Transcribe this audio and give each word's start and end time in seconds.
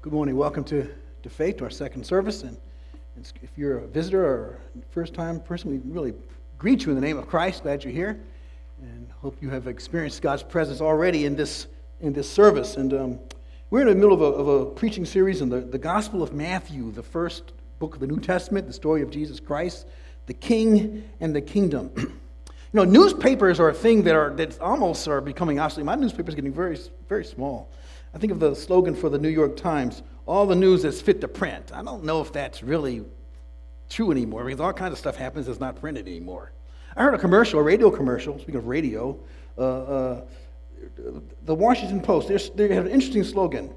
Good 0.00 0.12
morning. 0.12 0.36
Welcome 0.36 0.62
to, 0.64 0.88
to 1.24 1.28
Faith, 1.28 1.56
to 1.56 1.64
our 1.64 1.70
second 1.70 2.04
service. 2.04 2.44
And 2.44 2.56
if 3.42 3.50
you're 3.56 3.78
a 3.78 3.86
visitor 3.88 4.24
or 4.24 4.60
first 4.90 5.12
time 5.12 5.40
person, 5.40 5.72
we 5.72 5.78
really 5.92 6.14
greet 6.56 6.84
you 6.84 6.90
in 6.90 6.94
the 6.94 7.00
name 7.00 7.18
of 7.18 7.26
Christ. 7.26 7.64
Glad 7.64 7.82
you're 7.82 7.92
here. 7.92 8.20
And 8.80 9.10
hope 9.20 9.36
you 9.42 9.50
have 9.50 9.66
experienced 9.66 10.22
God's 10.22 10.44
presence 10.44 10.80
already 10.80 11.24
in 11.24 11.34
this, 11.34 11.66
in 12.00 12.12
this 12.12 12.30
service. 12.30 12.76
And 12.76 12.94
um, 12.94 13.18
we're 13.70 13.80
in 13.80 13.88
the 13.88 13.94
middle 13.96 14.12
of 14.12 14.20
a, 14.20 14.24
of 14.24 14.46
a 14.46 14.66
preaching 14.66 15.04
series 15.04 15.42
on 15.42 15.48
the, 15.48 15.62
the 15.62 15.78
Gospel 15.78 16.22
of 16.22 16.32
Matthew, 16.32 16.92
the 16.92 17.02
first 17.02 17.52
book 17.80 17.94
of 17.94 18.00
the 18.00 18.06
New 18.06 18.20
Testament, 18.20 18.68
the 18.68 18.72
story 18.72 19.02
of 19.02 19.10
Jesus 19.10 19.40
Christ, 19.40 19.88
the 20.26 20.34
King 20.34 21.10
and 21.18 21.34
the 21.34 21.42
Kingdom. 21.42 21.90
you 21.96 22.10
know, 22.72 22.84
newspapers 22.84 23.58
are 23.58 23.70
a 23.70 23.74
thing 23.74 24.04
that 24.04 24.14
are 24.14 24.30
that 24.36 24.60
almost 24.60 25.08
are 25.08 25.20
becoming 25.20 25.58
obsolete. 25.58 25.86
My 25.86 25.96
newspaper 25.96 26.28
is 26.28 26.36
getting 26.36 26.54
very, 26.54 26.78
very 27.08 27.24
small. 27.24 27.68
I 28.14 28.18
think 28.18 28.32
of 28.32 28.40
the 28.40 28.54
slogan 28.54 28.94
for 28.94 29.08
the 29.08 29.18
New 29.18 29.28
York 29.28 29.56
Times 29.56 30.02
all 30.26 30.46
the 30.46 30.54
news 30.54 30.82
that's 30.82 31.00
fit 31.00 31.20
to 31.22 31.28
print. 31.28 31.72
I 31.72 31.82
don't 31.82 32.04
know 32.04 32.20
if 32.20 32.32
that's 32.32 32.62
really 32.62 33.04
true 33.88 34.10
anymore 34.10 34.44
because 34.44 34.60
all 34.60 34.72
kinds 34.74 34.92
of 34.92 34.98
stuff 34.98 35.16
happens 35.16 35.46
that's 35.46 35.60
not 35.60 35.80
printed 35.80 36.06
anymore. 36.06 36.52
I 36.94 37.02
heard 37.02 37.14
a 37.14 37.18
commercial, 37.18 37.60
a 37.60 37.62
radio 37.62 37.90
commercial, 37.90 38.38
speaking 38.38 38.56
of 38.56 38.66
radio, 38.66 39.18
uh, 39.56 39.62
uh, 39.62 40.24
the 41.44 41.54
Washington 41.54 42.00
Post, 42.00 42.56
they 42.56 42.68
have 42.74 42.86
an 42.86 42.92
interesting 42.92 43.24
slogan. 43.24 43.72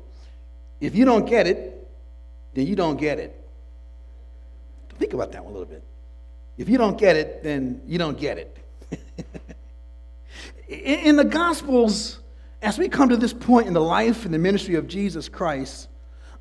If 0.80 0.96
you 0.96 1.06
don't 1.06 1.26
get 1.26 1.48
it, 1.48 1.88
then 2.54 2.68
you 2.68 2.76
don't 2.76 2.98
get 2.98 3.20
it. 3.20 3.38
Think 4.98 5.14
about 5.14 5.32
that 5.32 5.44
one 5.44 5.54
a 5.54 5.58
little 5.58 5.72
bit. 5.72 5.84
If 6.58 6.68
you 6.68 6.78
don't 6.78 6.98
get 6.98 7.16
it, 7.16 7.44
then 7.44 7.82
you 7.88 7.98
don't 7.98 8.18
get 8.18 8.38
it. 8.38 8.58
in 10.68 11.16
the 11.16 11.24
Gospels, 11.24 12.20
as 12.62 12.78
we 12.78 12.88
come 12.88 13.10
to 13.10 13.18
this 13.18 13.34
point 13.34 13.68
in 13.68 13.74
the 13.74 13.82
life 13.82 14.26
and 14.26 14.34
the 14.34 14.40
ministry 14.40 14.76
of 14.76 14.88
Jesus 14.88 15.28
Christ, 15.30 15.88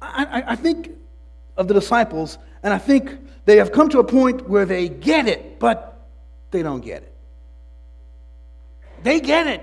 I, 0.03 0.25
I, 0.25 0.53
I 0.53 0.57
think 0.57 0.91
of 1.57 1.69
the 1.69 1.75
disciples, 1.75 2.39
and 2.63 2.73
I 2.73 2.79
think 2.79 3.19
they 3.45 3.57
have 3.57 3.73
come 3.73 3.89
to 3.91 3.99
a 3.99 4.05
point 4.05 4.49
where 4.49 4.67
they 4.67 4.89
get 4.89 5.27
it, 5.27 5.59
but 5.59 6.09
they 6.51 6.63
don't 6.63 6.81
get 6.81 7.03
it. 7.03 7.15
They 9.03 9.21
get 9.21 9.47
it, 9.47 9.63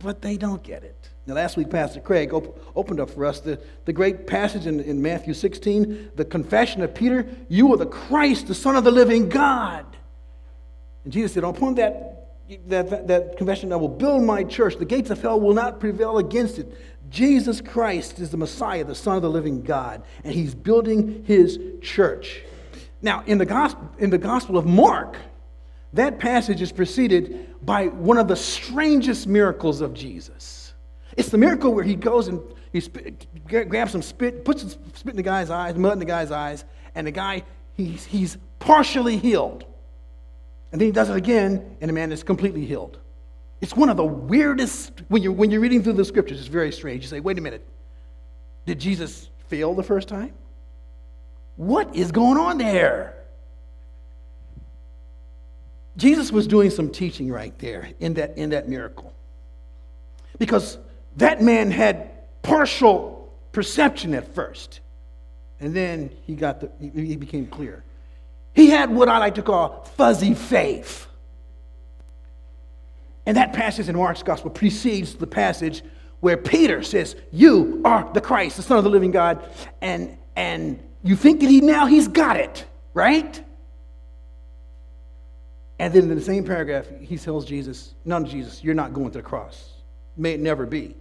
but 0.00 0.22
they 0.22 0.36
don't 0.36 0.62
get 0.62 0.82
it. 0.82 1.10
Now, 1.26 1.34
last 1.34 1.56
week, 1.56 1.70
Pastor 1.70 2.00
Craig 2.00 2.34
op- 2.34 2.58
opened 2.76 3.00
up 3.00 3.08
for 3.08 3.24
us 3.24 3.40
the, 3.40 3.58
the 3.86 3.92
great 3.92 4.26
passage 4.26 4.66
in, 4.66 4.80
in 4.80 5.00
Matthew 5.00 5.32
16, 5.32 6.10
the 6.16 6.24
confession 6.24 6.82
of 6.82 6.94
Peter 6.94 7.26
You 7.48 7.72
are 7.72 7.76
the 7.76 7.86
Christ, 7.86 8.48
the 8.48 8.54
Son 8.54 8.76
of 8.76 8.84
the 8.84 8.90
living 8.90 9.28
God. 9.28 9.86
And 11.04 11.12
Jesus 11.12 11.32
said, 11.32 11.44
Upon 11.44 11.76
that 11.76 12.23
that, 12.66 13.06
that, 13.08 13.36
confession, 13.36 13.72
I 13.72 13.76
will 13.76 13.88
build 13.88 14.22
my 14.22 14.44
church. 14.44 14.76
The 14.76 14.84
gates 14.84 15.10
of 15.10 15.20
hell 15.20 15.40
will 15.40 15.54
not 15.54 15.80
prevail 15.80 16.18
against 16.18 16.58
it. 16.58 16.72
Jesus 17.10 17.60
Christ 17.60 18.18
is 18.18 18.30
the 18.30 18.36
Messiah, 18.36 18.84
the 18.84 18.94
Son 18.94 19.16
of 19.16 19.22
the 19.22 19.30
living 19.30 19.62
God, 19.62 20.02
and 20.24 20.34
he's 20.34 20.54
building 20.54 21.24
his 21.26 21.58
church. 21.80 22.42
Now, 23.02 23.22
in 23.26 23.38
the 23.38 23.46
gospel, 23.46 23.88
in 23.98 24.10
the 24.10 24.18
gospel 24.18 24.58
of 24.58 24.66
Mark, 24.66 25.16
that 25.92 26.18
passage 26.18 26.60
is 26.60 26.72
preceded 26.72 27.54
by 27.64 27.86
one 27.86 28.18
of 28.18 28.28
the 28.28 28.36
strangest 28.36 29.26
miracles 29.26 29.80
of 29.80 29.94
Jesus. 29.94 30.74
It's 31.16 31.28
the 31.28 31.38
miracle 31.38 31.72
where 31.72 31.84
he 31.84 31.94
goes 31.94 32.28
and 32.28 32.40
he 32.72 32.80
spit, 32.80 33.26
grabs 33.46 33.92
some 33.92 34.02
spit, 34.02 34.44
puts 34.44 34.62
spit 34.94 35.10
in 35.10 35.16
the 35.16 35.22
guy's 35.22 35.50
eyes, 35.50 35.76
mud 35.76 35.92
in 35.92 35.98
the 36.00 36.04
guy's 36.04 36.32
eyes, 36.32 36.64
and 36.96 37.06
the 37.06 37.12
guy, 37.12 37.44
he's, 37.74 38.04
he's 38.04 38.36
partially 38.58 39.16
healed. 39.16 39.64
And 40.74 40.80
then 40.80 40.88
he 40.88 40.92
does 40.92 41.08
it 41.08 41.14
again, 41.14 41.76
and 41.80 41.88
the 41.88 41.92
man 41.92 42.10
is 42.10 42.24
completely 42.24 42.66
healed. 42.66 42.98
It's 43.60 43.76
one 43.76 43.90
of 43.90 43.96
the 43.96 44.04
weirdest, 44.04 45.02
when 45.06 45.22
you're, 45.22 45.30
when 45.30 45.52
you're 45.52 45.60
reading 45.60 45.84
through 45.84 45.92
the 45.92 46.04
scriptures, 46.04 46.40
it's 46.40 46.48
very 46.48 46.72
strange. 46.72 47.04
You 47.04 47.08
say, 47.08 47.20
wait 47.20 47.38
a 47.38 47.40
minute, 47.40 47.64
did 48.66 48.80
Jesus 48.80 49.28
fail 49.46 49.74
the 49.74 49.84
first 49.84 50.08
time? 50.08 50.32
What 51.54 51.94
is 51.94 52.10
going 52.10 52.38
on 52.38 52.58
there? 52.58 53.14
Jesus 55.96 56.32
was 56.32 56.48
doing 56.48 56.70
some 56.70 56.90
teaching 56.90 57.30
right 57.30 57.56
there 57.60 57.90
in 58.00 58.14
that, 58.14 58.36
in 58.36 58.50
that 58.50 58.68
miracle. 58.68 59.12
Because 60.38 60.76
that 61.18 61.40
man 61.40 61.70
had 61.70 62.10
partial 62.42 63.32
perception 63.52 64.12
at 64.12 64.34
first, 64.34 64.80
and 65.60 65.72
then 65.72 66.10
he, 66.26 66.34
got 66.34 66.60
the, 66.60 66.68
he 66.80 67.14
became 67.14 67.46
clear. 67.46 67.84
He 68.54 68.70
had 68.70 68.90
what 68.90 69.08
I 69.08 69.18
like 69.18 69.34
to 69.34 69.42
call 69.42 69.84
fuzzy 69.96 70.34
faith. 70.34 71.06
And 73.26 73.36
that 73.36 73.52
passage 73.52 73.88
in 73.88 73.96
Mark's 73.96 74.22
gospel 74.22 74.50
precedes 74.50 75.14
the 75.14 75.26
passage 75.26 75.82
where 76.20 76.36
Peter 76.36 76.82
says, 76.82 77.16
You 77.32 77.82
are 77.84 78.10
the 78.12 78.20
Christ, 78.20 78.56
the 78.56 78.62
Son 78.62 78.78
of 78.78 78.84
the 78.84 78.90
living 78.90 79.10
God. 79.10 79.48
And, 79.80 80.16
and 80.36 80.82
you 81.02 81.16
think 81.16 81.40
that 81.40 81.50
he 81.50 81.60
now 81.60 81.86
he's 81.86 82.08
got 82.08 82.36
it, 82.36 82.64
right? 82.92 83.42
And 85.78 85.92
then 85.92 86.04
in 86.04 86.14
the 86.14 86.20
same 86.20 86.44
paragraph, 86.44 86.86
he 87.00 87.18
tells 87.18 87.44
Jesus, 87.44 87.94
None 88.04 88.26
Jesus, 88.26 88.62
you're 88.62 88.74
not 88.74 88.92
going 88.92 89.10
to 89.10 89.18
the 89.18 89.22
cross. 89.22 89.72
May 90.16 90.32
it 90.32 90.40
never 90.40 90.66
be. 90.66 90.96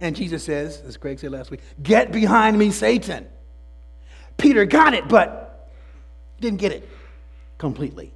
And 0.00 0.16
Jesus 0.16 0.44
says, 0.44 0.82
as 0.86 0.96
Craig 0.96 1.18
said 1.20 1.30
last 1.30 1.50
week, 1.50 1.60
Get 1.82 2.10
behind 2.10 2.58
me, 2.58 2.70
Satan. 2.70 3.28
Peter 4.36 4.64
got 4.64 4.94
it, 4.94 5.08
but 5.08 5.43
didn't 6.44 6.60
get 6.60 6.72
it 6.72 6.88
completely. 7.58 8.12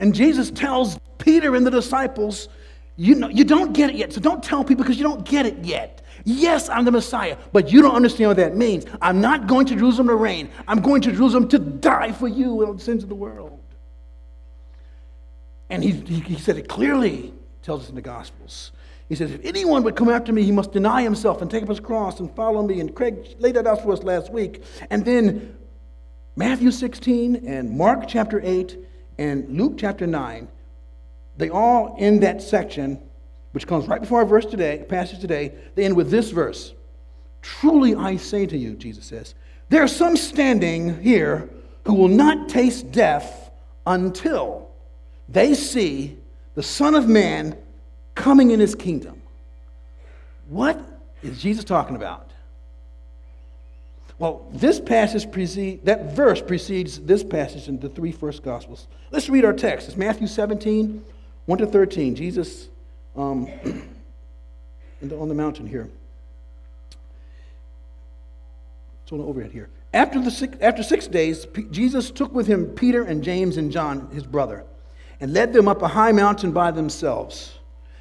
And 0.00 0.14
Jesus 0.14 0.50
tells 0.50 0.98
Peter 1.18 1.54
and 1.54 1.66
the 1.66 1.70
disciples, 1.70 2.48
you 2.96 3.14
know, 3.14 3.28
you 3.28 3.44
don't 3.44 3.72
get 3.72 3.90
it 3.90 3.96
yet. 3.96 4.12
So 4.12 4.20
don't 4.20 4.42
tell 4.42 4.64
people 4.64 4.84
because 4.84 4.96
you 4.96 5.04
don't 5.04 5.24
get 5.24 5.46
it 5.46 5.58
yet. 5.64 6.02
Yes, 6.24 6.68
I'm 6.68 6.84
the 6.84 6.90
Messiah, 6.90 7.36
but 7.52 7.70
you 7.70 7.80
don't 7.80 7.94
understand 7.94 8.30
what 8.30 8.36
that 8.38 8.56
means. 8.56 8.84
I'm 9.00 9.20
not 9.20 9.46
going 9.46 9.66
to 9.66 9.76
Jerusalem 9.76 10.08
to 10.08 10.16
reign. 10.16 10.50
I'm 10.66 10.80
going 10.80 11.00
to 11.02 11.12
Jerusalem 11.12 11.48
to 11.48 11.58
die 11.58 12.12
for 12.12 12.28
you 12.28 12.62
and 12.62 12.78
the 12.78 12.82
sins 12.82 13.02
of 13.02 13.08
the 13.08 13.14
world. 13.14 13.60
And 15.70 15.82
he, 15.82 15.92
he, 15.92 16.20
he 16.20 16.36
said 16.36 16.56
it 16.56 16.68
clearly, 16.68 17.32
tells 17.62 17.84
us 17.84 17.88
in 17.88 17.94
the 17.94 18.02
Gospels. 18.02 18.72
He 19.08 19.14
says, 19.14 19.30
if 19.30 19.44
anyone 19.44 19.84
would 19.84 19.96
come 19.96 20.08
after 20.08 20.32
me, 20.32 20.42
he 20.42 20.52
must 20.52 20.72
deny 20.72 21.02
himself 21.02 21.40
and 21.40 21.50
take 21.50 21.62
up 21.62 21.68
his 21.68 21.80
cross 21.80 22.20
and 22.20 22.34
follow 22.34 22.62
me. 22.62 22.80
And 22.80 22.94
Craig 22.94 23.36
laid 23.38 23.56
that 23.56 23.66
out 23.66 23.82
for 23.82 23.92
us 23.92 24.02
last 24.02 24.32
week. 24.32 24.62
And 24.90 25.04
then 25.04 25.56
Matthew 26.38 26.70
16 26.70 27.48
and 27.48 27.76
Mark 27.76 28.04
chapter 28.06 28.40
8 28.40 28.78
and 29.18 29.58
Luke 29.58 29.74
chapter 29.76 30.06
9, 30.06 30.46
they 31.36 31.50
all 31.50 31.96
end 31.98 32.22
that 32.22 32.40
section, 32.40 33.02
which 33.50 33.66
comes 33.66 33.88
right 33.88 34.00
before 34.00 34.20
our 34.20 34.24
verse 34.24 34.46
today, 34.46 34.86
passage 34.88 35.18
today, 35.18 35.52
they 35.74 35.84
end 35.84 35.96
with 35.96 36.12
this 36.12 36.30
verse. 36.30 36.74
Truly 37.42 37.96
I 37.96 38.14
say 38.18 38.46
to 38.46 38.56
you, 38.56 38.74
Jesus 38.74 39.04
says, 39.04 39.34
there 39.68 39.82
are 39.82 39.88
some 39.88 40.16
standing 40.16 41.02
here 41.02 41.50
who 41.84 41.94
will 41.94 42.06
not 42.06 42.48
taste 42.48 42.92
death 42.92 43.50
until 43.84 44.70
they 45.28 45.54
see 45.54 46.18
the 46.54 46.62
Son 46.62 46.94
of 46.94 47.08
Man 47.08 47.58
coming 48.14 48.52
in 48.52 48.60
his 48.60 48.76
kingdom. 48.76 49.20
What 50.46 50.80
is 51.20 51.42
Jesus 51.42 51.64
talking 51.64 51.96
about? 51.96 52.27
Well, 54.18 54.48
this 54.52 54.80
passage 54.80 55.30
precedes, 55.30 55.84
that 55.84 56.12
verse 56.12 56.42
precedes 56.42 56.98
this 57.00 57.22
passage 57.22 57.68
in 57.68 57.78
the 57.78 57.88
three 57.88 58.10
first 58.10 58.42
Gospels. 58.42 58.88
Let's 59.10 59.28
read 59.28 59.44
our 59.44 59.52
text. 59.52 59.88
It's 59.88 59.96
Matthew 59.96 60.26
17, 60.26 61.04
1 61.46 61.58
to 61.58 61.66
13. 61.66 62.16
Jesus 62.16 62.68
um, 63.16 63.46
on 65.02 65.28
the 65.28 65.34
mountain 65.34 65.66
here. 65.66 65.88
It's 69.04 69.12
on 69.12 69.18
the 69.18 69.24
overhead 69.24 69.52
here. 69.52 69.68
After, 69.94 70.20
the 70.20 70.30
six, 70.30 70.58
after 70.60 70.82
six 70.82 71.06
days, 71.06 71.46
P- 71.46 71.64
Jesus 71.70 72.10
took 72.10 72.34
with 72.34 72.46
him 72.46 72.66
Peter 72.66 73.04
and 73.04 73.22
James 73.22 73.56
and 73.56 73.72
John, 73.72 74.10
his 74.12 74.24
brother, 74.24 74.64
and 75.20 75.32
led 75.32 75.52
them 75.52 75.68
up 75.68 75.80
a 75.80 75.88
high 75.88 76.12
mountain 76.12 76.52
by 76.52 76.72
themselves. 76.72 77.57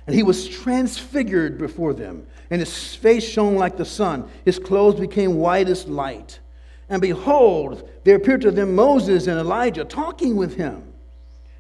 And 0.07 0.16
he 0.16 0.23
was 0.23 0.47
transfigured 0.47 1.57
before 1.57 1.94
them 1.94 2.25
and 2.50 2.59
his 2.62 2.95
face 2.95 3.23
shone 3.23 3.56
like 3.56 3.78
the 3.78 3.85
sun. 3.85 4.29
His 4.45 4.59
clothes 4.59 4.99
became 4.99 5.35
white 5.35 5.67
as 5.67 5.87
light. 5.87 6.40
And 6.90 7.02
behold, 7.02 7.87
there 8.05 8.16
appeared 8.16 8.41
to 8.41 8.52
them 8.52 8.76
Moses 8.76 9.28
and 9.28 9.37
Elijah 9.37 9.84
talking 9.84 10.35
with 10.35 10.55
him. 10.55 10.93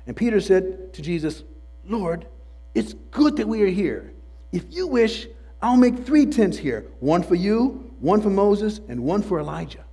And 0.05 0.15
Peter 0.15 0.39
said 0.39 0.93
to 0.93 1.01
Jesus, 1.01 1.43
Lord, 1.85 2.25
it's 2.73 2.93
good 3.11 3.35
that 3.37 3.47
we 3.47 3.61
are 3.63 3.67
here. 3.67 4.13
If 4.53 4.63
you 4.69 4.87
wish, 4.87 5.27
I'll 5.61 5.75
make 5.75 6.05
three 6.05 6.25
tents 6.25 6.57
here 6.57 6.85
one 6.99 7.23
for 7.23 7.35
you, 7.35 7.93
one 7.99 8.21
for 8.21 8.29
Moses, 8.29 8.79
and 8.87 9.03
one 9.03 9.21
for 9.21 9.39
Elijah. 9.39 9.83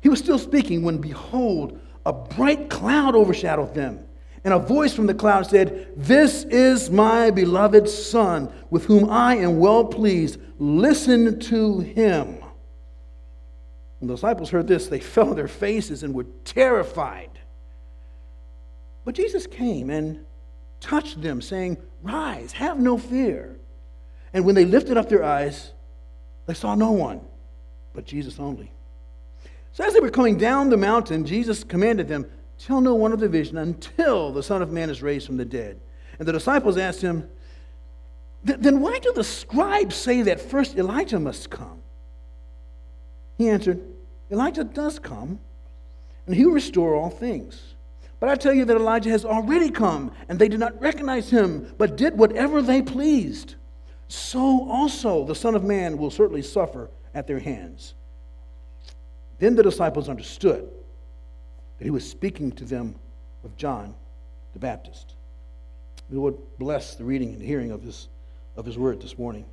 He 0.00 0.08
was 0.08 0.20
still 0.20 0.38
speaking 0.38 0.82
when, 0.82 0.98
behold, 0.98 1.80
a 2.06 2.12
bright 2.12 2.70
cloud 2.70 3.16
overshadowed 3.16 3.74
them. 3.74 4.04
And 4.44 4.52
a 4.52 4.58
voice 4.58 4.94
from 4.94 5.06
the 5.06 5.14
cloud 5.14 5.46
said, 5.46 5.92
This 5.96 6.44
is 6.44 6.90
my 6.90 7.30
beloved 7.30 7.88
Son, 7.88 8.52
with 8.70 8.86
whom 8.86 9.08
I 9.08 9.36
am 9.36 9.58
well 9.58 9.84
pleased. 9.84 10.40
Listen 10.58 11.38
to 11.40 11.80
him. 11.80 12.38
When 13.98 14.08
the 14.08 14.14
disciples 14.14 14.50
heard 14.50 14.66
this, 14.66 14.88
they 14.88 15.00
fell 15.14 15.30
on 15.30 15.36
their 15.36 15.48
faces 15.48 16.02
and 16.02 16.12
were 16.12 16.26
terrified. 16.44 17.30
But 19.04 19.14
Jesus 19.14 19.46
came 19.46 19.90
and 19.90 20.24
touched 20.80 21.22
them, 21.22 21.40
saying, 21.40 21.76
Rise, 22.02 22.52
have 22.52 22.80
no 22.80 22.98
fear. 22.98 23.56
And 24.32 24.44
when 24.44 24.54
they 24.54 24.64
lifted 24.64 24.96
up 24.96 25.08
their 25.08 25.24
eyes, 25.24 25.72
They 26.46 26.54
saw 26.54 26.74
no 26.74 26.90
one 26.90 27.20
but 27.94 28.04
Jesus 28.04 28.38
only. 28.38 28.72
So 29.72 29.84
as 29.84 29.94
they 29.94 30.00
were 30.00 30.10
coming 30.10 30.36
down 30.36 30.70
the 30.70 30.76
mountain, 30.76 31.24
Jesus 31.24 31.64
commanded 31.64 32.08
them, 32.08 32.30
Tell 32.66 32.80
no 32.80 32.94
one 32.94 33.12
of 33.12 33.18
the 33.18 33.28
vision 33.28 33.58
until 33.58 34.30
the 34.30 34.42
Son 34.42 34.62
of 34.62 34.70
Man 34.70 34.88
is 34.88 35.02
raised 35.02 35.26
from 35.26 35.36
the 35.36 35.44
dead. 35.44 35.80
And 36.18 36.28
the 36.28 36.32
disciples 36.32 36.76
asked 36.76 37.00
him, 37.00 37.28
Then 38.44 38.80
why 38.80 39.00
do 39.00 39.12
the 39.12 39.24
scribes 39.24 39.96
say 39.96 40.22
that 40.22 40.40
first 40.40 40.76
Elijah 40.76 41.18
must 41.18 41.50
come? 41.50 41.82
He 43.36 43.48
answered, 43.48 43.80
Elijah 44.30 44.62
does 44.62 45.00
come, 45.00 45.40
and 46.26 46.36
he 46.36 46.46
will 46.46 46.52
restore 46.52 46.94
all 46.94 47.10
things. 47.10 47.74
But 48.20 48.28
I 48.28 48.36
tell 48.36 48.54
you 48.54 48.64
that 48.66 48.76
Elijah 48.76 49.10
has 49.10 49.24
already 49.24 49.70
come, 49.70 50.12
and 50.28 50.38
they 50.38 50.48
did 50.48 50.60
not 50.60 50.80
recognize 50.80 51.30
him, 51.30 51.74
but 51.78 51.96
did 51.96 52.16
whatever 52.16 52.62
they 52.62 52.80
pleased. 52.80 53.56
So 54.06 54.68
also 54.70 55.24
the 55.24 55.34
Son 55.34 55.56
of 55.56 55.64
Man 55.64 55.98
will 55.98 56.12
certainly 56.12 56.42
suffer 56.42 56.90
at 57.12 57.26
their 57.26 57.40
hands. 57.40 57.94
Then 59.40 59.56
the 59.56 59.64
disciples 59.64 60.08
understood 60.08 60.70
that 61.82 61.86
he 61.86 61.90
was 61.90 62.08
speaking 62.08 62.52
to 62.52 62.64
them 62.64 62.94
of 63.42 63.56
John 63.56 63.92
the 64.52 64.60
Baptist. 64.60 65.16
The 66.10 66.16
Lord 66.16 66.36
bless 66.56 66.94
the 66.94 67.02
reading 67.02 67.32
and 67.32 67.42
hearing 67.42 67.72
of 67.72 67.82
his, 67.82 68.06
of 68.56 68.64
his 68.64 68.78
word 68.78 69.02
this 69.02 69.18
morning. 69.18 69.44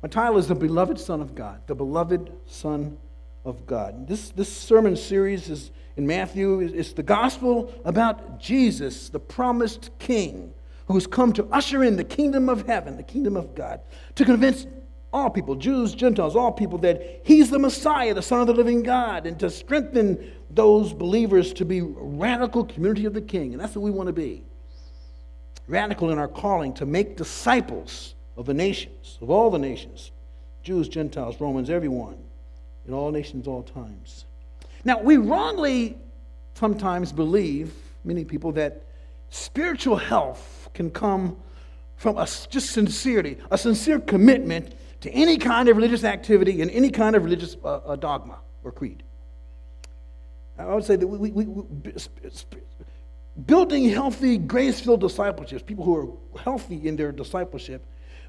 My 0.00 0.08
title 0.08 0.38
is 0.38 0.46
The 0.46 0.54
Beloved 0.54 1.00
Son 1.00 1.20
of 1.20 1.34
God. 1.34 1.60
The 1.66 1.74
Beloved 1.74 2.30
Son 2.46 2.96
of 3.44 3.66
God. 3.66 4.06
This, 4.06 4.30
this 4.30 4.56
sermon 4.56 4.94
series 4.94 5.50
is 5.50 5.72
in 5.96 6.06
Matthew. 6.06 6.60
It's 6.60 6.92
the 6.92 7.02
gospel 7.02 7.74
about 7.84 8.38
Jesus, 8.38 9.08
the 9.08 9.18
promised 9.18 9.90
king, 9.98 10.54
who's 10.86 11.08
come 11.08 11.32
to 11.32 11.44
usher 11.46 11.82
in 11.82 11.96
the 11.96 12.04
kingdom 12.04 12.48
of 12.48 12.64
heaven, 12.68 12.96
the 12.96 13.02
kingdom 13.02 13.36
of 13.36 13.56
God, 13.56 13.80
to 14.14 14.24
convince 14.24 14.68
all 15.12 15.28
people, 15.28 15.56
Jews, 15.56 15.94
Gentiles, 15.94 16.36
all 16.36 16.52
people, 16.52 16.78
that 16.78 17.22
he's 17.24 17.50
the 17.50 17.58
Messiah, 17.58 18.14
the 18.14 18.22
Son 18.22 18.40
of 18.40 18.46
the 18.46 18.54
living 18.54 18.84
God, 18.84 19.26
and 19.26 19.36
to 19.40 19.50
strengthen 19.50 20.32
those 20.50 20.92
believers 20.92 21.52
to 21.54 21.64
be 21.64 21.80
radical 21.80 22.64
community 22.64 23.04
of 23.04 23.14
the 23.14 23.20
King. 23.20 23.52
And 23.52 23.60
that's 23.60 23.74
what 23.74 23.82
we 23.82 23.90
want 23.90 24.08
to 24.08 24.12
be. 24.12 24.44
Radical 25.68 26.10
in 26.10 26.18
our 26.18 26.28
calling 26.28 26.74
to 26.74 26.86
make 26.86 27.16
disciples 27.16 28.14
of 28.36 28.46
the 28.46 28.54
nations, 28.54 29.18
of 29.20 29.30
all 29.30 29.50
the 29.50 29.58
nations, 29.58 30.10
Jews, 30.62 30.88
Gentiles, 30.88 31.40
Romans, 31.40 31.70
everyone, 31.70 32.16
in 32.86 32.94
all 32.94 33.10
nations, 33.10 33.46
all 33.46 33.62
times. 33.62 34.24
Now, 34.84 35.00
we 35.00 35.16
wrongly 35.16 35.96
sometimes 36.54 37.12
believe, 37.12 37.72
many 38.04 38.24
people, 38.24 38.52
that 38.52 38.82
spiritual 39.30 39.96
health 39.96 40.68
can 40.74 40.90
come 40.90 41.36
from 41.96 42.16
a 42.16 42.26
just 42.48 42.70
sincerity, 42.70 43.36
a 43.50 43.58
sincere 43.58 44.00
commitment 44.00 44.74
to 45.02 45.10
any 45.10 45.36
kind 45.36 45.68
of 45.68 45.76
religious 45.76 46.04
activity 46.04 46.62
and 46.62 46.70
any 46.70 46.90
kind 46.90 47.14
of 47.14 47.24
religious 47.24 47.56
uh, 47.64 47.76
uh, 47.76 47.96
dogma 47.96 48.38
or 48.64 48.72
creed. 48.72 49.02
I 50.68 50.74
would 50.74 50.84
say 50.84 50.96
that 50.96 51.06
we, 51.06 51.30
we, 51.30 51.44
we, 51.44 51.64
building 53.46 53.88
healthy, 53.88 54.38
grace 54.38 54.80
filled 54.80 55.00
discipleships, 55.00 55.62
people 55.62 55.84
who 55.84 55.96
are 55.96 56.40
healthy 56.40 56.86
in 56.86 56.96
their 56.96 57.12
discipleship 57.12 57.84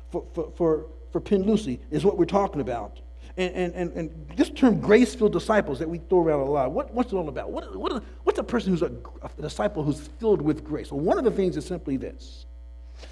for, 0.09 0.25
for, 0.33 0.51
for, 0.55 0.85
for 1.11 1.19
Penn 1.19 1.43
Lucy, 1.43 1.79
is 1.89 2.05
what 2.05 2.17
we're 2.17 2.25
talking 2.25 2.61
about. 2.61 2.99
And, 3.37 3.53
and, 3.53 3.73
and, 3.73 3.91
and 3.93 4.31
this 4.35 4.49
term 4.49 4.79
grace 4.79 5.15
filled 5.15 5.31
disciples 5.31 5.79
that 5.79 5.89
we 5.89 5.99
throw 5.99 6.19
around 6.21 6.41
a 6.41 6.45
lot, 6.45 6.71
what, 6.71 6.93
what's 6.93 7.13
it 7.13 7.15
all 7.15 7.29
about? 7.29 7.51
What, 7.51 7.75
what, 7.75 8.03
what's 8.23 8.39
a 8.39 8.43
person 8.43 8.71
who's 8.71 8.81
a, 8.81 8.91
a 9.21 9.41
disciple 9.41 9.83
who's 9.83 10.07
filled 10.19 10.41
with 10.41 10.63
grace? 10.63 10.91
Well, 10.91 10.99
one 10.99 11.17
of 11.17 11.23
the 11.23 11.31
things 11.31 11.55
is 11.57 11.65
simply 11.65 11.97
this 11.97 12.45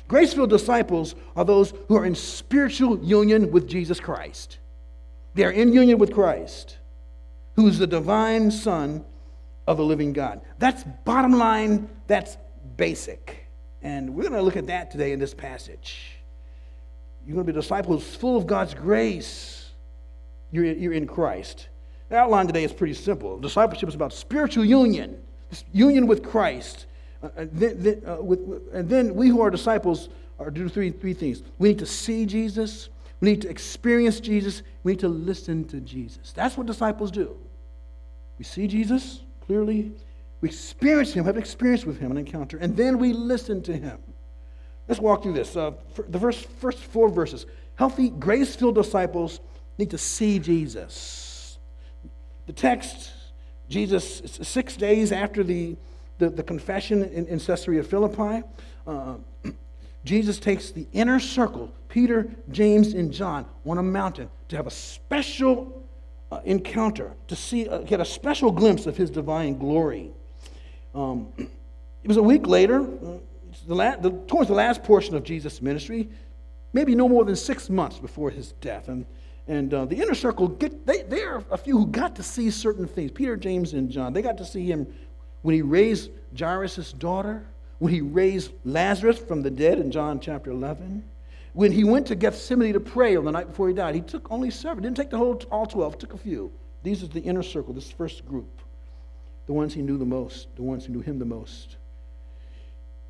Grace 0.07 0.33
filled 0.33 0.50
disciples 0.50 1.16
are 1.36 1.45
those 1.45 1.74
who 1.88 1.95
are 1.95 2.06
in 2.06 2.16
spiritual 2.16 3.00
union 3.04 3.51
with 3.51 3.68
Jesus 3.68 4.00
Christ. 4.00 4.60
They 5.36 5.44
are 5.44 5.51
in 5.51 5.74
union 5.74 5.98
with 6.00 6.13
Christ, 6.13 6.77
who 7.59 7.67
is 7.67 7.77
the 7.77 7.88
divine 7.88 8.50
Son 8.50 9.03
of 9.67 9.75
the 9.75 9.83
living 9.83 10.13
God. 10.13 10.39
That's 10.59 10.85
bottom 11.03 11.33
line, 11.33 11.89
that's 12.07 12.38
basic. 12.77 13.47
And 13.81 14.15
we're 14.15 14.23
going 14.23 14.33
to 14.33 14.41
look 14.41 14.56
at 14.56 14.67
that 14.67 14.91
today 14.91 15.11
in 15.11 15.19
this 15.19 15.33
passage. 15.33 16.15
You're 17.25 17.35
going 17.35 17.45
to 17.45 17.51
be 17.51 17.59
disciples 17.59 18.15
full 18.15 18.38
of 18.38 18.47
God's 18.47 18.73
grace. 18.73 19.71
You're, 20.51 20.65
you're 20.65 20.94
in 20.94 21.06
Christ. 21.06 21.67
The 22.07 22.15
outline 22.15 22.47
today 22.47 22.63
is 22.63 22.71
pretty 22.71 22.94
simple. 22.94 23.38
Discipleship 23.38 23.89
is 23.89 23.95
about 23.95 24.13
spiritual 24.13 24.63
union, 24.63 25.21
union 25.73 26.07
with 26.07 26.23
Christ. 26.23 26.85
Uh, 27.21 27.27
and, 27.35 27.51
then, 27.51 28.01
uh, 28.07 28.23
with, 28.23 28.39
and 28.71 28.88
then 28.88 29.15
we 29.15 29.27
who 29.27 29.41
are 29.41 29.51
disciples 29.51 30.07
are 30.39 30.50
do 30.50 30.69
three, 30.69 30.91
three 30.91 31.13
things. 31.13 31.44
We 31.57 31.69
need 31.69 31.79
to 31.79 31.85
see 31.85 32.25
Jesus, 32.25 32.88
we 33.19 33.31
need 33.31 33.41
to 33.41 33.50
experience 33.50 34.21
Jesus, 34.21 34.63
we 34.83 34.94
need 34.94 35.00
to 35.01 35.09
listen 35.09 35.65
to 35.65 35.81
Jesus. 35.81 36.31
That's 36.31 36.56
what 36.56 36.65
disciples 36.65 37.11
do. 37.11 37.35
We 38.39 38.45
see 38.45 38.68
Jesus 38.68 39.21
clearly, 39.45 39.91
we 40.41 40.50
experience 40.50 41.13
him, 41.13 41.25
have 41.25 41.38
experience 41.38 41.86
with 41.86 42.00
him, 42.00 42.09
an 42.09 42.18
encounter, 42.18 42.57
and 42.57 42.75
then 42.75 42.97
we 42.97 43.13
listen 43.13 43.62
to 43.63 43.77
him. 43.77 44.00
Let's 44.88 45.00
walk 45.00 45.21
through 45.21 45.33
this. 45.33 45.56
Uh, 45.56 45.74
the 46.07 46.18
verse, 46.18 46.41
first 46.41 46.80
four 46.80 47.09
verses. 47.09 47.45
Healthy, 47.75 48.09
grace 48.09 48.56
filled 48.56 48.75
disciples 48.75 49.39
need 49.77 49.91
to 49.91 49.97
see 49.97 50.39
Jesus. 50.39 51.59
The 52.47 52.53
text, 52.53 53.12
Jesus, 53.69 54.21
six 54.42 54.75
days 54.75 55.12
after 55.12 55.44
the 55.44 55.77
the, 56.19 56.30
the 56.30 56.44
confession 56.44 57.03
in, 57.03 57.25
in 57.27 57.39
Caesarea 57.39 57.83
Philippi, 57.83 58.45
uh, 58.85 59.15
Jesus 60.06 60.38
takes 60.38 60.71
the 60.71 60.85
inner 60.94 61.19
circle, 61.19 61.74
Peter, 61.88 62.30
James, 62.51 62.94
and 62.94 63.12
John, 63.12 63.45
on 63.65 63.80
a 63.80 63.83
mountain 63.83 64.30
to 64.50 64.56
have 64.56 64.68
a 64.68 64.71
special 64.71 65.79
uh, 66.31 66.40
encounter, 66.46 67.14
to 67.28 67.36
see, 67.36 67.68
uh, 67.68 67.80
get 67.80 68.00
a 68.00 68.06
special 68.06 68.52
glimpse 68.52 68.86
of 68.86 68.96
his 68.96 69.10
divine 69.10 69.58
glory. 69.58 70.12
Um, 70.94 71.30
it 71.38 72.08
was 72.08 72.18
a 72.18 72.24
week 72.24 72.48
later, 72.48 72.81
uh, 72.81 73.18
the 73.68 73.76
la- 73.76 73.96
the, 73.96 74.12
towards 74.28 74.48
the 74.48 74.56
last 74.56 74.84
portion 74.84 75.16
of 75.16 75.24
Jesus' 75.24 75.62
ministry, 75.62 76.10
maybe 76.74 76.96
no 76.96 77.10
more 77.10 77.26
than 77.26 77.36
six 77.36 77.70
months 77.70 77.98
before 77.98 78.30
his 78.30 78.52
death. 78.62 78.90
And, 78.90 79.06
and 79.48 79.74
uh, 79.74 79.86
the 79.86 79.96
inner 79.96 80.14
circle, 80.14 80.48
get, 80.48 80.86
they, 80.86 81.02
there 81.04 81.36
are 81.36 81.44
a 81.52 81.58
few 81.58 81.78
who 81.78 81.88
got 81.88 82.16
to 82.18 82.24
see 82.24 82.52
certain 82.52 82.88
things. 82.88 83.12
Peter, 83.12 83.36
James, 83.36 83.74
and 83.74 83.90
John, 83.90 84.14
they 84.14 84.22
got 84.22 84.38
to 84.38 84.46
see 84.46 84.66
him 84.66 84.88
when 85.42 85.56
he 85.56 85.62
raised 85.62 86.12
Jairus' 86.38 86.94
daughter, 86.94 87.46
when 87.80 87.92
he 87.94 88.02
raised 88.02 88.52
Lazarus 88.66 89.18
from 89.18 89.42
the 89.42 89.50
dead 89.50 89.80
in 89.80 89.90
John 89.90 90.20
chapter 90.20 90.52
11, 90.52 91.04
when 91.54 91.72
he 91.72 91.84
went 91.84 92.07
to 92.07 92.16
Gethsemane 92.16 92.74
to 92.74 92.80
pray 92.80 93.16
on 93.16 93.25
the 93.25 93.31
night 93.31 93.48
before 93.48 93.68
he 93.68 93.74
died, 93.74 93.96
he 93.96 94.01
took 94.01 94.31
only 94.31 94.51
seven, 94.51 94.84
didn't 94.84 94.98
take 94.98 95.10
the 95.10 95.18
whole 95.18 95.42
all 95.51 95.66
12, 95.66 95.98
took 95.98 96.13
a 96.13 96.18
few. 96.18 96.52
These 96.83 97.04
are 97.04 97.07
the 97.07 97.21
inner 97.21 97.44
circle, 97.44 97.73
this 97.73 97.92
first 97.92 98.26
group, 98.26 98.62
the 99.47 99.54
ones 99.54 99.73
he 99.73 99.81
knew 99.81 99.97
the 99.97 100.06
most, 100.06 100.56
the 100.56 100.64
ones 100.64 100.85
who 100.85 100.94
knew 100.94 101.02
him 101.02 101.19
the 101.19 101.26
most. 101.26 101.78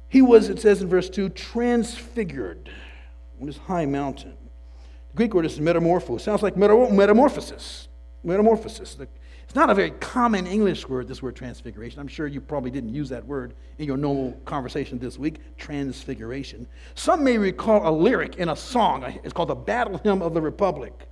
He 0.08 0.22
was, 0.22 0.50
it 0.50 0.60
says 0.60 0.82
in 0.82 0.90
verse 0.90 1.10
2, 1.10 1.30
transfigured 1.30 2.72
on 3.40 3.46
this 3.46 3.58
high 3.58 3.86
mountain. 3.86 4.34
The 5.12 5.18
Greek 5.18 5.34
word 5.34 5.46
is 5.46 5.60
metamorpho. 5.60 6.20
Sounds 6.20 6.42
like 6.42 6.58
metamorphosis. 6.58 7.88
Metamorphosis. 8.24 8.96
The 8.96 9.08
it's 9.50 9.56
not 9.56 9.72
a 9.72 9.74
very 9.74 9.90
common 9.90 10.46
English 10.46 10.88
word, 10.88 11.08
this 11.08 11.24
word 11.24 11.36
transfiguration. 11.36 12.00
I'm 12.00 12.08
sure 12.08 12.28
you 12.28 12.40
probably 12.40 12.70
didn't 12.70 12.94
use 12.94 13.10
that 13.10 13.26
word 13.26 13.56
in 13.80 13.88
your 13.88 13.98
normal 13.98 14.34
conversation 14.46 15.00
this 15.00 15.18
week, 15.18 15.40
transfiguration. 15.58 16.68
Some 16.94 17.24
may 17.24 17.36
recall 17.36 17.90
a 17.90 17.90
lyric 17.90 18.36
in 18.36 18.50
a 18.50 18.56
song. 18.56 19.04
It's 19.24 19.34
called 19.34 19.50
the 19.50 19.56
Battle 19.56 19.98
Hymn 20.04 20.22
of 20.22 20.36
the 20.36 20.42
Republic. 20.42 21.10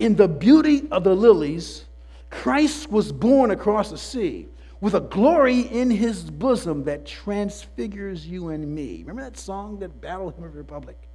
In 0.00 0.16
the 0.16 0.28
beauty 0.28 0.86
of 0.90 1.02
the 1.02 1.14
lilies, 1.14 1.86
Christ 2.28 2.90
was 2.90 3.10
born 3.10 3.52
across 3.52 3.88
the 3.88 3.96
sea 3.96 4.48
with 4.82 4.92
a 4.92 5.00
glory 5.00 5.60
in 5.60 5.90
his 5.90 6.24
bosom 6.24 6.84
that 6.84 7.06
transfigures 7.06 8.26
you 8.26 8.50
and 8.50 8.68
me. 8.68 8.98
Remember 8.98 9.22
that 9.22 9.38
song, 9.38 9.78
that 9.78 9.98
Battle 9.98 10.28
Hymn 10.28 10.44
of 10.44 10.52
the 10.52 10.58
Republic? 10.58 11.07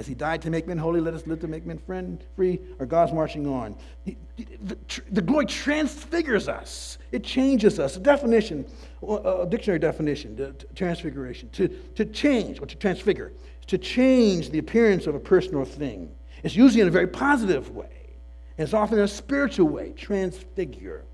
As 0.00 0.06
he 0.06 0.14
died 0.14 0.40
to 0.42 0.50
make 0.50 0.66
men 0.66 0.78
holy, 0.78 0.98
let 0.98 1.12
us 1.12 1.26
live 1.26 1.40
to 1.40 1.46
make 1.46 1.66
men 1.66 1.76
friend, 1.76 2.24
free, 2.34 2.58
or 2.78 2.86
God's 2.86 3.12
marching 3.12 3.46
on. 3.46 3.76
The, 4.06 4.16
the, 4.62 4.78
the 5.10 5.20
glory 5.20 5.44
transfigures 5.44 6.48
us. 6.48 6.96
It 7.12 7.22
changes 7.22 7.78
us. 7.78 7.98
A 7.98 8.00
definition, 8.00 8.64
a 9.06 9.46
dictionary 9.46 9.78
definition, 9.78 10.34
to, 10.38 10.52
to 10.54 10.66
transfiguration, 10.74 11.50
to, 11.50 11.68
to 11.96 12.06
change 12.06 12.62
or 12.62 12.66
to 12.66 12.76
transfigure, 12.76 13.34
to 13.66 13.76
change 13.76 14.48
the 14.48 14.58
appearance 14.58 15.06
of 15.06 15.14
a 15.14 15.20
person 15.20 15.54
or 15.54 15.66
thing. 15.66 16.10
It's 16.44 16.56
usually 16.56 16.80
in 16.80 16.88
a 16.88 16.90
very 16.90 17.06
positive 17.06 17.68
way. 17.76 18.16
And 18.56 18.64
it's 18.64 18.72
often 18.72 18.96
in 18.96 19.04
a 19.04 19.08
spiritual 19.08 19.68
way, 19.68 19.92
transfigure. 19.92 21.04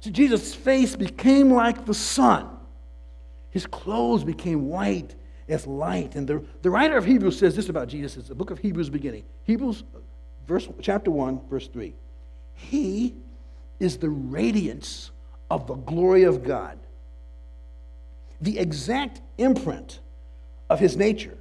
So 0.00 0.10
Jesus' 0.10 0.56
face 0.56 0.96
became 0.96 1.52
like 1.52 1.86
the 1.86 1.94
sun. 1.94 2.48
His 3.50 3.64
clothes 3.64 4.24
became 4.24 4.66
white 4.66 5.14
as 5.48 5.66
light. 5.66 6.14
And 6.14 6.26
the, 6.26 6.44
the 6.62 6.70
writer 6.70 6.96
of 6.96 7.04
Hebrews 7.04 7.38
says 7.38 7.56
this 7.56 7.68
about 7.68 7.88
Jesus. 7.88 8.16
It's 8.16 8.28
the 8.28 8.34
book 8.34 8.50
of 8.50 8.58
Hebrews 8.58 8.90
beginning. 8.90 9.24
Hebrews, 9.44 9.84
uh, 9.94 9.98
verse, 10.46 10.68
chapter 10.80 11.10
1, 11.10 11.48
verse 11.48 11.68
3. 11.68 11.94
He 12.54 13.14
is 13.80 13.98
the 13.98 14.08
radiance 14.08 15.10
of 15.50 15.66
the 15.66 15.74
glory 15.74 16.22
of 16.22 16.44
God, 16.44 16.78
the 18.40 18.58
exact 18.58 19.20
imprint 19.38 20.00
of 20.70 20.80
his 20.80 20.96
nature, 20.96 21.36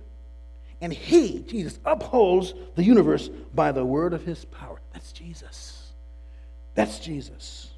And 0.81 0.91
he, 0.91 1.39
Jesus, 1.43 1.79
upholds 1.85 2.53
the 2.75 2.83
universe 2.83 3.29
by 3.53 3.71
the 3.71 3.85
word 3.85 4.13
of 4.13 4.23
his 4.25 4.43
power. 4.45 4.81
That's 4.91 5.13
Jesus. 5.13 5.93
That's 6.75 6.99
Jesus. 6.99 7.71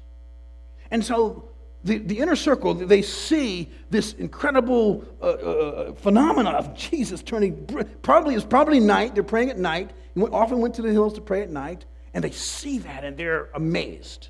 And 0.90 1.04
so 1.04 1.48
the, 1.86 1.98
the 1.98 2.18
inner 2.18 2.36
circle, 2.36 2.74
they 2.74 3.00
see 3.00 3.70
this 3.90 4.12
incredible 4.14 5.04
uh, 5.22 5.24
uh, 5.24 5.92
phenomena 5.94 6.50
of 6.50 6.74
Jesus 6.74 7.22
turning, 7.22 7.64
probably 8.02 8.34
it's 8.34 8.44
probably 8.44 8.80
night, 8.80 9.14
they're 9.14 9.22
praying 9.22 9.50
at 9.50 9.58
night. 9.58 9.92
He 10.14 10.20
went, 10.20 10.34
often 10.34 10.58
went 10.58 10.74
to 10.74 10.82
the 10.82 10.90
hills 10.90 11.14
to 11.14 11.20
pray 11.20 11.42
at 11.42 11.50
night, 11.50 11.84
and 12.12 12.24
they 12.24 12.32
see 12.32 12.78
that 12.78 13.04
and 13.04 13.16
they're 13.16 13.50
amazed. 13.54 14.28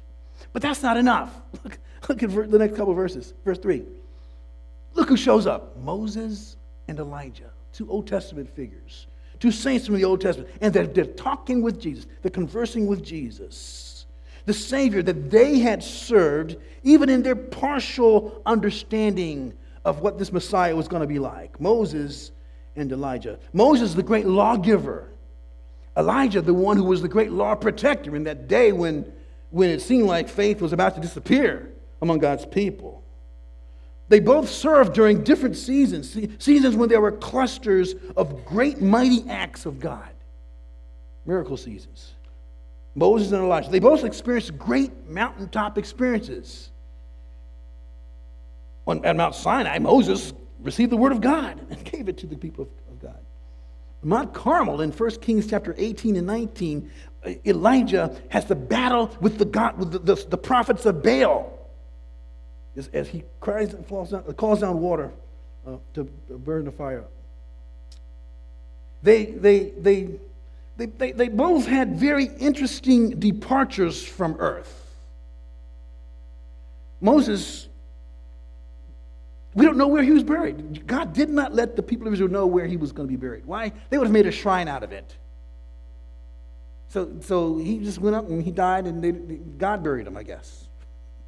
But 0.53 0.61
that's 0.63 0.83
not 0.83 0.97
enough. 0.97 1.35
Look, 1.65 1.79
look 2.09 2.23
at 2.23 2.51
the 2.51 2.59
next 2.59 2.77
couple 2.77 2.93
verses. 2.95 3.35
Verse 3.45 3.59
3. 3.59 3.85
Look 4.95 5.09
who 5.09 5.17
shows 5.17 5.47
up 5.47 5.77
Moses 5.79 6.57
and 6.89 6.99
Elijah, 6.99 7.51
two 7.73 7.91
Old 7.91 8.07
Testament 8.07 8.55
figures, 8.55 9.07
two 9.41 9.51
saints 9.51 9.87
from 9.87 9.97
the 9.97 10.05
Old 10.05 10.21
Testament. 10.21 10.51
And 10.61 10.73
they're, 10.73 10.87
they're 10.87 11.05
talking 11.05 11.63
with 11.63 11.81
Jesus, 11.81 12.07
they're 12.23 12.31
conversing 12.31 12.87
with 12.87 13.03
Jesus, 13.03 13.96
the 14.47 14.55
Savior 14.55 15.03
that 15.03 15.31
they 15.31 15.59
had 15.59 15.83
served, 15.83 16.57
even 16.83 17.09
in 17.09 17.23
their 17.23 17.37
partial 17.37 18.41
understanding 18.47 19.53
of 19.85 20.01
what 20.01 20.19
this 20.19 20.33
Messiah 20.33 20.75
was 20.75 20.89
going 20.89 21.03
to 21.03 21.07
be 21.07 21.19
like. 21.19 21.61
Moses 21.61 22.31
and 22.77 22.91
Elijah. 22.91 23.39
Moses, 23.53 23.95
the 23.95 24.03
great 24.03 24.27
lawgiver. 24.27 25.09
Elijah, 25.97 26.41
the 26.41 26.55
one 26.55 26.77
who 26.77 26.85
was 26.85 27.03
the 27.03 27.09
great 27.09 27.33
law 27.33 27.55
protector 27.55 28.15
in 28.17 28.25
that 28.25 28.49
day 28.49 28.73
when, 28.73 29.11
when 29.51 29.71
it 29.71 29.81
seemed 29.81 30.07
like 30.07 30.29
faith 30.29 30.61
was 30.61 30.73
about 30.73 30.95
to 30.95 31.01
disappear 31.01 31.73
among 32.03 32.19
God's 32.19 32.47
people. 32.47 33.03
They 34.09 34.21
both 34.21 34.49
served 34.49 34.93
during 34.93 35.25
different 35.25 35.57
seasons, 35.57 36.17
seasons 36.39 36.77
when 36.77 36.89
there 36.89 37.01
were 37.01 37.13
clusters 37.13 37.95
of 38.17 38.45
great, 38.45 38.81
mighty 38.81 39.29
acts 39.29 39.67
of 39.67 39.81
God, 39.81 40.09
miracle 41.25 41.57
seasons. 41.57 42.13
Moses 42.97 43.31
and 43.31 43.45
Elijah, 43.45 43.71
they 43.71 43.79
both 43.79 44.05
experienced 44.05 44.59
great 44.59 45.07
mountaintop 45.07 45.77
experiences. 45.77 46.71
On, 48.87 49.05
at 49.05 49.15
Mount 49.15 49.35
Sinai, 49.35 49.79
Moses 49.79 50.33
received 50.63 50.91
the 50.91 50.97
word 50.97 51.13
of 51.13 51.21
God 51.21 51.61
and 51.71 51.85
gave 51.93 52.09
it 52.09 52.17
to 52.19 52.27
the 52.27 52.37
people 52.37 52.63
of, 52.65 52.71
of 52.91 53.03
God. 53.03 53.19
Mount 54.03 54.33
Carmel 54.33 54.81
in 54.81 54.93
1 54.93 55.11
Kings 55.21 55.47
chapter 55.47 55.75
18 55.77 56.17
and 56.17 56.27
19, 56.27 56.91
Elijah 57.45 58.17
has 58.31 58.47
the 58.47 58.55
battle 58.55 59.15
with 59.21 59.39
the, 59.39 59.45
God, 59.45 59.77
with 59.79 59.93
the, 59.93 59.99
the, 59.99 60.15
the 60.29 60.39
prophets 60.39 60.87
of 60.87 61.03
Baal 61.03 61.53
as, 62.77 62.89
as 62.95 63.09
he 63.09 63.25
cries 63.41 63.75
and 63.75 63.85
falls 63.87 64.11
down, 64.11 64.23
calls 64.35 64.61
down 64.61 64.81
water 64.81 65.11
uh, 65.67 65.77
to 65.95 66.05
burn 66.05 66.65
the 66.65 66.73
fire. 66.73 67.05
They, 69.03 69.27
they, 69.27 69.71
they, 69.71 70.11
they, 70.77 70.87
they, 70.87 71.13
they 71.13 71.29
both 71.29 71.67
had 71.67 71.99
very 71.99 72.27
interesting 72.39 73.19
departures 73.19 74.05
from 74.05 74.37
earth. 74.39 74.83
Moses, 77.01 77.69
we 79.55 79.65
don't 79.65 79.79
know 79.79 79.89
where 79.89 80.03
he 80.03 80.11
was 80.11 80.23
buried. 80.23 80.87
God 80.87 81.15
did 81.15 81.31
not 81.31 81.55
let 81.55 81.77
the 81.77 81.83
people 81.83 82.07
of 82.07 82.13
Israel 82.13 82.31
know 82.31 82.47
where 82.47 82.67
he 82.67 82.77
was 82.77 82.93
going 82.93 83.09
to 83.09 83.11
be 83.11 83.17
buried. 83.17 83.47
Why? 83.47 83.73
They 83.89 83.97
would 83.97 84.07
have 84.07 84.13
made 84.13 84.27
a 84.27 84.33
shrine 84.33 84.69
out 84.69 84.83
of 84.83 84.93
it. 84.93 85.17
So, 86.89 87.11
so 87.21 87.57
he 87.57 87.79
just 87.79 87.99
went 87.99 88.17
up 88.17 88.29
and 88.29 88.43
he 88.43 88.51
died, 88.51 88.87
and 88.87 89.03
they, 89.03 89.13
God 89.13 89.83
buried 89.83 90.07
him, 90.07 90.17
I 90.17 90.23
guess. 90.23 90.69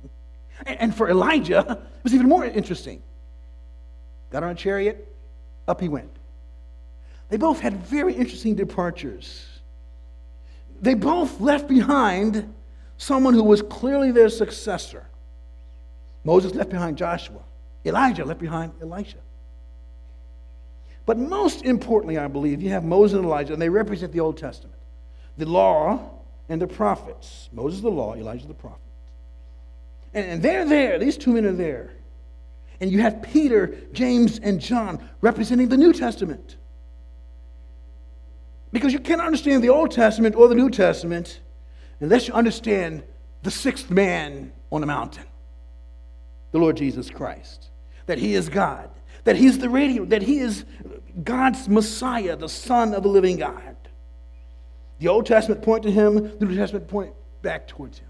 And 0.67 0.93
for 0.93 1.09
Elijah, 1.09 1.81
it 1.81 2.03
was 2.03 2.13
even 2.15 2.29
more 2.29 2.45
interesting. 2.45 3.01
Got 4.31 4.43
on 4.43 4.51
a 4.51 4.55
chariot, 4.57 5.07
up 5.69 5.81
he 5.81 5.89
went. 5.89 6.18
They 7.29 7.37
both 7.37 7.61
had 7.61 7.75
very 7.87 8.15
interesting 8.15 8.55
departures. 8.55 9.47
They 10.81 10.95
both 10.95 11.41
left 11.41 11.69
behind 11.69 12.55
someone 12.97 13.35
who 13.35 13.45
was 13.45 13.63
clearly 13.63 14.13
their 14.13 14.29
successor. 14.29 15.05
Moses 16.25 16.55
left 16.55 16.71
behind 16.71 16.97
Joshua, 16.97 17.41
Elijah 17.85 18.25
left 18.25 18.41
behind 18.41 18.73
Elisha. 18.83 19.19
But 21.07 21.19
most 21.19 21.65
importantly, 21.65 22.19
I 22.19 22.29
believe, 22.29 22.61
you 22.61 22.69
have 22.71 22.85
Moses 22.85 23.17
and 23.17 23.25
Elijah, 23.25 23.55
and 23.55 23.63
they 23.63 23.71
represent 23.71 24.13
the 24.13 24.21
Old 24.21 24.37
Testament 24.37 24.75
the 25.39 25.47
law 25.47 26.11
and 26.49 26.61
the 26.61 26.67
prophets. 26.67 27.49
Moses, 27.53 27.81
the 27.81 27.91
law, 27.91 28.15
Elijah, 28.15 28.47
the 28.47 28.55
prophet. 28.55 28.81
And 30.13 30.43
they're 30.43 30.65
there, 30.65 30.99
these 30.99 31.17
two 31.17 31.33
men 31.33 31.47
are 31.47 31.53
there. 31.53 31.93
And 32.81 32.91
you 32.91 33.01
have 33.01 33.23
Peter, 33.23 33.77
James, 33.93 34.39
and 34.39 34.61
John 34.61 35.03
representing 35.21 35.69
the 35.69 35.77
New 35.77 35.93
Testament. 35.93 36.57
Because 38.73 38.93
you 38.93 38.99
cannot 38.99 39.27
understand 39.27 39.63
the 39.63 39.71
Old 39.71 39.91
Testament 39.91 40.35
or 40.35 40.49
the 40.49 40.55
New 40.55 40.71
Testament 40.71 41.41
unless 42.01 42.29
you 42.29 42.35
understand 42.35 43.03
the 43.43 43.51
sixth 43.51 43.91
man 43.91 44.53
on 44.71 44.81
the 44.81 44.87
mountain, 44.87 45.25
the 46.53 46.59
Lord 46.59 46.77
Jesus 46.77 47.11
Christ. 47.11 47.71
That 48.07 48.19
he 48.19 48.35
is 48.35 48.49
God, 48.49 48.91
that 49.25 49.37
he's 49.37 49.59
the 49.59 49.69
radio, 49.69 50.05
that 50.07 50.23
he 50.23 50.39
is 50.39 50.65
God's 51.25 51.69
Messiah, 51.69 52.37
the 52.37 52.49
Son 52.49 52.95
of 52.95 53.03
the 53.03 53.09
living 53.09 53.37
God. 53.37 53.77
The 54.99 55.09
Old 55.09 55.27
Testament 55.27 55.63
point 55.63 55.83
to 55.85 55.91
him, 55.91 56.39
the 56.39 56.45
New 56.45 56.57
Testament 56.57 56.89
point 56.89 57.13
back 57.43 57.69
towards 57.69 57.99
him. 57.99 58.09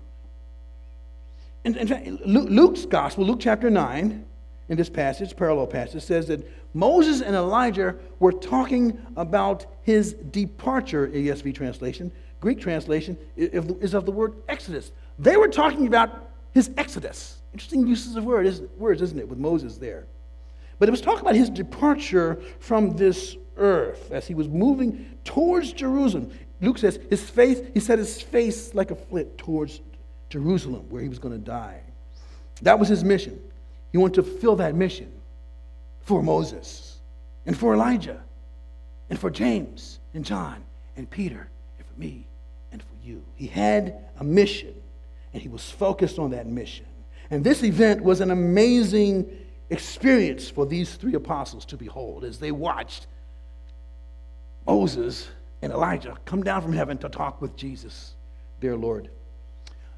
In, 1.64 1.76
in 1.76 1.88
fact, 1.88 2.06
Luke's 2.24 2.86
gospel, 2.86 3.24
Luke 3.24 3.40
chapter 3.40 3.68
9, 3.68 4.24
in 4.68 4.76
this 4.76 4.88
passage, 4.90 5.34
parallel 5.36 5.66
passage, 5.66 6.02
says 6.02 6.26
that 6.26 6.46
Moses 6.74 7.22
and 7.22 7.34
Elijah 7.34 7.96
were 8.18 8.32
talking 8.32 9.00
about 9.16 9.66
his 9.82 10.12
departure, 10.12 11.08
ESV 11.08 11.54
translation. 11.54 12.12
Greek 12.40 12.60
translation 12.60 13.16
is 13.36 13.94
of 13.94 14.04
the 14.04 14.12
word 14.12 14.34
exodus. 14.48 14.92
They 15.18 15.36
were 15.36 15.48
talking 15.48 15.86
about 15.86 16.30
his 16.52 16.70
exodus. 16.76 17.38
Interesting 17.52 17.86
uses 17.86 18.14
of 18.16 18.24
words, 18.24 19.02
isn't 19.02 19.18
it, 19.18 19.28
with 19.28 19.38
Moses 19.38 19.78
there. 19.78 20.06
But 20.78 20.88
it 20.88 20.92
was 20.92 21.00
talking 21.00 21.20
about 21.20 21.34
his 21.34 21.50
departure 21.50 22.40
from 22.60 22.96
this 22.96 23.36
earth 23.56 24.12
as 24.12 24.28
he 24.28 24.34
was 24.34 24.48
moving 24.48 25.18
towards 25.24 25.72
Jerusalem. 25.72 26.30
Luke 26.60 26.78
says 26.78 27.00
his 27.10 27.28
face, 27.28 27.60
he 27.74 27.80
set 27.80 27.98
his 27.98 28.20
face 28.20 28.74
like 28.74 28.90
a 28.90 28.96
flint 28.96 29.38
towards 29.38 29.80
Jerusalem, 30.28 30.84
where 30.90 31.02
he 31.02 31.08
was 31.08 31.18
going 31.18 31.34
to 31.34 31.44
die. 31.44 31.80
That 32.62 32.78
was 32.78 32.88
his 32.88 33.02
mission. 33.02 33.40
He 33.92 33.98
wanted 33.98 34.14
to 34.14 34.22
fulfill 34.22 34.56
that 34.56 34.74
mission 34.74 35.12
for 36.00 36.22
Moses 36.22 36.98
and 37.46 37.56
for 37.56 37.74
Elijah 37.74 38.20
and 39.10 39.18
for 39.18 39.30
James 39.30 40.00
and 40.14 40.24
John 40.24 40.62
and 40.96 41.08
Peter 41.08 41.48
and 41.78 41.86
for 41.86 41.98
me 41.98 42.26
and 42.72 42.82
for 42.82 42.94
you. 43.02 43.22
He 43.36 43.46
had 43.46 43.96
a 44.18 44.24
mission 44.24 44.74
and 45.32 45.42
he 45.42 45.48
was 45.48 45.70
focused 45.70 46.18
on 46.18 46.30
that 46.30 46.46
mission. 46.46 46.86
And 47.30 47.44
this 47.44 47.62
event 47.62 48.02
was 48.02 48.20
an 48.20 48.30
amazing 48.30 49.28
experience 49.70 50.48
for 50.48 50.66
these 50.66 50.94
three 50.94 51.14
apostles 51.14 51.64
to 51.66 51.76
behold 51.76 52.24
as 52.24 52.38
they 52.38 52.52
watched 52.52 53.06
Moses 54.66 55.28
and 55.62 55.72
Elijah 55.72 56.16
come 56.24 56.42
down 56.42 56.62
from 56.62 56.72
heaven 56.72 56.98
to 56.98 57.08
talk 57.08 57.40
with 57.40 57.56
Jesus, 57.56 58.14
their 58.60 58.76
Lord. 58.76 59.10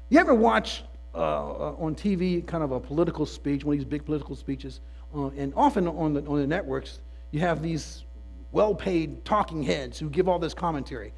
You 0.09 0.19
ever 0.19 0.35
watch 0.35 0.83
uh, 1.13 1.73
on 1.73 1.95
TV 1.95 2.45
kind 2.45 2.63
of 2.63 2.71
a 2.71 2.79
political 2.79 3.25
speech, 3.25 3.63
one 3.63 3.73
of 3.75 3.79
these 3.79 3.85
big 3.85 4.05
political 4.05 4.35
speeches? 4.35 4.81
Uh, 5.15 5.27
and 5.37 5.53
often 5.55 5.87
on 5.87 6.13
the, 6.13 6.25
on 6.25 6.39
the 6.39 6.47
networks, 6.47 6.99
you 7.31 7.39
have 7.39 7.61
these 7.61 8.03
well 8.51 8.75
paid 8.75 9.23
talking 9.25 9.63
heads 9.63 9.99
who 9.99 10.09
give 10.09 10.27
all 10.27 10.39
this 10.39 10.53
commentary. 10.53 11.13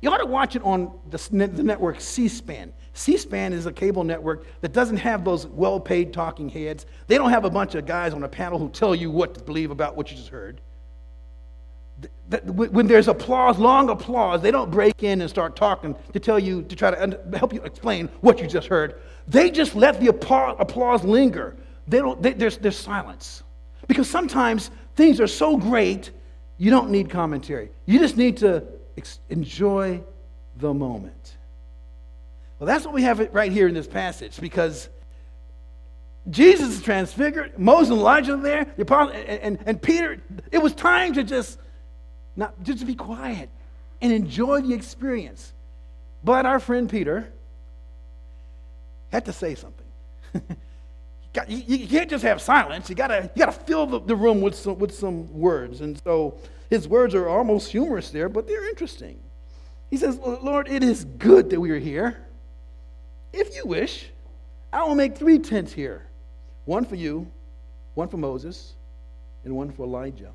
You 0.00 0.10
ought 0.10 0.18
to 0.18 0.26
watch 0.26 0.54
it 0.54 0.62
on 0.62 0.96
the, 1.10 1.18
the 1.48 1.62
network 1.62 2.00
C 2.00 2.28
SPAN. 2.28 2.72
C 2.92 3.16
SPAN 3.16 3.52
is 3.52 3.66
a 3.66 3.72
cable 3.72 4.04
network 4.04 4.46
that 4.60 4.72
doesn't 4.72 4.98
have 4.98 5.24
those 5.24 5.46
well 5.46 5.80
paid 5.80 6.12
talking 6.12 6.48
heads. 6.48 6.86
They 7.08 7.16
don't 7.16 7.30
have 7.30 7.44
a 7.44 7.50
bunch 7.50 7.74
of 7.74 7.86
guys 7.86 8.14
on 8.14 8.22
a 8.22 8.28
panel 8.28 8.58
who 8.58 8.68
tell 8.68 8.94
you 8.94 9.10
what 9.10 9.34
to 9.34 9.42
believe 9.42 9.70
about 9.70 9.96
what 9.96 10.10
you 10.10 10.16
just 10.16 10.28
heard 10.28 10.60
when 12.44 12.86
there's 12.86 13.08
applause, 13.08 13.58
long 13.58 13.88
applause, 13.88 14.42
they 14.42 14.50
don't 14.50 14.70
break 14.70 15.02
in 15.02 15.20
and 15.20 15.30
start 15.30 15.56
talking 15.56 15.96
to 16.12 16.20
tell 16.20 16.38
you, 16.38 16.62
to 16.62 16.76
try 16.76 16.90
to 16.90 17.20
help 17.36 17.54
you 17.54 17.62
explain 17.62 18.08
what 18.20 18.38
you 18.38 18.46
just 18.46 18.66
heard. 18.68 19.00
They 19.26 19.50
just 19.50 19.74
let 19.74 20.00
the 20.00 20.08
applause 20.08 21.04
linger. 21.04 21.56
They 21.86 21.98
don't, 21.98 22.22
they, 22.22 22.34
there's, 22.34 22.58
there's 22.58 22.76
silence. 22.76 23.42
Because 23.86 24.08
sometimes 24.10 24.70
things 24.94 25.20
are 25.20 25.26
so 25.26 25.56
great, 25.56 26.10
you 26.58 26.70
don't 26.70 26.90
need 26.90 27.08
commentary. 27.08 27.70
You 27.86 27.98
just 27.98 28.18
need 28.18 28.36
to 28.38 28.64
ex- 28.98 29.20
enjoy 29.30 30.02
the 30.56 30.74
moment. 30.74 31.36
Well, 32.58 32.66
that's 32.66 32.84
what 32.84 32.92
we 32.92 33.02
have 33.02 33.26
right 33.32 33.52
here 33.52 33.68
in 33.68 33.74
this 33.74 33.86
passage 33.86 34.38
because 34.40 34.90
Jesus 36.28 36.76
is 36.76 36.82
transfigured, 36.82 37.58
Moses 37.58 37.90
and 37.90 38.00
Elijah 38.00 38.34
are 38.34 38.36
there, 38.36 38.66
the 38.76 38.96
and, 38.96 39.40
and, 39.40 39.58
and 39.64 39.80
Peter, 39.80 40.20
it 40.52 40.58
was 40.58 40.74
time 40.74 41.14
to 41.14 41.24
just 41.24 41.58
not 42.38 42.62
just 42.62 42.86
be 42.86 42.94
quiet 42.94 43.50
and 44.00 44.12
enjoy 44.12 44.60
the 44.60 44.72
experience. 44.72 45.52
But 46.22 46.46
our 46.46 46.60
friend 46.60 46.88
Peter 46.88 47.30
had 49.10 49.24
to 49.24 49.32
say 49.32 49.56
something. 49.56 49.86
you, 51.48 51.56
you 51.76 51.88
can't 51.88 52.08
just 52.08 52.22
have 52.22 52.40
silence. 52.40 52.88
You 52.88 52.94
gotta, 52.94 53.30
you 53.34 53.44
gotta 53.44 53.52
fill 53.52 53.86
the, 53.86 54.00
the 54.00 54.14
room 54.14 54.40
with 54.40 54.54
some, 54.54 54.78
with 54.78 54.94
some 54.94 55.30
words. 55.38 55.80
And 55.80 56.00
so 56.04 56.38
his 56.70 56.86
words 56.86 57.14
are 57.14 57.28
almost 57.28 57.72
humorous 57.72 58.10
there, 58.10 58.28
but 58.28 58.46
they're 58.46 58.68
interesting. 58.68 59.18
He 59.90 59.96
says, 59.96 60.18
Lord, 60.18 60.68
it 60.68 60.84
is 60.84 61.04
good 61.04 61.50
that 61.50 61.60
we 61.60 61.70
are 61.72 61.78
here. 61.78 62.18
If 63.32 63.56
you 63.56 63.64
wish, 63.64 64.10
I 64.72 64.84
will 64.84 64.94
make 64.94 65.16
three 65.16 65.38
tents 65.38 65.72
here 65.72 66.04
one 66.66 66.84
for 66.84 66.94
you, 66.94 67.26
one 67.94 68.08
for 68.08 68.18
Moses, 68.18 68.74
and 69.44 69.56
one 69.56 69.72
for 69.72 69.84
Elijah. 69.84 70.30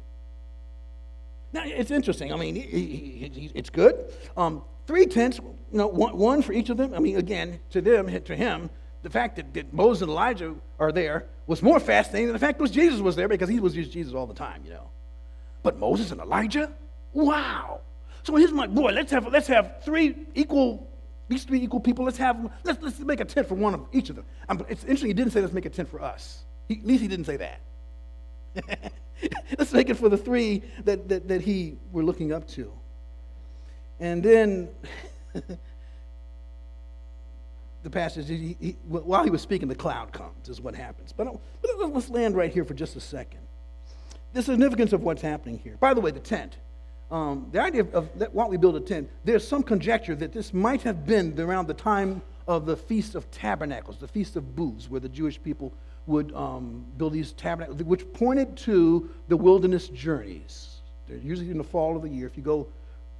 Now, 1.53 1.63
it's 1.65 1.91
interesting. 1.91 2.33
I 2.33 2.35
mean, 2.35 2.55
he, 2.55 2.61
he, 2.61 3.31
he, 3.33 3.51
it's 3.53 3.69
good. 3.69 4.11
Um, 4.35 4.63
three 4.87 5.05
tents, 5.05 5.39
you 5.39 5.77
know, 5.77 5.87
one, 5.87 6.17
one, 6.17 6.41
for 6.41 6.51
each 6.51 6.69
of 6.69 6.77
them. 6.77 6.93
I 6.93 6.99
mean, 6.99 7.17
again, 7.17 7.59
to 7.69 7.81
them, 7.81 8.07
to 8.23 8.35
him, 8.35 8.69
the 9.03 9.09
fact 9.09 9.35
that, 9.35 9.53
that 9.53 9.73
Moses 9.73 10.01
and 10.01 10.11
Elijah 10.11 10.55
are 10.79 10.91
there 10.91 11.27
was 11.45 11.61
more 11.61 11.79
fascinating 11.79 12.27
than 12.27 12.33
the 12.33 12.39
fact 12.39 12.57
that 12.57 12.71
Jesus 12.71 13.01
was 13.01 13.15
there 13.15 13.27
because 13.27 13.49
he 13.49 13.59
was 13.59 13.73
just 13.73 13.91
Jesus 13.91 14.13
all 14.13 14.25
the 14.25 14.33
time, 14.33 14.63
you 14.65 14.71
know. 14.71 14.89
But 15.61 15.77
Moses 15.77 16.11
and 16.11 16.19
Elijah? 16.19 16.71
Wow. 17.13 17.81
So 18.23 18.35
here's 18.35 18.51
my 18.51 18.67
boy, 18.67 18.91
let's 18.91 19.11
have 19.11 19.27
let's 19.27 19.47
have 19.47 19.83
three 19.83 20.15
equal 20.33 20.89
these 21.27 21.43
three 21.43 21.61
equal 21.61 21.79
people. 21.79 22.05
Let's 22.05 22.17
have 22.17 22.51
let's 22.63 22.81
let's 22.81 22.99
make 22.99 23.19
a 23.19 23.25
tent 23.25 23.47
for 23.47 23.55
one 23.55 23.73
of 23.73 23.85
each 23.91 24.09
of 24.09 24.15
them. 24.15 24.25
Um, 24.47 24.65
it's 24.69 24.83
interesting. 24.83 25.09
He 25.09 25.13
didn't 25.13 25.33
say 25.33 25.41
let's 25.41 25.53
make 25.53 25.65
a 25.65 25.69
tent 25.69 25.89
for 25.89 26.01
us. 26.01 26.43
He, 26.67 26.75
at 26.75 26.85
least 26.85 27.01
he 27.01 27.07
didn't 27.07 27.25
say 27.25 27.37
that. 27.37 28.91
let's 29.57 29.73
make 29.73 29.89
it 29.89 29.95
for 29.95 30.09
the 30.09 30.17
three 30.17 30.63
that, 30.83 31.07
that, 31.09 31.27
that 31.27 31.41
he 31.41 31.77
were 31.91 32.03
looking 32.03 32.31
up 32.31 32.47
to. 32.49 32.71
And 33.99 34.23
then 34.23 34.69
the 37.83 37.89
passage, 37.89 38.27
he, 38.27 38.57
he, 38.59 38.75
while 38.87 39.23
he 39.23 39.29
was 39.29 39.41
speaking, 39.41 39.67
the 39.67 39.75
cloud 39.75 40.11
comes, 40.11 40.49
is 40.49 40.61
what 40.61 40.75
happens. 40.75 41.13
But, 41.13 41.27
but 41.61 41.93
let's 41.93 42.09
land 42.09 42.35
right 42.35 42.51
here 42.51 42.65
for 42.65 42.73
just 42.73 42.95
a 42.95 43.01
second. 43.01 43.39
The 44.33 44.41
significance 44.41 44.93
of 44.93 45.03
what's 45.03 45.21
happening 45.21 45.59
here. 45.59 45.77
By 45.79 45.93
the 45.93 46.01
way, 46.01 46.11
the 46.11 46.19
tent. 46.19 46.57
Um, 47.11 47.47
the 47.51 47.61
idea 47.61 47.81
of, 47.81 47.93
of 47.93 48.19
that, 48.19 48.33
why 48.33 48.47
we 48.47 48.57
build 48.57 48.75
a 48.75 48.79
tent, 48.79 49.09
there's 49.23 49.47
some 49.47 49.61
conjecture 49.61 50.15
that 50.15 50.33
this 50.33 50.53
might 50.53 50.81
have 50.81 51.05
been 51.05 51.39
around 51.39 51.67
the 51.67 51.75
time 51.75 52.23
of 52.47 52.65
the 52.65 52.75
Feast 52.75 53.13
of 53.13 53.29
Tabernacles, 53.29 53.97
the 53.97 54.07
Feast 54.07 54.35
of 54.35 54.55
Booths, 54.55 54.89
where 54.89 54.99
the 54.99 55.09
Jewish 55.09 55.41
people 55.41 55.71
would 56.05 56.33
um, 56.33 56.85
build 56.97 57.13
these 57.13 57.31
tabernacles, 57.33 57.81
which 57.83 58.11
pointed 58.13 58.57
to 58.57 59.09
the 59.27 59.37
wilderness 59.37 59.87
journeys. 59.89 60.81
They're 61.07 61.17
usually 61.17 61.49
in 61.49 61.57
the 61.57 61.63
fall 61.63 61.95
of 61.95 62.01
the 62.01 62.09
year. 62.09 62.27
If 62.27 62.37
you 62.37 62.43
go 62.43 62.67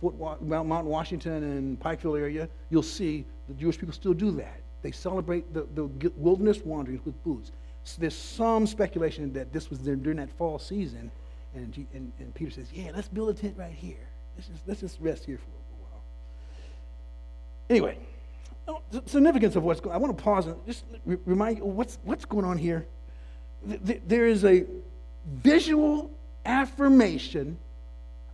Mount 0.02 0.86
Washington 0.86 1.44
and 1.44 1.80
Pikesville 1.80 2.20
area, 2.20 2.50
you'll 2.70 2.84
see 2.84 3.26
the 3.48 3.54
Jewish 3.54 3.78
people 3.78 3.94
still 3.94 4.14
do 4.14 4.32
that. 4.32 4.60
They 4.82 4.92
celebrate 4.92 5.54
the, 5.54 5.66
the 5.76 6.12
wilderness 6.18 6.60
wanderings 6.60 7.06
with 7.06 7.22
booths. 7.24 7.52
So 7.86 8.02
there's 8.02 8.16
some 8.16 8.68
speculation 8.68 9.32
that 9.34 9.54
this 9.54 9.70
was 9.70 9.80
during 9.80 10.18
that 10.18 10.30
fall 10.32 10.60
season, 10.60 11.12
and, 11.54 11.86
and, 11.94 12.12
and 12.20 12.34
Peter 12.34 12.52
says, 12.52 12.72
"Yeah, 12.74 12.92
let's 12.96 13.08
build 13.08 13.30
a 13.30 13.34
tent 13.34 13.56
right 13.58 13.74
here. 13.74 14.08
Let's 14.36 14.48
just, 14.48 14.68
let's 14.68 14.80
just 14.82 15.00
rest 15.02 15.26
here 15.26 15.38
for 15.38 15.44
a 15.44 15.82
while." 15.82 16.02
Anyway, 17.70 17.98
significance 19.06 19.56
of 19.56 19.64
what's 19.64 19.80
going. 19.80 19.96
on. 19.96 20.02
I 20.02 20.04
want 20.04 20.18
to 20.18 20.24
pause 20.24 20.48
and 20.48 20.56
just 20.66 20.84
remind 21.06 21.58
you 21.58 21.66
what's 21.66 21.98
what's 22.04 22.26
going 22.26 22.46
on 22.46 22.58
here. 22.58 22.86
There 23.66 24.28
is 24.28 24.44
a 24.44 24.66
visual 25.26 26.12
affirmation 26.46 27.58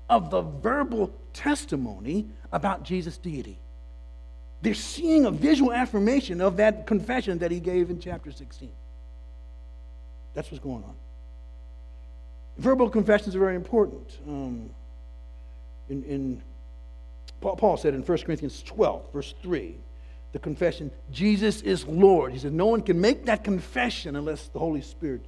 of 0.10 0.32
the 0.32 0.42
verbal 0.42 1.12
testimony 1.34 2.28
about 2.52 2.84
Jesus' 2.84 3.18
deity. 3.18 3.60
They're 4.62 4.74
seeing 4.74 5.26
a 5.26 5.32
visual 5.32 5.72
affirmation 5.72 6.42
of 6.42 6.58
that 6.58 6.86
confession 6.88 7.38
that 7.40 7.52
he 7.52 7.60
gave 7.60 7.90
in 7.90 8.00
chapter 8.00 8.32
16. 8.32 8.70
That's 10.34 10.52
what's 10.52 10.64
going 10.64 10.84
on. 10.84 10.96
Verbal 12.58 12.90
confessions 12.90 13.36
are 13.36 13.40
very 13.40 13.56
important. 13.56 14.18
Um, 14.28 14.70
in, 15.88 16.04
in 16.04 16.42
Paul, 17.40 17.56
Paul 17.56 17.78
said 17.78 17.94
in 17.94 18.02
1 18.02 18.18
Corinthians 18.20 18.62
12, 18.64 19.14
verse 19.14 19.34
3, 19.42 19.76
the 20.32 20.40
confession, 20.40 20.92
Jesus 21.12 21.62
is 21.62 21.88
Lord. 21.88 22.34
He 22.34 22.40
said, 22.40 22.54
No 22.54 22.68
one 22.68 22.82
can 22.82 23.02
make 23.02 23.26
that 23.26 23.44
confession 23.44 24.16
unless 24.16 24.48
the 24.48 24.60
Holy 24.60 24.82
Spirit 24.82 25.22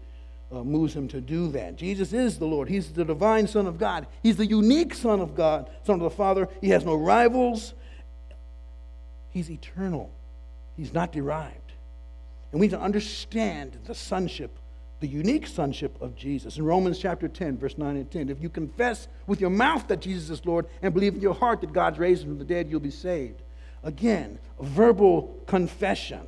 uh, 0.52 0.64
moves 0.64 0.96
him 0.96 1.08
to 1.08 1.22
do 1.22 1.50
that. 1.52 1.76
Jesus 1.76 2.14
is 2.14 2.38
the 2.38 2.46
Lord. 2.46 2.70
He's 2.70 2.92
the 2.92 3.06
divine 3.06 3.48
Son 3.48 3.66
of 3.66 3.78
God. 3.78 4.06
He's 4.22 4.38
the 4.38 4.46
unique 4.46 4.94
Son 4.94 5.20
of 5.20 5.36
God, 5.36 5.70
Son 5.86 5.96
of 5.96 6.02
the 6.02 6.10
Father. 6.10 6.50
He 6.60 6.70
has 6.70 6.86
no 6.86 6.96
rivals. 6.96 7.74
He's 9.32 9.50
eternal, 9.50 10.12
He's 10.76 10.94
not 10.94 11.12
derived. 11.12 11.58
And 12.52 12.60
we 12.60 12.68
need 12.68 12.74
to 12.74 12.82
understand 12.82 13.78
the 13.86 13.96
sonship, 13.96 14.58
the 15.00 15.08
unique 15.08 15.48
sonship 15.48 16.00
of 16.02 16.18
Jesus. 16.18 16.58
In 16.58 16.66
Romans 16.66 17.00
chapter 17.00 17.30
10, 17.30 17.58
verse 17.58 17.78
9 17.78 17.96
and 17.96 18.12
10, 18.12 18.28
if 18.28 18.42
you 18.42 18.50
confess 18.50 19.08
with 19.26 19.40
your 19.40 19.50
mouth 19.50 19.88
that 19.88 20.02
Jesus 20.02 20.30
is 20.30 20.46
Lord 20.46 20.68
and 20.82 20.94
believe 20.94 21.16
in 21.16 21.22
your 21.22 21.34
heart 21.34 21.62
that 21.62 21.72
God's 21.72 21.98
raised 21.98 22.24
him 22.24 22.32
from 22.32 22.40
the 22.40 22.44
dead, 22.44 22.70
you'll 22.70 22.82
be 22.82 22.92
saved. 22.92 23.42
Again, 23.84 24.40
verbal 24.60 25.36
confession. 25.48 26.28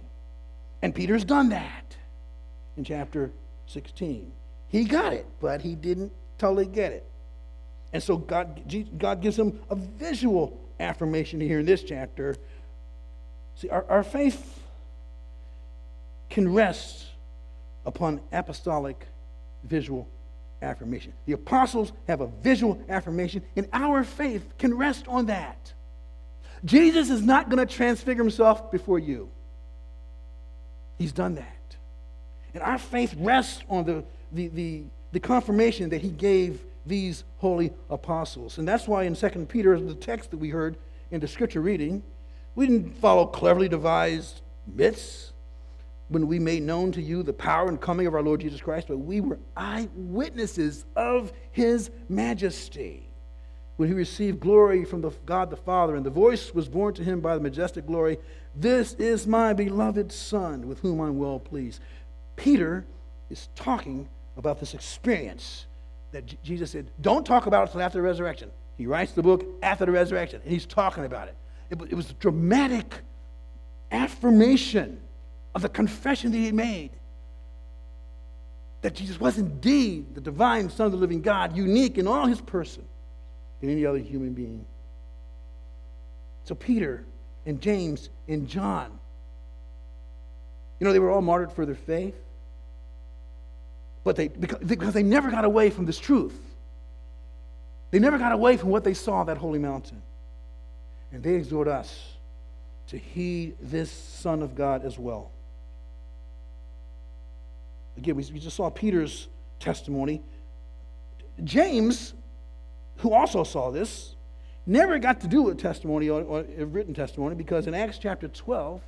And 0.82 0.94
Peter's 0.94 1.24
done 1.24 1.50
that 1.50 1.96
in 2.78 2.84
chapter 2.84 3.32
16. 3.68 4.32
He 4.68 4.86
got 4.86 5.14
it, 5.14 5.26
but 5.40 5.62
he 5.62 5.76
didn't 5.76 6.12
totally 6.38 6.66
get 6.66 6.92
it. 6.92 7.06
And 7.94 8.02
so 8.02 8.18
God, 8.18 8.62
God 8.98 9.22
gives 9.22 9.38
him 9.38 9.60
a 9.70 9.76
visual 9.76 10.60
affirmation 10.80 11.40
here 11.40 11.60
in 11.60 11.66
this 11.66 11.84
chapter. 11.84 12.36
See, 13.56 13.70
our, 13.70 13.86
our 13.88 14.04
faith 14.04 14.62
can 16.30 16.52
rest 16.52 17.06
upon 17.86 18.20
apostolic 18.32 19.06
visual 19.64 20.08
affirmation. 20.64 21.14
The 21.26 21.34
apostles 21.34 21.92
have 22.08 22.22
a 22.22 22.28
visual 22.28 22.82
affirmation, 22.90 23.44
and 23.56 23.68
our 23.72 24.04
faith 24.04 24.58
can 24.58 24.76
rest 24.76 25.08
on 25.08 25.28
that. 25.28 25.74
Jesus 26.66 27.10
is 27.10 27.22
not 27.22 27.50
going 27.50 27.66
to 27.66 27.72
transfigure 27.72 28.24
himself 28.24 28.72
before 28.72 29.00
you. 29.00 29.30
He's 30.98 31.12
done 31.12 31.36
that. 31.36 31.76
And 32.54 32.64
our 32.64 32.78
faith 32.78 33.16
rests 33.18 33.64
on 33.70 33.86
the, 33.86 34.04
the, 34.32 34.48
the, 34.50 34.84
the 35.12 35.20
confirmation 35.20 35.90
that 35.90 36.02
he 36.02 36.10
gave 36.10 36.62
these 36.86 37.24
holy 37.38 37.74
apostles. 37.90 38.58
And 38.58 38.68
that's 38.68 38.88
why 38.88 39.04
in 39.04 39.16
2 39.16 39.30
Peter, 39.50 39.80
the 39.80 39.96
text 39.96 40.32
that 40.32 40.38
we 40.38 40.50
heard 40.50 40.78
in 41.12 41.20
the 41.20 41.28
scripture 41.28 41.62
reading, 41.62 42.04
we 42.56 42.68
didn't 42.68 42.98
follow 42.98 43.26
cleverly 43.26 43.68
devised 43.68 44.42
myths 44.68 45.34
when 46.10 46.28
we 46.28 46.38
made 46.38 46.62
known 46.62 46.92
to 46.92 47.02
you 47.02 47.24
the 47.24 47.34
power 47.34 47.70
and 47.70 47.82
coming 47.82 48.06
of 48.06 48.14
our 48.14 48.22
Lord 48.22 48.42
Jesus 48.42 48.62
Christ, 48.62 48.88
but 48.88 48.98
we 48.98 49.20
were 49.20 49.40
eyewitnesses 49.58 50.86
of 50.96 51.34
his 51.52 51.90
majesty 52.08 53.10
when 53.84 53.90
he 53.90 53.98
received 53.98 54.40
glory 54.40 54.86
from 54.86 55.02
the 55.02 55.12
God 55.26 55.50
the 55.50 55.58
Father, 55.58 55.98
and 55.98 56.06
the 56.06 56.10
voice 56.10 56.54
was 56.54 56.70
borne 56.70 56.94
to 56.94 57.04
him 57.04 57.20
by 57.20 57.36
the 57.36 57.42
majestic 57.42 57.86
glory 57.86 58.18
This 58.56 58.94
is 58.94 59.28
my 59.28 59.52
beloved 59.52 60.10
Son, 60.10 60.70
with 60.70 60.80
whom 60.80 61.02
I'm 61.02 61.18
well 61.18 61.38
pleased. 61.38 61.82
Peter 62.38 62.86
is 63.30 63.50
talking 63.56 64.08
about 64.38 64.62
this 64.62 64.74
experience 64.74 65.66
that 66.14 66.28
J- 66.28 66.38
Jesus 66.46 66.72
said, 66.72 66.92
Don't 67.02 67.26
talk 67.26 67.46
about 67.46 67.64
it 67.64 67.72
until 67.72 67.82
after 67.82 67.98
the 67.98 68.04
resurrection. 68.04 68.52
He 68.78 68.86
writes 68.86 69.12
the 69.12 69.22
book 69.22 69.46
after 69.62 69.86
the 69.86 69.92
resurrection, 69.92 70.40
and 70.42 70.50
he's 70.50 70.66
talking 70.66 71.04
about 71.04 71.28
it. 71.28 71.36
It, 71.70 71.82
it 71.90 71.96
was 71.96 72.10
a 72.10 72.14
dramatic 72.14 73.02
affirmation 73.92 75.02
of 75.54 75.62
the 75.62 75.68
confession 75.68 76.32
that 76.32 76.38
he 76.38 76.54
made 76.54 76.92
that 78.80 78.96
Jesus 78.96 79.20
was 79.20 79.38
indeed 79.38 80.16
the 80.16 80.22
divine 80.22 80.70
Son 80.70 80.86
of 80.86 80.94
the 80.94 80.98
living 80.98 81.22
God, 81.22 81.58
unique 81.58 81.98
in 81.98 82.08
all 82.08 82.28
his 82.28 82.40
person 82.40 82.86
than 83.64 83.72
any 83.72 83.86
other 83.86 83.98
human 83.98 84.34
being. 84.34 84.66
So 86.44 86.54
Peter 86.54 87.06
and 87.46 87.62
James 87.62 88.10
and 88.28 88.46
John, 88.46 89.00
you 90.80 90.86
know, 90.86 90.92
they 90.92 91.00
were 91.00 91.10
all 91.10 91.22
martyred 91.22 91.54
for 91.54 91.66
their 91.66 91.74
faith, 91.74 92.18
but 94.04 94.18
they 94.18 94.28
because, 94.28 94.94
they 94.94 95.02
never 95.02 95.32
got 95.32 95.46
away 95.46 95.70
from 95.70 95.86
this 95.86 95.98
truth. 95.98 96.38
They 97.92 98.00
never 98.00 98.18
got 98.18 98.34
away 98.34 98.58
from 98.58 98.68
what 98.68 98.84
they 98.84 98.94
saw 98.94 99.20
on 99.20 99.28
that 99.28 99.38
holy 99.38 99.60
mountain. 99.60 100.02
And 101.14 101.24
they 101.24 101.36
exhort 101.36 101.70
us 101.70 102.18
to 102.88 102.98
heed 102.98 103.56
this 103.62 103.90
Son 103.90 104.42
of 104.42 104.56
God 104.56 104.84
as 104.84 105.00
well. 105.00 105.32
Again, 107.96 108.18
we 108.18 108.24
just 108.24 108.58
saw 108.58 108.70
Peter's 108.70 109.30
testimony. 109.62 110.22
James 111.46 112.14
who 113.04 113.14
also 113.14 113.44
saw 113.44 113.70
this, 113.70 114.16
never 114.66 114.98
got 114.98 115.20
to 115.20 115.28
do 115.28 115.50
a 115.50 115.56
testimony 115.56 116.10
or, 116.10 116.46
a 116.58 116.66
written 116.66 116.94
testimony 116.94 117.36
because 117.36 117.68
in 117.68 117.74
Acts 117.74 117.98
chapter 117.98 118.30
12, 118.30 118.82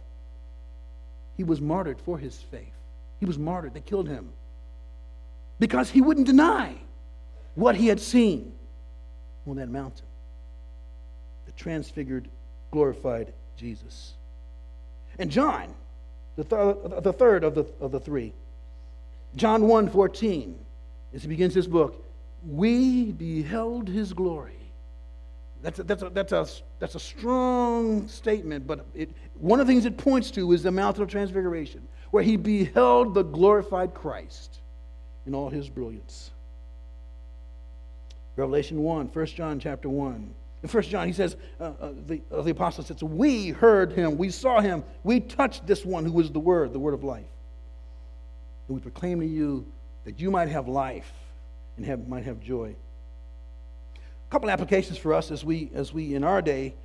he 1.36 1.44
was 1.44 1.60
martyred 1.60 2.00
for 2.00 2.18
his 2.18 2.38
faith. 2.38 2.72
He 3.20 3.26
was 3.26 3.38
martyred. 3.38 3.74
They 3.74 3.82
killed 3.82 4.08
him 4.08 4.30
because 5.60 5.90
he 5.90 6.00
wouldn't 6.00 6.28
deny 6.28 6.76
what 7.56 7.76
he 7.76 7.88
had 7.88 8.00
seen 8.00 8.54
on 9.46 9.58
that 9.58 9.70
mountain 9.70 10.06
the 11.46 11.52
transfigured, 11.52 12.30
glorified 12.72 13.34
Jesus. 13.58 14.14
And 15.20 15.30
John, 15.30 15.74
the, 16.38 16.46
th- 16.46 17.04
the 17.04 17.14
third 17.14 17.44
of 17.44 17.54
the, 17.54 17.66
of 17.82 17.92
the 17.92 18.00
three, 18.00 18.32
John 19.36 19.68
1 19.68 19.90
14, 19.90 20.58
as 21.14 21.22
he 21.22 21.28
begins 21.28 21.54
his 21.54 21.68
book, 21.68 22.02
we 22.48 23.12
beheld 23.12 23.88
his 23.88 24.14
glory. 24.14 24.54
That's 25.62 25.80
a, 25.80 25.84
that's 25.84 26.04
a, 26.04 26.10
that's 26.10 26.32
a, 26.32 26.48
that's 26.80 26.96
a 26.96 27.00
strong 27.00 28.08
statement, 28.08 28.68
but 28.68 28.86
it, 28.94 29.10
one 29.40 29.60
of 29.60 29.66
the 29.66 29.74
things 29.74 29.86
it 29.86 29.98
points 29.98 30.30
to 30.32 30.52
is 30.52 30.62
the 30.62 30.72
Mount 30.72 31.00
of 31.00 31.08
transfiguration, 31.08 31.88
where 32.12 32.22
he 32.22 32.38
beheld 32.38 33.16
the 33.16 33.24
glorified 33.24 33.94
Christ 33.94 34.60
in 35.26 35.34
all 35.34 35.50
his 35.50 35.68
brilliance. 35.68 36.30
Revelation 38.36 38.84
1, 38.84 39.08
1 39.08 39.26
John 39.28 39.60
chapter 39.60 39.90
1. 39.90 40.34
In 40.62 40.70
1 40.70 40.84
John, 40.84 41.08
he 41.08 41.14
says, 41.14 41.36
uh, 41.60 41.64
uh, 41.80 41.90
the, 42.06 42.22
uh, 42.32 42.42
the 42.42 42.52
apostle 42.52 42.84
says, 42.84 43.02
We 43.02 43.50
heard 43.50 43.92
him, 43.92 44.18
we 44.18 44.30
saw 44.30 44.60
him, 44.60 44.84
we 45.04 45.20
touched 45.20 45.66
this 45.66 45.84
one 45.84 46.06
who 46.06 46.12
was 46.12 46.32
the 46.32 46.40
Word, 46.40 46.74
the 46.74 46.80
Word 46.80 46.94
of 46.94 47.04
life. 47.04 47.26
And 48.68 48.76
we 48.76 48.82
proclaim 48.82 49.20
to 49.20 49.26
you 49.26 49.66
that 50.04 50.20
you 50.20 50.30
might 50.30 50.50
have 50.50 50.68
life 50.68 51.12
and 51.78 51.86
have, 51.86 52.08
might 52.08 52.26
have 52.26 52.40
joy. 52.40 52.76
A 53.96 54.32
couple 54.32 54.50
applications 54.50 54.98
for 54.98 55.14
us 55.14 55.32
as 55.32 55.44
we, 55.44 55.72
as 55.74 55.94
we 55.94 56.16
in 56.16 56.24
our 56.24 56.42
day 56.42 56.76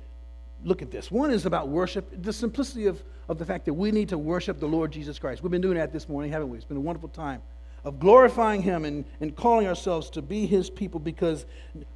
look 0.63 0.81
at 0.81 0.91
this. 0.91 1.09
One 1.09 1.31
is 1.31 1.45
about 1.45 1.69
worship, 1.69 2.21
the 2.21 2.33
simplicity 2.33 2.85
of, 2.85 3.01
of 3.27 3.37
the 3.37 3.45
fact 3.45 3.65
that 3.65 3.73
we 3.73 3.91
need 3.91 4.09
to 4.09 4.17
worship 4.17 4.59
the 4.59 4.67
Lord 4.67 4.91
Jesus 4.91 5.17
Christ. 5.17 5.41
We've 5.41 5.51
been 5.51 5.61
doing 5.61 5.77
that 5.77 5.91
this 5.91 6.07
morning, 6.07 6.31
haven't 6.31 6.49
we? 6.49 6.57
It's 6.57 6.65
been 6.65 6.77
a 6.77 6.81
wonderful 6.81 7.09
time 7.09 7.41
of 7.83 7.99
glorifying 7.99 8.61
Him 8.61 8.85
and, 8.85 9.05
and 9.19 9.35
calling 9.35 9.67
ourselves 9.67 10.09
to 10.11 10.21
be 10.21 10.45
His 10.45 10.69
people 10.69 10.99
because 10.99 11.45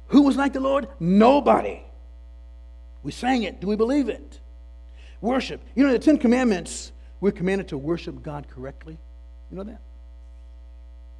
who 0.08 0.22
was 0.22 0.36
like 0.36 0.52
the 0.52 0.60
Lord? 0.60 0.88
Nobody. 0.98 1.82
We 3.02 3.12
sang 3.12 3.44
it. 3.44 3.60
Do 3.60 3.68
we 3.68 3.76
believe 3.76 4.08
it? 4.08 4.40
Worship. 5.20 5.60
You 5.74 5.86
know, 5.86 5.92
the 5.92 5.98
Ten 5.98 6.18
Commandments, 6.18 6.92
we're 7.20 7.32
commanded 7.32 7.68
to 7.68 7.78
worship 7.78 8.22
God 8.22 8.48
correctly. 8.48 8.98
You 9.50 9.56
know 9.56 9.64
that? 9.64 9.80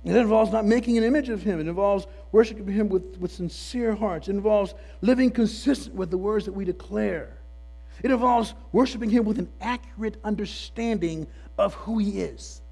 It 0.06 0.14
involves 0.14 0.52
not 0.52 0.64
making 0.64 0.96
an 0.98 1.04
image 1.04 1.28
of 1.28 1.42
Him. 1.42 1.58
It 1.58 1.66
involves 1.66 2.06
worshiping 2.30 2.68
Him 2.68 2.88
with, 2.88 3.18
with 3.18 3.32
sincere 3.32 3.94
hearts. 3.94 4.28
It 4.28 4.32
involves 4.32 4.74
living 5.00 5.30
consistent 5.32 5.96
with 5.96 6.10
the 6.10 6.18
words 6.18 6.44
that 6.44 6.52
we 6.52 6.64
declare. 6.64 7.36
It 8.02 8.12
involves 8.12 8.54
worshiping 8.70 9.10
Him 9.10 9.24
with 9.24 9.38
an 9.40 9.48
accurate 9.60 10.16
understanding 10.22 11.26
of 11.58 11.74
who 11.74 11.98
He 11.98 12.20
is. 12.20 12.62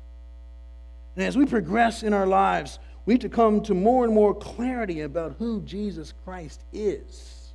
And 1.17 1.25
as 1.25 1.37
we 1.37 1.45
progress 1.45 2.05
in 2.05 2.13
our 2.13 2.27
lives, 2.27 2.79
we 3.05 3.15
need 3.15 3.23
to 3.23 3.29
come 3.29 3.63
to 3.63 3.75
more 3.75 4.05
and 4.05 4.15
more 4.15 4.35
clarity 4.35 5.01
about 5.01 5.35
who 5.39 5.61
Jesus 5.63 6.15
Christ 6.25 6.63
is 6.73 7.53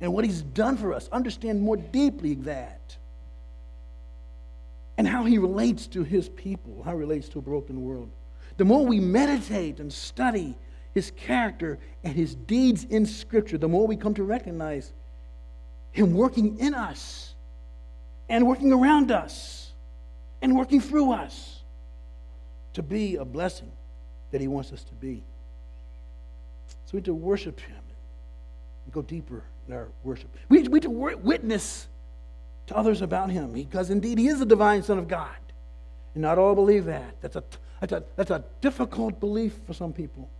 and 0.00 0.12
what 0.12 0.24
he's 0.24 0.42
done 0.42 0.76
for 0.76 0.92
us. 0.92 1.08
Understand 1.12 1.60
more 1.60 1.76
deeply 1.76 2.34
that. 2.34 2.96
And 4.98 5.06
how 5.06 5.24
he 5.24 5.38
relates 5.38 5.86
to 5.88 6.02
his 6.02 6.28
people, 6.28 6.82
how 6.84 6.92
he 6.92 6.98
relates 6.98 7.28
to 7.30 7.38
a 7.38 7.42
broken 7.42 7.82
world. 7.82 8.10
The 8.60 8.66
more 8.66 8.84
we 8.84 9.00
meditate 9.00 9.80
and 9.80 9.90
study 9.90 10.54
his 10.92 11.12
character 11.12 11.78
and 12.04 12.14
his 12.14 12.34
deeds 12.34 12.84
in 12.84 13.06
Scripture, 13.06 13.56
the 13.56 13.68
more 13.68 13.86
we 13.86 13.96
come 13.96 14.12
to 14.12 14.22
recognize 14.22 14.92
him 15.92 16.12
working 16.12 16.58
in 16.58 16.74
us 16.74 17.32
and 18.28 18.46
working 18.46 18.70
around 18.70 19.12
us 19.12 19.72
and 20.42 20.54
working 20.54 20.78
through 20.78 21.12
us 21.12 21.62
to 22.74 22.82
be 22.82 23.16
a 23.16 23.24
blessing 23.24 23.72
that 24.30 24.42
He 24.42 24.46
wants 24.46 24.74
us 24.74 24.84
to 24.84 24.94
be. 24.94 25.22
So 26.84 26.90
we 26.92 26.98
need 26.98 27.06
to 27.06 27.14
worship 27.14 27.60
Him 27.60 27.80
and 28.84 28.92
go 28.92 29.00
deeper 29.00 29.42
in 29.68 29.72
our 29.72 29.88
worship. 30.04 30.28
We 30.50 30.60
need, 30.60 30.82
to 30.82 30.90
witness 30.90 31.88
to 32.66 32.76
others 32.76 33.00
about 33.00 33.30
Him 33.30 33.52
because 33.52 33.88
indeed 33.88 34.18
He 34.18 34.28
is 34.28 34.38
the 34.38 34.44
divine 34.44 34.82
Son 34.82 34.98
of 34.98 35.08
God. 35.08 35.30
And 36.12 36.20
not 36.20 36.36
all 36.36 36.54
believe 36.54 36.84
that. 36.84 37.14
That's 37.22 37.36
a, 37.36 37.44
that's 37.80 37.92
a, 37.92 38.04
that's 38.14 38.30
a 38.30 38.44
difficult 38.60 39.18
belief 39.18 39.58
for 39.66 39.72
some 39.72 39.92
people. 39.92 40.30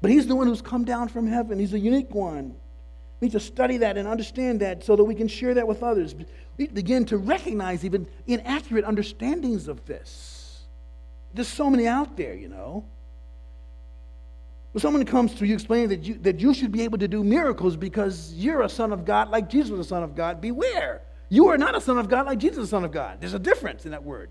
But 0.00 0.10
He's 0.10 0.26
the 0.26 0.34
one 0.34 0.46
who's 0.46 0.62
come 0.62 0.84
down 0.84 1.08
from 1.08 1.26
heaven, 1.26 1.58
He's 1.58 1.74
a 1.74 1.78
unique 1.78 2.14
one. 2.14 2.56
We 3.20 3.28
need 3.28 3.32
to 3.32 3.40
study 3.40 3.78
that 3.78 3.96
and 3.96 4.08
understand 4.08 4.60
that 4.60 4.84
so 4.84 4.96
that 4.96 5.04
we 5.04 5.14
can 5.14 5.28
share 5.28 5.54
that 5.54 5.68
with 5.68 5.82
others. 5.82 6.14
We 6.56 6.66
begin 6.66 7.04
to 7.06 7.16
recognize 7.16 7.84
even 7.84 8.06
inaccurate 8.26 8.84
understandings 8.84 9.68
of 9.68 9.84
this. 9.86 10.64
There's 11.32 11.48
so 11.48 11.70
many 11.70 11.86
out 11.86 12.16
there, 12.16 12.34
you 12.34 12.48
know. 12.48 12.84
When 14.72 14.82
someone 14.82 15.04
comes 15.04 15.34
to 15.36 15.46
you 15.46 15.54
explaining 15.54 15.88
that 15.90 16.02
you, 16.02 16.14
that 16.18 16.40
you 16.40 16.52
should 16.52 16.72
be 16.72 16.82
able 16.82 16.98
to 16.98 17.06
do 17.06 17.22
miracles 17.22 17.76
because 17.76 18.34
you're 18.34 18.62
a 18.62 18.68
son 18.68 18.92
of 18.92 19.04
God 19.04 19.30
like 19.30 19.48
Jesus 19.48 19.70
was 19.70 19.80
a 19.80 19.88
son 19.88 20.02
of 20.02 20.16
God, 20.16 20.40
beware. 20.40 21.02
You 21.28 21.48
are 21.48 21.56
not 21.56 21.76
a 21.76 21.80
son 21.80 21.96
of 21.98 22.08
God 22.08 22.26
like 22.26 22.38
Jesus 22.38 22.58
is 22.58 22.64
a 22.64 22.70
son 22.70 22.84
of 22.84 22.90
God. 22.90 23.20
There's 23.20 23.34
a 23.34 23.38
difference 23.38 23.84
in 23.84 23.92
that 23.92 24.02
word. 24.02 24.30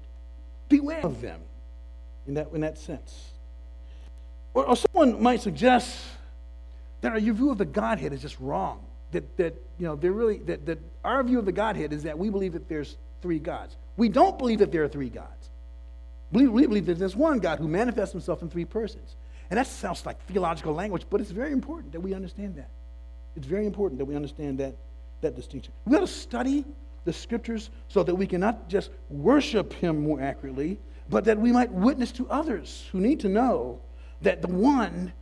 Beware 0.68 1.02
of 1.02 1.22
them 1.22 1.40
in 2.28 2.36
that, 2.36 2.50
in 2.54 2.62
that 2.62 2.78
sense. 2.78 3.32
Or, 4.54 4.66
or 4.66 4.76
someone 4.76 5.22
might 5.22 5.42
suggest 5.42 5.98
that 7.02 7.22
your 7.22 7.34
view 7.34 7.52
of 7.52 7.58
the 7.58 7.66
Godhead 7.66 8.14
is 8.14 8.22
just 8.22 8.40
wrong. 8.40 8.86
That, 9.12 9.38
that 9.38 9.54
you 9.78 9.86
know, 9.86 9.96
they're 9.96 10.12
really, 10.12 10.38
that, 10.40 10.66
that 10.66 10.80
our 11.04 11.22
view 11.24 11.38
of 11.40 11.46
the 11.46 11.52
Godhead 11.52 11.94
is 11.94 12.04
that 12.04 12.18
we 12.18 12.30
believe 12.30 12.54
that 12.54 12.68
there's 12.68 12.98
three 13.22 13.40
gods. 13.40 13.76
We 13.98 14.10
don't 14.10 14.38
believe 14.38 14.60
that 14.60 14.72
there 14.72 14.84
are 14.84 14.88
three 14.88 15.10
gods. 15.10 15.50
We 16.32 16.48
believe 16.48 16.88
that 16.88 16.98
there's 16.98 17.16
one 17.16 17.40
God 17.40 17.60
who 17.60 17.68
manifests 17.68 18.12
himself 18.12 18.42
in 18.42 18.50
three 18.50 18.66
persons. 18.66 19.16
And 19.52 19.58
that 19.60 19.68
sounds 19.68 20.04
like 20.06 20.20
theological 20.26 20.74
language, 20.74 21.06
but 21.10 21.22
it's 21.22 21.30
very 21.30 21.52
important 21.52 21.92
that 21.92 22.00
we 22.00 22.16
understand 22.16 22.56
that. 22.56 22.70
It's 23.36 23.46
very 23.46 23.68
important 23.68 24.00
that 24.00 24.06
we 24.06 24.16
understand 24.16 24.58
that, 24.60 24.76
that 25.22 25.36
distinction. 25.36 25.74
We've 25.86 25.94
got 25.94 26.02
to 26.02 26.08
study 26.08 26.66
the 27.06 27.14
scriptures 27.14 27.70
so 27.88 28.02
that 28.02 28.16
we 28.16 28.26
can 28.26 28.42
not 28.42 28.68
just 28.68 28.90
worship 29.10 29.74
him 29.74 30.02
more 30.02 30.22
accurately, 30.22 30.80
but 31.10 31.26
that 31.26 31.38
we 31.38 31.52
might 31.52 31.72
witness 31.72 32.12
to 32.14 32.28
others 32.30 32.88
who 32.92 33.00
need 33.00 33.20
to 33.22 33.30
know 33.30 33.80
that 34.22 34.42
the 34.42 34.48
one 34.48 35.14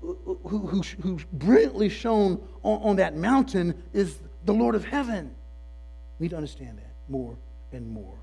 who, 0.00 0.82
who, 1.02 1.18
brilliantly 1.32 1.88
shown 1.88 2.40
on, 2.62 2.82
on 2.82 2.96
that 2.96 3.16
mountain 3.16 3.82
is 3.92 4.18
the 4.44 4.54
Lord 4.54 4.74
of 4.74 4.84
heaven. 4.84 5.34
We 6.18 6.24
need 6.24 6.30
to 6.30 6.36
understand 6.36 6.78
that 6.78 6.92
more 7.08 7.36
and 7.72 7.88
more. 7.88 8.14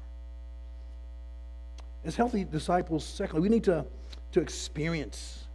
As 2.06 2.16
healthy 2.16 2.44
disciples, 2.44 3.04
secondly, 3.04 3.42
we 3.42 3.50
need 3.50 3.64
to, 3.66 3.86
to 4.32 4.42
experience 4.42 5.46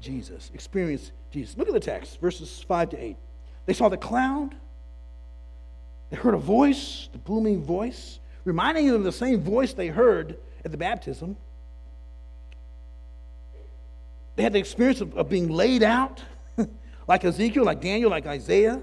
Jesus. 0.00 0.50
Experience 0.54 1.12
Jesus. 1.30 1.56
Look 1.56 1.68
at 1.68 1.74
the 1.74 1.80
text, 1.80 2.20
verses 2.20 2.64
5 2.66 2.90
to 2.90 3.02
8. 3.02 3.16
They 3.66 3.74
saw 3.74 3.88
the 3.88 3.98
cloud, 3.98 4.54
they 6.10 6.16
heard 6.16 6.34
a 6.34 6.38
voice, 6.38 7.08
the 7.12 7.18
booming 7.18 7.62
voice, 7.62 8.20
reminding 8.44 8.86
them 8.86 8.96
of 8.96 9.04
the 9.04 9.12
same 9.12 9.40
voice 9.40 9.74
they 9.74 9.88
heard 9.88 10.38
at 10.64 10.70
the 10.70 10.76
baptism. 10.76 11.36
They 14.36 14.42
had 14.42 14.52
the 14.52 14.58
experience 14.58 15.00
of, 15.00 15.16
of 15.16 15.28
being 15.28 15.48
laid 15.48 15.82
out, 15.82 16.22
like 17.08 17.24
Ezekiel, 17.24 17.64
like 17.64 17.80
Daniel, 17.80 18.10
like 18.10 18.26
Isaiah. 18.26 18.80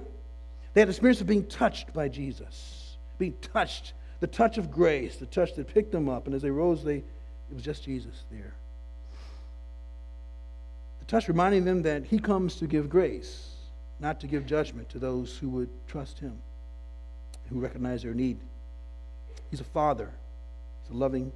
They 0.74 0.82
had 0.82 0.90
the 0.90 0.92
experience 0.92 1.22
of 1.22 1.28
being 1.28 1.46
touched 1.46 1.94
by 1.94 2.10
Jesus, 2.10 2.98
being 3.18 3.36
touched, 3.42 3.94
the 4.20 4.28
touch 4.28 4.58
of 4.58 4.70
grace, 4.70 5.16
the 5.16 5.26
touch 5.26 5.56
that 5.56 5.74
picked 5.74 5.92
them 5.92 6.10
up. 6.10 6.26
And 6.26 6.36
as 6.36 6.42
they 6.42 6.50
rose, 6.50 6.84
they 6.84 7.04
it 7.50 7.54
was 7.54 7.64
just 7.64 7.84
Jesus 7.84 8.24
there. 8.32 8.54
The 11.00 11.06
touch 11.06 11.28
reminding 11.28 11.66
them 11.66 11.84
that 11.84 12.06
he 12.06 12.20
comes 12.20 12.56
to 12.56 12.68
give 12.68 12.90
grace, 12.90 13.56
not 14.00 14.20
to 14.22 14.28
give 14.28 14.46
judgment 14.46 14.90
to 14.90 15.00
those 15.00 15.38
who 15.38 15.50
would 15.50 15.70
trust 15.88 16.20
him, 16.20 16.38
who 17.50 17.60
recognize 17.60 18.04
their 18.04 18.14
need. 18.14 18.40
He's 19.52 19.62
a 19.62 19.66
father. 19.66 20.12
He's 20.84 20.96
a 20.96 20.98
loving, 20.98 21.32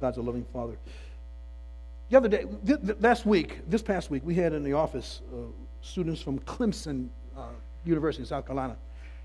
God's 0.00 0.18
a 0.18 0.22
loving 0.22 0.46
father. 0.52 0.76
The 2.08 2.16
other 2.16 2.28
day, 2.28 2.44
last 2.98 3.26
week, 3.26 3.60
this 3.68 3.82
past 3.82 4.10
week, 4.10 4.22
we 4.24 4.34
had 4.34 4.52
in 4.52 4.64
the 4.64 4.72
office 4.72 5.20
uh, 5.32 5.36
students 5.82 6.20
from 6.20 6.40
Clemson 6.40 7.08
uh, 7.36 7.42
University 7.84 8.22
in 8.22 8.26
South 8.26 8.46
Carolina, 8.46 8.76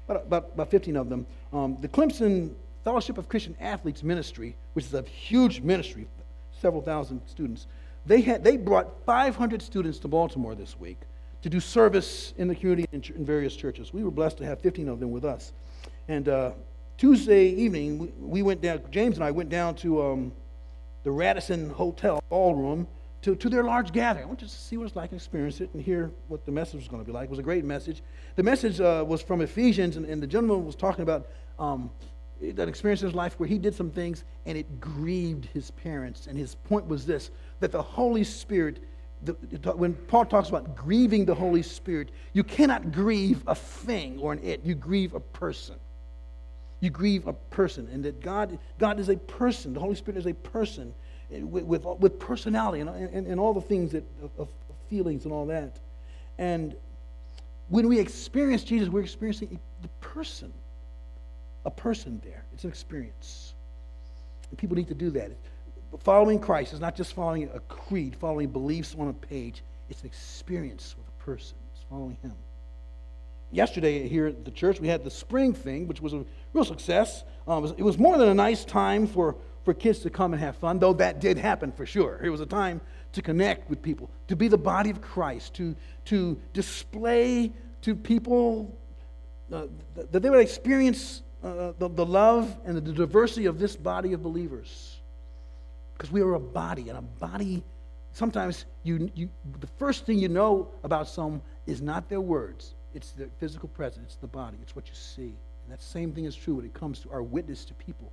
about, 0.08 0.24
about, 0.24 0.50
about 0.54 0.70
15 0.70 0.96
of 0.98 1.10
them. 1.10 1.26
Um, 1.52 1.78
the 1.82 1.88
Clemson 1.88 2.54
Fellowship 2.84 3.18
of 3.18 3.28
Christian 3.28 3.56
Athletes 3.60 4.04
Ministry, 4.04 4.56
which 4.74 4.86
is 4.86 4.94
a 4.94 5.02
huge 5.02 5.62
ministry, 5.62 6.08
several 6.62 6.84
thousand 6.84 7.22
students, 7.26 7.66
they, 8.06 8.22
had, 8.22 8.44
they 8.44 8.58
brought 8.58 9.04
500 9.06 9.62
students 9.62 9.98
to 10.00 10.08
Baltimore 10.08 10.54
this 10.54 10.80
week 10.80 11.00
to 11.42 11.50
do 11.50 11.60
service 11.60 12.34
in 12.38 12.48
the 12.48 12.54
community 12.54 12.88
in, 12.92 13.04
in 13.16 13.26
various 13.26 13.56
churches. 13.56 13.94
We 13.94 14.04
were 14.04 14.12
blessed 14.12 14.38
to 14.38 14.46
have 14.46 14.62
15 14.62 14.90
of 14.90 15.00
them 15.00 15.12
with 15.12 15.26
us. 15.26 15.54
And 16.08 16.30
uh, 16.30 16.52
Tuesday 16.98 17.48
evening, 17.48 17.98
we, 17.98 18.08
we, 18.20 18.42
went 18.44 18.62
down, 18.62 18.82
James 18.92 19.16
and 19.16 19.24
I 19.24 19.32
went 19.32 19.50
down 19.50 19.74
to 19.76 20.04
um, 20.04 20.32
the 21.06 21.12
Radisson 21.12 21.70
Hotel 21.70 22.22
ballroom 22.30 22.88
to, 23.22 23.36
to 23.36 23.48
their 23.48 23.64
large 23.64 23.94
gathering. 23.94 24.26
I 24.26 24.28
want 24.28 24.42
you 24.42 24.48
to 24.48 24.54
see 24.54 24.76
what 24.76 24.88
it's 24.88 24.96
like 24.96 25.12
and 25.12 25.20
experience 25.20 25.62
it 25.62 25.70
and 25.74 25.82
hear 25.82 26.12
what 26.28 26.46
the 26.48 26.52
message 26.52 26.80
was 26.82 26.88
going 26.88 27.02
to 27.02 27.06
be 27.06 27.14
like. 27.14 27.26
It 27.26 27.30
was 27.30 27.40
a 27.40 27.44
great 27.44 27.64
message. 27.64 28.02
The 28.36 28.44
message 28.44 28.82
uh, 28.82 29.06
was 29.08 29.22
from 29.22 29.42
Ephesians, 29.42 29.98
and, 29.98 30.06
and, 30.08 30.22
the 30.22 30.28
gentleman 30.28 30.66
was 30.66 30.76
talking 30.76 31.04
about 31.04 31.28
um, 31.60 31.92
that 32.42 32.68
experience 32.68 33.02
in 33.04 33.08
his 33.08 33.16
life 33.16 33.40
where 33.40 33.48
he 33.48 33.60
did 33.60 33.76
some 33.76 33.92
things 33.92 34.24
and 34.48 34.58
it 34.58 34.80
grieved 34.82 35.46
his 35.54 35.70
parents. 35.72 36.26
And 36.26 36.38
his 36.38 36.56
point 36.56 36.88
was 36.88 37.06
this 37.06 37.30
that 37.60 37.72
the 37.72 37.82
Holy 37.84 38.24
Spirit, 38.24 38.80
the, 39.22 39.34
when 39.76 39.94
Paul 39.94 40.26
talks 40.26 40.50
about 40.50 40.76
grieving 40.76 41.24
the 41.24 41.36
Holy 41.36 41.62
Spirit, 41.62 42.10
you 42.34 42.44
cannot 42.44 42.92
grieve 42.92 43.44
a 43.46 43.54
thing 43.54 44.18
or 44.20 44.34
an 44.34 44.40
it, 44.44 44.66
you 44.66 44.74
grieve 44.74 45.14
a 45.14 45.20
person. 45.20 45.76
You 46.82 46.90
grieve 46.90 47.28
a 47.28 47.34
person, 47.34 47.88
and 47.92 48.04
that 48.04 48.22
God, 48.22 48.58
God 48.78 49.00
is 49.00 49.10
a 49.10 49.16
person. 49.16 49.74
The 49.74 49.80
Holy 49.80 49.96
Spirit 49.96 50.18
is 50.18 50.28
a 50.28 50.34
person. 50.34 50.94
Eh, 51.32 51.42
with, 51.42 51.64
with, 51.64 51.86
with 52.00 52.20
personality 52.20 52.82
and, 52.82 52.90
and, 52.90 53.28
and, 53.28 53.40
all 53.40 53.54
the 53.54 53.62
things 53.62 53.92
that, 53.94 54.04
of, 54.22 54.30
of 54.38 54.48
feelings 54.90 55.24
and 55.26 55.34
all 55.34 55.46
that. 55.48 55.80
And 56.38 56.76
when 57.70 57.88
we 57.88 58.00
experience 58.00 58.64
Jesus, 58.64 58.90
we're 58.90 59.02
experiencing 59.02 59.60
the 59.82 59.88
person, 60.02 60.54
a 61.66 61.72
person 61.72 62.22
there. 62.24 62.46
It's 62.54 62.64
an 62.64 62.70
experience. 62.70 63.54
And 64.50 64.60
people 64.60 64.76
need 64.76 64.88
to 64.90 64.94
do 64.94 65.10
that. 65.12 65.32
Following 66.00 66.40
Christ 66.40 66.74
is 66.74 66.80
not 66.80 66.96
just 66.96 67.14
following 67.14 67.50
a 67.54 67.60
creed, 67.62 68.16
following 68.20 68.50
beliefs 68.50 68.96
on 69.00 69.08
a 69.08 69.14
page. 69.14 69.64
It's 69.90 70.02
an 70.02 70.08
experience 70.08 70.96
with 70.98 71.08
a 71.08 71.24
person. 71.24 71.58
It's 71.74 71.84
following 71.90 72.18
Him. 72.22 72.34
Yesterday 73.56 74.06
here 74.06 74.28
at 74.28 74.44
the 74.44 74.52
church, 74.52 74.82
we 74.82 74.90
had 74.90 75.06
the 75.06 75.10
spring 75.10 75.54
thing, 75.54 75.88
which 75.88 76.02
was 76.02 76.12
a 76.12 76.26
real 76.52 76.66
success. 76.66 77.24
Um, 77.48 77.64
it, 77.78 77.84
was, 77.84 77.98
more 77.98 78.18
than 78.18 78.28
a 78.28 78.34
nice 78.34 78.66
time 78.66 79.08
for, 79.08 79.38
for 79.64 79.74
kids 79.74 80.00
to 80.00 80.10
come 80.10 80.34
and 80.34 80.42
have 80.42 80.58
fun, 80.58 80.78
though 80.78 80.92
that 80.92 81.22
did 81.22 81.38
happen 81.38 81.72
for 81.72 81.86
sure. 81.86 82.20
It 82.22 82.30
was 82.30 82.42
a 82.42 82.46
time 82.46 82.82
to 83.14 83.22
connect 83.22 83.70
with 83.70 83.82
people, 83.82 84.10
to 84.28 84.36
be 84.36 84.50
the 84.50 84.58
body 84.58 84.90
of 84.90 85.00
Christ, 85.02 85.54
to, 85.54 85.74
to 86.06 86.38
display 86.52 87.54
to 87.84 87.96
people 87.96 88.78
uh, 89.50 89.68
that 90.12 90.22
they 90.22 90.30
would 90.30 90.42
experience 90.42 91.22
uh, 91.42 91.72
the, 91.80 91.88
the 91.88 92.06
love 92.06 92.58
and 92.66 92.76
the 92.76 92.82
diversity 92.82 93.46
of 93.46 93.58
this 93.58 93.78
body 93.78 94.12
of 94.12 94.22
believers. 94.22 94.98
Because 95.94 96.12
we 96.12 96.20
are 96.20 96.34
a 96.34 96.40
body, 96.42 96.90
and 96.90 96.98
a 96.98 97.02
body, 97.02 97.64
sometimes 98.12 98.66
you, 98.84 99.10
you, 99.16 99.30
the 99.62 99.68
first 99.78 100.06
thing 100.06 100.20
you 100.20 100.28
know 100.28 100.68
about 100.84 101.08
some 101.08 101.42
is 101.66 101.82
not 101.82 102.10
their 102.10 102.20
words, 102.20 102.74
it's 102.96 103.12
the 103.12 103.28
physical 103.40 103.70
presence, 103.70 104.06
it's 104.06 104.16
the 104.16 104.28
body, 104.28 104.58
it's 104.62 104.76
what 104.76 104.88
you 104.88 104.96
see. 104.96 105.24
And 105.64 105.72
that 105.72 105.82
same 105.82 106.12
thing 106.14 106.26
is 106.26 106.36
true 106.36 106.56
when 106.56 106.66
it 106.66 106.74
comes 106.74 107.00
to 107.00 107.12
our 107.12 107.22
witness 107.22 107.66
to 107.66 107.74
people. 107.74 108.12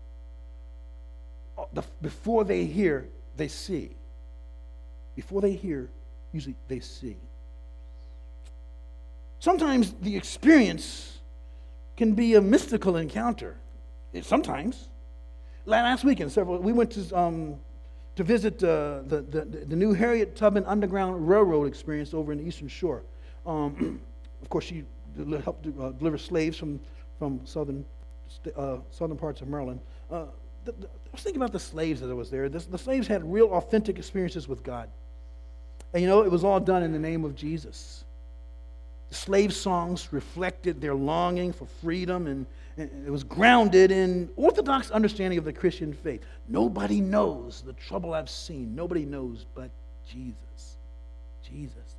Uh, 1.56 1.82
before 2.00 2.44
they 2.44 2.64
hear, 2.64 3.08
they 3.36 3.48
see. 3.48 3.94
Before 5.14 5.40
they 5.40 5.52
hear, 5.52 5.88
usually 6.32 6.56
they 6.68 6.80
see. 6.80 7.16
Sometimes 9.38 9.92
the 10.00 10.16
experience 10.16 11.18
can 11.96 12.14
be 12.14 12.34
a 12.34 12.40
mystical 12.40 12.96
encounter. 12.96 13.56
Sometimes. 14.22 14.88
Last 15.64 16.04
weekend, 16.04 16.32
several 16.32 16.58
we 16.58 16.72
went 16.72 16.90
to 16.92 17.16
um, 17.16 17.56
to 18.16 18.24
visit 18.24 18.62
uh, 18.62 19.02
the, 19.06 19.22
the, 19.22 19.44
the 19.44 19.76
new 19.76 19.92
Harriet 19.92 20.36
Tubman 20.36 20.64
Underground 20.64 21.28
Railroad 21.28 21.66
experience 21.66 22.12
over 22.12 22.32
in 22.32 22.38
the 22.38 22.44
Eastern 22.44 22.68
Shore. 22.68 23.02
Um, 23.46 24.00
of 24.42 24.48
course, 24.50 24.64
she 24.64 24.84
helped 25.44 25.66
uh, 25.66 25.90
deliver 25.90 26.18
slaves 26.18 26.56
from 26.56 26.80
from 27.18 27.40
southern 27.44 27.84
uh, 28.56 28.78
southern 28.90 29.16
parts 29.16 29.40
of 29.40 29.48
Maryland. 29.48 29.80
Uh, 30.10 30.24
the, 30.64 30.72
the, 30.72 30.86
I 30.86 31.12
was 31.12 31.22
thinking 31.22 31.40
about 31.40 31.52
the 31.52 31.60
slaves 31.60 32.00
that 32.00 32.14
was 32.14 32.30
there. 32.30 32.48
The 32.48 32.78
slaves 32.78 33.06
had 33.06 33.30
real, 33.30 33.46
authentic 33.52 33.98
experiences 33.98 34.48
with 34.48 34.62
God, 34.62 34.88
and 35.92 36.02
you 36.02 36.08
know 36.08 36.22
it 36.22 36.30
was 36.30 36.44
all 36.44 36.60
done 36.60 36.82
in 36.82 36.92
the 36.92 36.98
name 36.98 37.24
of 37.24 37.34
Jesus. 37.34 38.04
The 39.10 39.18
slave 39.18 39.52
songs 39.52 40.08
reflected 40.10 40.80
their 40.80 40.94
longing 40.94 41.52
for 41.52 41.66
freedom 41.66 42.26
and, 42.26 42.46
and 42.78 43.06
it 43.06 43.10
was 43.10 43.22
grounded 43.22 43.90
in 43.90 44.30
orthodox 44.36 44.90
understanding 44.90 45.38
of 45.38 45.44
the 45.44 45.52
Christian 45.52 45.92
faith. 45.92 46.22
Nobody 46.48 47.02
knows 47.02 47.62
the 47.66 47.74
trouble 47.74 48.14
I've 48.14 48.30
seen. 48.30 48.74
Nobody 48.74 49.04
knows 49.04 49.44
but 49.54 49.70
Jesus. 50.08 50.78
Jesus. 51.42 51.91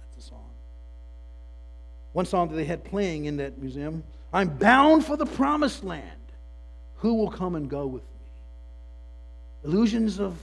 One 2.13 2.25
song 2.25 2.49
that 2.49 2.55
they 2.55 2.65
had 2.65 2.83
playing 2.83 3.25
in 3.25 3.37
that 3.37 3.57
museum 3.57 4.03
I'm 4.33 4.49
bound 4.49 5.05
for 5.05 5.15
the 5.15 5.27
promised 5.27 5.83
land. 5.83 6.09
Who 6.97 7.13
will 7.13 7.29
come 7.29 7.55
and 7.55 7.69
go 7.69 7.85
with 7.85 8.01
me? 8.01 8.09
Illusions 9.65 10.19
of 10.19 10.35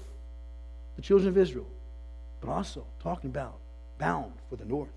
the 0.95 1.03
children 1.03 1.29
of 1.29 1.37
Israel, 1.37 1.67
but 2.41 2.51
also 2.51 2.87
talking 3.03 3.31
about 3.31 3.59
bound 3.99 4.33
for 4.49 4.57
the 4.57 4.65
north. 4.65 4.91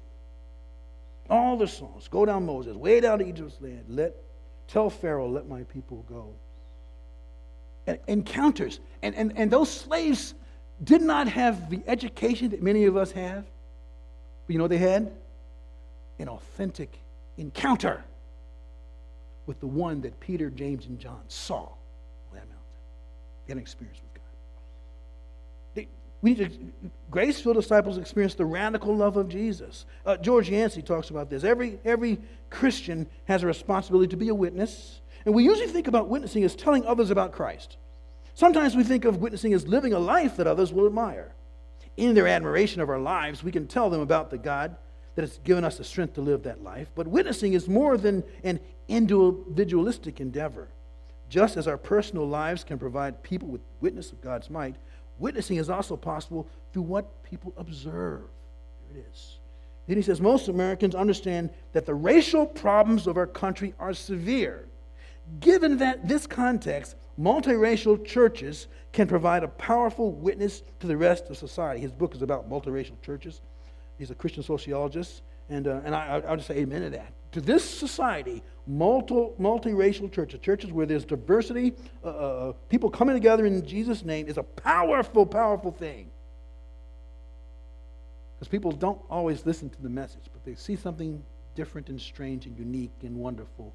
All 1.29 1.57
the 1.57 1.67
songs. 1.67 2.07
Go 2.07 2.25
down 2.25 2.45
Moses, 2.45 2.75
way 2.75 2.99
down 2.99 3.19
to 3.19 3.27
Egypt's 3.27 3.59
land. 3.61 3.85
Let 3.87 4.15
tell 4.67 4.89
Pharaoh, 4.89 5.27
let 5.27 5.47
my 5.47 5.63
people 5.63 6.05
go. 6.07 6.33
And, 7.87 7.97
encounters. 8.07 8.79
And, 9.01 9.15
and, 9.15 9.33
and 9.35 9.49
those 9.49 9.71
slaves 9.71 10.35
did 10.83 11.01
not 11.01 11.27
have 11.27 11.69
the 11.69 11.81
education 11.87 12.49
that 12.49 12.61
many 12.61 12.85
of 12.85 12.95
us 12.95 13.11
have. 13.11 13.45
But 14.45 14.53
you 14.53 14.57
know 14.57 14.65
what 14.65 14.71
they 14.71 14.77
had? 14.77 15.11
An 16.19 16.29
authentic 16.29 16.99
encounter 17.37 18.03
with 19.45 19.59
the 19.59 19.67
one 19.67 20.01
that 20.01 20.19
Peter, 20.19 20.49
James, 20.49 20.85
and 20.85 20.99
John 20.99 21.21
saw 21.27 21.63
on 21.63 22.33
that 22.33 22.47
mountain. 22.47 22.57
They 23.45 23.51
had 23.51 23.57
an 23.57 23.61
experience 23.61 23.99
with 24.01 24.13
God. 24.13 25.87
we 26.23 26.35
need 26.35 26.49
to, 26.49 26.89
grace-filled 27.11 27.57
disciples 27.57 27.97
experience 27.97 28.33
the 28.35 28.45
radical 28.45 28.95
love 28.95 29.17
of 29.17 29.27
Jesus. 29.27 29.85
Uh, 30.05 30.15
George 30.15 30.49
Yancey 30.49 30.81
talks 30.81 31.09
about 31.09 31.29
this. 31.29 31.43
Every, 31.43 31.79
every 31.83 32.17
Christian 32.49 33.07
has 33.25 33.43
a 33.43 33.47
responsibility 33.47 34.07
to 34.07 34.15
be 34.15 34.29
a 34.29 34.35
witness. 34.35 35.01
And 35.25 35.35
we 35.35 35.43
usually 35.43 35.67
think 35.67 35.87
about 35.87 36.07
witnessing 36.07 36.45
as 36.45 36.55
telling 36.55 36.85
others 36.85 37.11
about 37.11 37.33
Christ. 37.33 37.75
Sometimes 38.35 38.75
we 38.75 38.85
think 38.85 39.03
of 39.03 39.17
witnessing 39.17 39.53
as 39.53 39.67
living 39.67 39.91
a 39.91 39.99
life 39.99 40.37
that 40.37 40.47
others 40.47 40.71
will 40.71 40.87
admire. 40.87 41.33
In 41.97 42.15
their 42.15 42.27
admiration 42.27 42.81
of 42.81 42.89
our 42.89 42.99
lives, 42.99 43.43
we 43.43 43.51
can 43.51 43.67
tell 43.67 43.89
them 43.89 43.99
about 44.01 44.31
the 44.31 44.37
God 44.37 44.77
that 45.15 45.21
has 45.21 45.39
given 45.43 45.63
us 45.63 45.77
the 45.77 45.83
strength 45.83 46.13
to 46.15 46.21
live 46.21 46.43
that 46.43 46.63
life. 46.63 46.89
But 46.95 47.07
witnessing 47.07 47.53
is 47.53 47.67
more 47.67 47.97
than 47.97 48.23
an 48.43 48.59
individualistic 48.87 50.19
endeavor. 50.19 50.67
Just 51.29 51.57
as 51.57 51.67
our 51.67 51.77
personal 51.77 52.27
lives 52.27 52.63
can 52.63 52.77
provide 52.77 53.23
people 53.23 53.47
with 53.47 53.61
witness 53.79 54.11
of 54.11 54.21
God's 54.21 54.49
might, 54.49 54.75
Witnessing 55.19 55.57
is 55.57 55.69
also 55.69 55.95
possible 55.95 56.47
through 56.71 56.83
what 56.83 57.23
people 57.23 57.53
observe. 57.57 58.23
There 58.91 59.01
it 59.01 59.05
is. 59.11 59.37
Then 59.87 59.97
he 59.97 60.03
says 60.03 60.21
most 60.21 60.47
Americans 60.47 60.95
understand 60.95 61.49
that 61.73 61.85
the 61.85 61.93
racial 61.93 62.45
problems 62.45 63.05
of 63.05 63.17
our 63.17 63.27
country 63.27 63.73
are 63.79 63.93
severe. 63.93 64.67
Given 65.39 65.77
that 65.77 66.07
this 66.07 66.25
context, 66.25 66.95
multiracial 67.19 68.03
churches 68.05 68.67
can 68.91 69.07
provide 69.07 69.43
a 69.43 69.47
powerful 69.47 70.11
witness 70.11 70.63
to 70.79 70.87
the 70.87 70.97
rest 70.97 71.29
of 71.29 71.37
society. 71.37 71.81
His 71.81 71.91
book 71.91 72.15
is 72.15 72.21
about 72.21 72.49
multiracial 72.49 73.01
churches. 73.01 73.41
He's 74.03 74.11
a 74.11 74.15
Christian 74.15 74.43
sociologist, 74.43 75.21
and, 75.49 75.65
uh, 75.65 75.79
and 75.85 75.95
I, 75.95 76.21
I'll 76.27 76.35
just 76.35 76.49
say 76.49 76.57
amen 76.57 76.81
to 76.81 76.89
that 76.89 77.13
to 77.31 77.39
this 77.39 77.63
society, 77.63 78.43
multi, 78.67 79.13
multiracial 79.39 80.11
churches, 80.11 80.41
churches 80.41 80.73
where 80.73 80.85
there's 80.85 81.05
diversity, 81.05 81.73
uh, 82.03 82.07
uh, 82.07 82.11
uh, 82.11 82.53
people 82.67 82.89
coming 82.89 83.15
together 83.15 83.45
in 83.45 83.65
Jesus' 83.65 84.03
name, 84.03 84.27
is 84.27 84.37
a 84.37 84.43
powerful, 84.43 85.25
powerful 85.25 85.71
thing. 85.71 86.11
Because 88.35 88.49
people 88.49 88.73
don't 88.73 88.99
always 89.09 89.45
listen 89.45 89.69
to 89.69 89.81
the 89.81 89.89
message, 89.89 90.25
but 90.33 90.43
they 90.43 90.53
see 90.55 90.75
something 90.75 91.23
different 91.55 91.87
and 91.87 91.99
strange 91.99 92.45
and 92.45 92.57
unique 92.57 92.91
and 93.03 93.15
wonderful. 93.15 93.73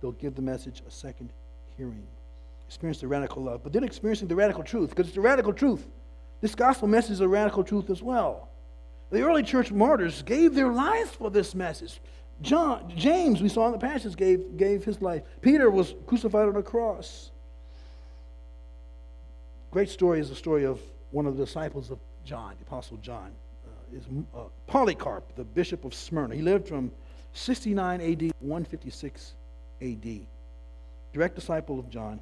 They'll 0.00 0.12
give 0.12 0.34
the 0.34 0.42
message 0.42 0.82
a 0.88 0.90
second 0.90 1.34
hearing. 1.76 2.06
Experience 2.66 3.00
the 3.00 3.08
radical 3.08 3.42
love, 3.42 3.62
but 3.62 3.74
then 3.74 3.84
experiencing 3.84 4.26
the 4.26 4.36
radical 4.36 4.64
truth, 4.64 4.88
because 4.88 5.06
it's 5.06 5.16
the 5.16 5.20
radical 5.20 5.52
truth. 5.52 5.86
This 6.40 6.54
gospel 6.54 6.88
message 6.88 7.12
is 7.12 7.20
a 7.20 7.28
radical 7.28 7.62
truth 7.62 7.90
as 7.90 8.02
well. 8.02 8.48
The 9.10 9.22
early 9.22 9.42
church 9.42 9.70
martyrs 9.70 10.22
gave 10.22 10.54
their 10.54 10.72
lives 10.72 11.10
for 11.10 11.30
this 11.30 11.54
message. 11.54 12.00
John, 12.42 12.92
James, 12.94 13.40
we 13.40 13.48
saw 13.48 13.66
in 13.66 13.72
the 13.72 13.78
passage, 13.78 14.16
gave, 14.16 14.56
gave 14.56 14.84
his 14.84 15.00
life. 15.00 15.22
Peter 15.40 15.70
was 15.70 15.94
crucified 16.06 16.48
on 16.48 16.56
a 16.56 16.62
cross. 16.62 17.30
Great 19.70 19.88
story 19.88 20.20
is 20.20 20.28
the 20.28 20.34
story 20.34 20.64
of 20.64 20.80
one 21.12 21.26
of 21.26 21.36
the 21.36 21.44
disciples 21.44 21.90
of 21.90 21.98
John, 22.24 22.54
the 22.58 22.64
Apostle 22.64 22.96
John, 22.98 23.30
uh, 23.64 23.96
is 23.96 24.04
uh, 24.34 24.40
Polycarp, 24.66 25.34
the 25.36 25.44
bishop 25.44 25.84
of 25.84 25.94
Smyrna. 25.94 26.34
He 26.34 26.42
lived 26.42 26.66
from 26.66 26.90
69 27.32 28.00
AD 28.00 28.32
156 28.40 29.34
AD. 29.82 30.20
Direct 31.12 31.34
disciple 31.34 31.78
of 31.78 31.88
John. 31.88 32.20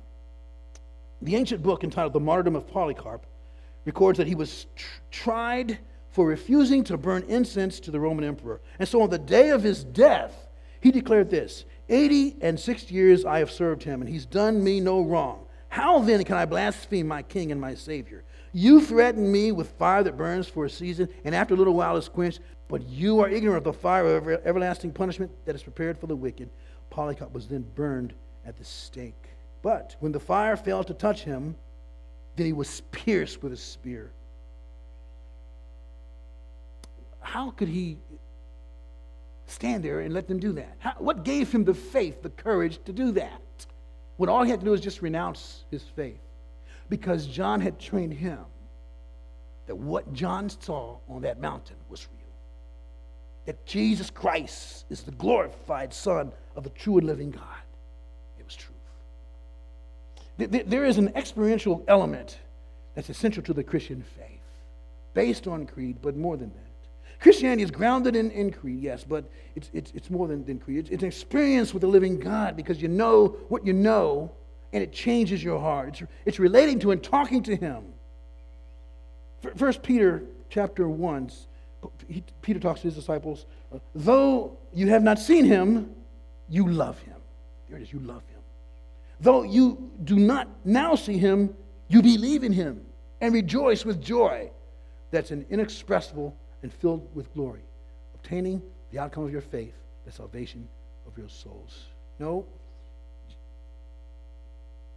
The 1.23 1.37
ancient 1.37 1.63
book 1.63 1.83
entitled 1.83 2.13
The 2.13 2.21
Martyrdom 2.21 2.55
of 2.55 2.69
Polycarp 2.69 3.25
records 3.85 4.19
that 4.19 4.27
he 4.27 4.35
was 4.35 4.67
tr- 4.77 5.01
tried 5.11 5.79
for 6.15 6.27
refusing 6.29 6.85
to 6.85 6.97
burn 6.97 7.25
incense 7.27 7.81
to 7.81 7.91
the 7.91 7.99
Roman 7.99 8.25
emperor. 8.25 8.61
And 8.79 8.89
so 8.89 9.03
on 9.03 9.11
the 9.11 9.19
day 9.19 9.49
of 9.49 9.65
his 9.65 9.83
death, 9.83 10.47
he 10.81 10.93
declared 10.93 11.29
this 11.29 11.65
80 11.89 12.37
and 12.41 12.59
six 12.59 12.89
years 12.89 13.25
I 13.25 13.41
have 13.41 13.51
served 13.51 13.83
him, 13.83 14.01
and 14.01 14.09
he's 14.09 14.25
done 14.25 14.63
me 14.63 14.79
no 14.79 15.03
wrong. 15.03 15.47
How 15.69 15.99
then 15.99 16.23
can 16.23 16.37
I 16.37 16.45
blaspheme 16.45 17.09
my 17.09 17.23
king 17.23 17.51
and 17.51 17.61
my 17.61 17.75
Savior? 17.75 18.23
You 18.53 18.81
threaten 18.81 19.31
me 19.31 19.51
with 19.51 19.73
fire 19.73 20.05
that 20.05 20.17
burns 20.17 20.47
for 20.47 20.67
a 20.67 20.71
season, 20.71 21.09
and 21.25 21.35
after 21.35 21.55
a 21.55 21.57
little 21.57 21.75
while 21.75 21.97
is 21.97 22.09
quenched, 22.09 22.39
but 22.69 22.89
you 22.89 23.19
are 23.19 23.29
ignorant 23.29 23.59
of 23.59 23.65
the 23.65 23.73
fire 23.73 24.17
of 24.17 24.29
everlasting 24.47 24.93
punishment 24.93 25.33
that 25.47 25.57
is 25.57 25.65
prepared 25.65 25.99
for 25.99 26.07
the 26.07 26.15
wicked. 26.15 26.49
Polycarp 26.91 27.33
was 27.33 27.49
then 27.49 27.67
burned 27.75 28.15
at 28.47 28.57
the 28.57 28.65
stake. 28.65 29.31
But 29.63 29.97
when 29.99 30.13
the 30.13 30.21
fire 30.21 30.57
failed 30.57 30.87
to 30.87 30.95
touch 30.95 31.25
him, 31.25 31.57
then 32.37 32.47
he 32.47 32.53
was 32.53 32.83
pierced 32.93 33.43
with 33.43 33.53
a 33.53 33.57
spear 33.57 34.13
how 37.25 37.51
could 37.51 37.69
he 37.69 37.99
stand 39.47 39.85
there 39.85 40.01
and 40.01 40.15
let 40.15 40.29
them 40.29 40.39
do 40.39 40.53
that? 40.53 40.77
How, 40.79 40.95
what 40.99 41.25
gave 41.25 41.51
him 41.53 41.65
the 41.65 41.75
faith, 41.75 42.23
the 42.23 42.31
courage 42.31 42.79
to 42.85 42.93
do 42.93 43.13
that? 43.13 43.67
When 44.17 44.29
all 44.29 44.45
he 44.45 44.51
had 44.51 44.61
to 44.61 44.65
do 44.65 44.71
was 44.71 44.81
just 44.81 45.03
renounce 45.03 45.65
his 45.71 45.83
faith. 45.83 46.21
Because 46.89 47.27
John 47.27 47.61
had 47.61 47.81
trained 47.81 48.15
him 48.15 48.39
that 49.67 49.77
what 49.77 50.13
John 50.13 50.49
saw 50.49 50.99
on 51.09 51.23
that 51.23 51.41
mountain 51.41 51.77
was 51.89 52.07
real. 52.13 52.21
That 53.47 53.65
Jesus 53.67 54.11
Christ 54.11 54.85
is 54.91 55.03
the 55.03 55.11
glorified 55.13 55.93
Son 55.93 56.31
of 56.55 56.65
the 56.65 56.71
true 56.71 56.99
and 56.99 57.07
living 57.07 57.31
God. 57.31 57.43
It 58.39 58.45
was 58.45 58.55
truth. 58.55 58.77
There 60.69 60.85
is 60.85 60.99
an 60.99 61.13
experiential 61.17 61.83
element 61.89 62.39
that's 62.95 63.09
essential 63.09 63.43
to 63.45 63.55
the 63.55 63.65
Christian 63.65 64.05
faith, 64.17 64.41
based 65.15 65.47
on 65.47 65.67
creed, 65.67 65.99
but 66.03 66.17
more 66.17 66.37
than 66.37 66.51
that. 66.51 66.74
Christianity 67.21 67.63
is 67.63 67.71
grounded 67.71 68.17
in, 68.17 68.31
in 68.31 68.51
creed, 68.51 68.81
yes, 68.81 69.05
but 69.05 69.31
it's, 69.55 69.71
it's, 69.73 69.93
it's 69.95 70.11
more 70.11 70.29
than, 70.29 70.45
than 70.45 70.59
creed. 70.59 70.79
It's, 70.79 70.91
it's 70.91 71.03
an 71.03 71.09
experience 71.09 71.73
with 71.73 71.81
the 71.81 71.87
living 71.87 72.19
God 72.19 72.57
because 72.57 72.83
you 72.83 72.89
know 72.89 73.37
what 73.49 73.67
you 73.67 73.73
know 73.73 74.33
and 74.73 74.83
it 74.83 74.93
changes 74.93 75.43
your 75.43 75.61
heart. 75.61 75.89
It's, 75.89 76.03
it's 76.27 76.39
relating 76.39 76.81
to 76.81 76.91
and 76.91 77.03
talking 77.03 77.43
to 77.45 77.57
Him. 77.57 77.85
First 79.57 79.83
Peter 79.83 80.25
chapter 80.51 80.89
1, 80.89 81.31
he, 82.09 82.25
Peter 82.43 82.59
talks 82.59 82.81
to 82.81 82.89
his 82.89 82.95
disciples, 82.95 83.47
uh, 83.73 83.79
though 83.95 84.57
you 84.73 84.89
have 84.89 85.03
not 85.03 85.19
seen 85.19 85.45
Him, 85.45 85.95
you 86.49 86.69
love 86.69 86.99
Him. 87.01 87.17
There 87.69 87.79
it 87.79 87.83
is, 87.83 87.93
you 87.93 88.01
love 88.01 88.23
Him. 88.29 88.41
Though 89.21 89.43
you 89.45 89.91
do 90.03 90.17
not 90.17 90.49
now 90.65 90.97
see 90.97 91.19
Him, 91.19 91.55
you 91.89 92.03
believe 92.03 92.43
in 92.43 92.53
Him 92.53 92.85
and 93.21 93.33
rejoice 93.33 93.85
with 93.85 94.03
joy 94.03 94.51
that's 95.11 95.31
an 95.31 95.47
inexpressible 95.51 96.37
and 96.65 96.73
filled 96.73 97.07
with 97.15 97.33
glory, 97.35 97.61
obtaining 98.15 98.63
the 98.91 98.99
outcome 98.99 99.23
of 99.23 99.31
your 99.31 99.43
faith, 99.43 99.75
the 100.07 100.11
salvation 100.11 100.67
of 101.07 101.17
your 101.19 101.29
souls. 101.29 101.85
No, 102.19 102.47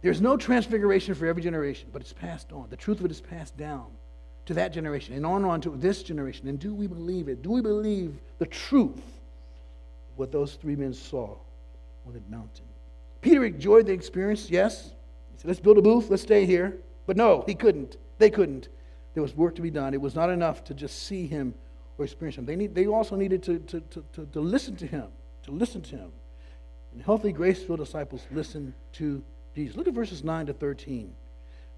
there's 0.00 0.22
no 0.22 0.38
transfiguration 0.38 1.14
for 1.14 1.26
every 1.26 1.42
generation, 1.42 1.90
but 1.92 2.00
it's 2.00 2.14
passed 2.14 2.52
on. 2.52 2.70
The 2.70 2.76
truth 2.76 3.00
of 3.00 3.04
it 3.04 3.10
is 3.10 3.20
passed 3.20 3.54
down 3.58 3.84
to 4.46 4.54
that 4.54 4.72
generation 4.72 5.14
and 5.14 5.26
on 5.26 5.42
and 5.42 5.50
on 5.50 5.60
to 5.60 5.70
this 5.76 6.02
generation. 6.02 6.48
And 6.48 6.58
do 6.58 6.72
we 6.72 6.86
believe 6.86 7.28
it? 7.28 7.42
Do 7.42 7.50
we 7.50 7.60
believe 7.60 8.16
the 8.38 8.46
truth 8.46 8.96
of 8.96 10.16
what 10.16 10.32
those 10.32 10.54
three 10.54 10.74
men 10.74 10.94
saw 10.94 11.36
on 12.06 12.14
that 12.14 12.30
mountain? 12.30 12.64
Peter 13.20 13.44
enjoyed 13.44 13.84
the 13.84 13.92
experience, 13.92 14.48
yes. 14.48 14.92
He 15.32 15.38
said, 15.38 15.48
let's 15.48 15.60
build 15.60 15.76
a 15.76 15.82
booth, 15.82 16.08
let's 16.08 16.22
stay 16.22 16.46
here. 16.46 16.78
But 17.04 17.18
no, 17.18 17.44
he 17.46 17.54
couldn't. 17.54 17.98
They 18.16 18.30
couldn't. 18.30 18.68
There 19.18 19.22
was 19.24 19.34
work 19.34 19.56
to 19.56 19.62
be 19.62 19.70
done. 19.72 19.94
It 19.94 20.00
was 20.00 20.14
not 20.14 20.30
enough 20.30 20.62
to 20.62 20.74
just 20.74 21.02
see 21.08 21.26
him 21.26 21.52
or 21.98 22.04
experience 22.04 22.38
him. 22.38 22.46
They, 22.46 22.54
need, 22.54 22.72
they 22.72 22.86
also 22.86 23.16
needed 23.16 23.42
to, 23.42 23.58
to, 23.58 23.80
to, 23.80 24.04
to, 24.12 24.26
to 24.26 24.40
listen 24.40 24.76
to 24.76 24.86
him, 24.86 25.08
to 25.42 25.50
listen 25.50 25.82
to 25.82 25.96
him. 25.96 26.12
And 26.92 27.02
healthy, 27.02 27.32
grace 27.32 27.60
filled 27.60 27.80
disciples 27.80 28.24
listen 28.30 28.74
to 28.92 29.20
Jesus. 29.56 29.76
Look 29.76 29.88
at 29.88 29.94
verses 29.94 30.22
9 30.22 30.46
to 30.46 30.52
13. 30.52 31.12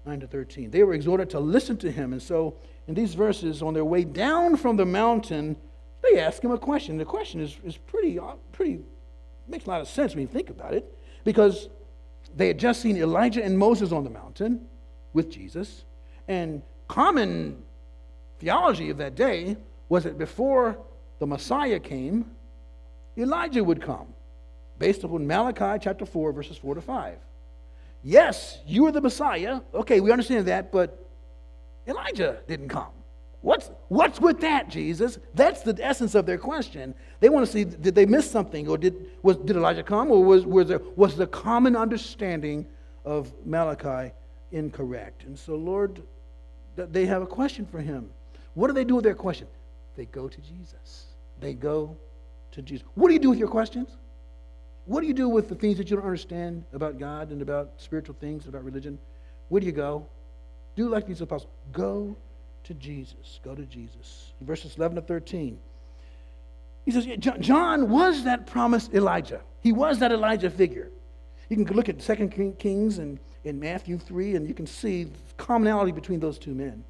9 0.05 0.19
to 0.19 0.27
13. 0.27 0.69
They 0.69 0.83
were 0.83 0.93
exhorted 0.93 1.31
to 1.31 1.39
listen 1.39 1.77
to 1.77 1.91
him. 1.91 2.13
And 2.13 2.21
so, 2.21 2.57
in 2.85 2.93
these 2.93 3.15
verses, 3.15 3.63
on 3.63 3.73
their 3.73 3.85
way 3.85 4.03
down 4.03 4.55
from 4.55 4.77
the 4.77 4.85
mountain, 4.85 5.55
they 6.03 6.19
ask 6.19 6.43
him 6.43 6.51
a 6.51 6.59
question. 6.59 6.99
The 6.99 7.05
question 7.05 7.41
is, 7.41 7.57
is 7.63 7.75
pretty, 7.75 8.19
uh, 8.19 8.35
pretty, 8.51 8.81
makes 9.47 9.65
a 9.65 9.69
lot 9.69 9.81
of 9.81 9.87
sense 9.87 10.13
when 10.13 10.21
you 10.21 10.27
think 10.27 10.51
about 10.51 10.75
it, 10.75 10.95
because 11.23 11.69
they 12.35 12.45
had 12.45 12.59
just 12.59 12.83
seen 12.83 12.97
Elijah 12.97 13.43
and 13.43 13.57
Moses 13.57 13.91
on 13.91 14.03
the 14.03 14.11
mountain 14.11 14.67
with 15.13 15.31
Jesus. 15.31 15.85
And 16.27 16.61
common 16.91 17.55
theology 18.39 18.89
of 18.89 18.97
that 18.97 19.15
day 19.15 19.55
was 19.87 20.03
that 20.03 20.17
before 20.17 20.77
the 21.19 21.25
Messiah 21.25 21.79
came, 21.79 22.29
Elijah 23.17 23.63
would 23.63 23.81
come, 23.81 24.07
based 24.77 25.05
upon 25.05 25.25
Malachi 25.25 25.79
chapter 25.81 26.05
4, 26.05 26.33
verses 26.33 26.57
4 26.57 26.75
to 26.75 26.81
5. 26.81 27.17
Yes, 28.03 28.59
you 28.67 28.85
are 28.87 28.91
the 28.91 28.99
Messiah. 28.99 29.61
Okay, 29.73 30.01
we 30.01 30.11
understand 30.11 30.47
that, 30.47 30.69
but 30.73 31.07
Elijah 31.87 32.39
didn't 32.45 32.67
come. 32.67 32.91
What's, 33.39 33.71
what's 33.87 34.19
with 34.19 34.41
that, 34.41 34.67
Jesus? 34.67 35.17
That's 35.33 35.61
the 35.61 35.77
essence 35.81 36.13
of 36.13 36.25
their 36.25 36.37
question. 36.37 36.93
They 37.21 37.29
want 37.29 37.45
to 37.45 37.51
see 37.51 37.63
did 37.63 37.95
they 37.95 38.05
miss 38.05 38.29
something, 38.29 38.67
or 38.67 38.77
did, 38.77 38.95
was, 39.23 39.37
did 39.37 39.55
Elijah 39.55 39.83
come, 39.83 40.11
or 40.11 40.25
was, 40.25 40.45
was, 40.45 40.67
there, 40.67 40.81
was 40.97 41.15
the 41.15 41.27
common 41.27 41.77
understanding 41.77 42.67
of 43.05 43.31
Malachi 43.45 44.11
incorrect? 44.51 45.23
And 45.23 45.39
so, 45.39 45.55
Lord, 45.55 46.01
they 46.75 47.05
have 47.05 47.21
a 47.21 47.27
question 47.27 47.65
for 47.65 47.79
him. 47.79 48.09
What 48.53 48.67
do 48.67 48.73
they 48.73 48.83
do 48.83 48.95
with 48.95 49.03
their 49.03 49.15
question? 49.15 49.47
They 49.95 50.05
go 50.05 50.27
to 50.27 50.41
Jesus. 50.41 51.05
They 51.39 51.53
go 51.53 51.97
to 52.51 52.61
Jesus. 52.61 52.85
What 52.95 53.07
do 53.07 53.13
you 53.13 53.19
do 53.19 53.29
with 53.29 53.39
your 53.39 53.47
questions? 53.47 53.89
What 54.85 55.01
do 55.01 55.07
you 55.07 55.13
do 55.13 55.29
with 55.29 55.47
the 55.47 55.55
things 55.55 55.77
that 55.77 55.89
you 55.89 55.95
don't 55.95 56.05
understand 56.05 56.63
about 56.73 56.97
God 56.97 57.31
and 57.31 57.41
about 57.41 57.71
spiritual 57.77 58.15
things, 58.19 58.45
and 58.45 58.53
about 58.53 58.65
religion? 58.65 58.97
Where 59.49 59.59
do 59.59 59.65
you 59.65 59.73
go? 59.73 60.07
Do 60.75 60.89
like 60.89 61.05
these 61.05 61.21
apostles. 61.21 61.51
Go 61.71 62.15
to 62.63 62.73
Jesus. 62.73 63.39
Go 63.43 63.53
to 63.55 63.63
Jesus. 63.63 64.33
In 64.39 64.47
verses 64.47 64.75
11 64.77 64.95
to 64.95 65.01
13. 65.01 65.59
He 66.85 66.91
says, 66.91 67.05
John 67.39 67.89
was 67.89 68.23
that 68.23 68.47
promised 68.47 68.93
Elijah. 68.93 69.41
He 69.61 69.71
was 69.71 69.99
that 69.99 70.11
Elijah 70.11 70.49
figure. 70.49 70.89
You 71.49 71.63
can 71.63 71.75
look 71.75 71.89
at 71.89 71.99
2 71.99 72.55
Kings 72.57 72.97
and 72.97 73.19
in 73.43 73.59
Matthew 73.59 73.97
3, 73.97 74.35
and 74.35 74.47
you 74.47 74.53
can 74.53 74.67
see 74.67 75.07
commonality 75.37 75.91
between 75.91 76.19
those 76.19 76.37
two 76.37 76.53
men. 76.53 76.83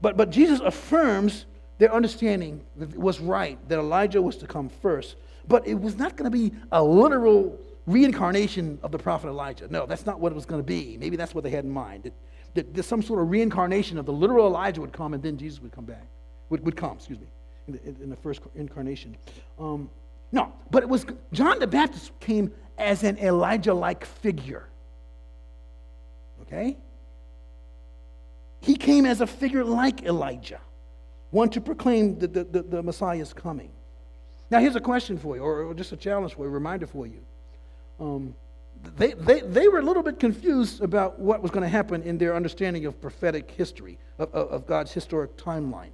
But, 0.00 0.16
but 0.16 0.30
Jesus 0.30 0.60
affirms 0.60 1.46
their 1.78 1.92
understanding 1.92 2.64
was 2.94 3.20
right, 3.20 3.58
that 3.68 3.78
Elijah 3.78 4.22
was 4.22 4.36
to 4.38 4.46
come 4.46 4.68
first. 4.68 5.16
But 5.48 5.66
it 5.66 5.74
was 5.74 5.96
not 5.96 6.16
going 6.16 6.30
to 6.30 6.36
be 6.36 6.52
a 6.72 6.82
literal 6.82 7.58
reincarnation 7.86 8.78
of 8.82 8.92
the 8.92 8.98
prophet 8.98 9.28
Elijah. 9.28 9.66
No, 9.68 9.86
that's 9.86 10.06
not 10.06 10.20
what 10.20 10.32
it 10.32 10.34
was 10.34 10.46
going 10.46 10.60
to 10.60 10.66
be. 10.66 10.96
Maybe 10.98 11.16
that's 11.16 11.34
what 11.34 11.44
they 11.44 11.50
had 11.50 11.64
in 11.64 11.70
mind. 11.70 12.10
That, 12.54 12.74
that, 12.74 12.82
some 12.84 13.02
sort 13.02 13.20
of 13.20 13.30
reincarnation 13.30 13.98
of 13.98 14.06
the 14.06 14.12
literal 14.12 14.46
Elijah 14.46 14.80
would 14.80 14.92
come, 14.92 15.14
and 15.14 15.22
then 15.22 15.36
Jesus 15.36 15.60
would 15.60 15.72
come 15.72 15.84
back, 15.84 16.06
would, 16.48 16.64
would 16.64 16.76
come, 16.76 16.96
excuse 16.96 17.18
me, 17.18 17.26
in 17.66 17.74
the, 17.74 18.02
in 18.04 18.10
the 18.10 18.16
first 18.16 18.40
incarnation. 18.54 19.16
Um, 19.58 19.90
no, 20.32 20.52
but 20.70 20.82
it 20.82 20.88
was 20.88 21.04
John 21.32 21.58
the 21.58 21.66
Baptist 21.66 22.18
came 22.20 22.52
as 22.78 23.02
an 23.02 23.18
Elijah 23.18 23.74
like 23.74 24.04
figure. 24.04 24.68
Okay? 26.46 26.76
He 28.60 28.76
came 28.76 29.04
as 29.04 29.20
a 29.20 29.26
figure 29.26 29.64
like 29.64 30.04
Elijah, 30.04 30.60
one 31.30 31.50
to 31.50 31.60
proclaim 31.60 32.18
that 32.18 32.32
the, 32.32 32.44
the, 32.44 32.62
the 32.62 32.82
Messiah 32.82 33.18
is 33.20 33.32
coming. 33.32 33.70
Now, 34.50 34.60
here's 34.60 34.76
a 34.76 34.80
question 34.80 35.18
for 35.18 35.36
you, 35.36 35.42
or 35.42 35.74
just 35.74 35.92
a 35.92 35.96
challenge 35.96 36.34
for 36.34 36.44
you, 36.44 36.48
a 36.48 36.52
reminder 36.52 36.86
for 36.86 37.06
you. 37.06 37.20
Um, 37.98 38.34
they, 38.96 39.12
they, 39.12 39.40
they 39.40 39.68
were 39.68 39.78
a 39.78 39.82
little 39.82 40.02
bit 40.02 40.18
confused 40.20 40.82
about 40.82 41.18
what 41.18 41.42
was 41.42 41.50
going 41.50 41.62
to 41.62 41.68
happen 41.68 42.02
in 42.02 42.18
their 42.18 42.34
understanding 42.36 42.86
of 42.86 43.00
prophetic 43.00 43.50
history, 43.50 43.98
of, 44.18 44.32
of, 44.34 44.48
of 44.48 44.66
God's 44.66 44.92
historic 44.92 45.36
timeline. 45.36 45.90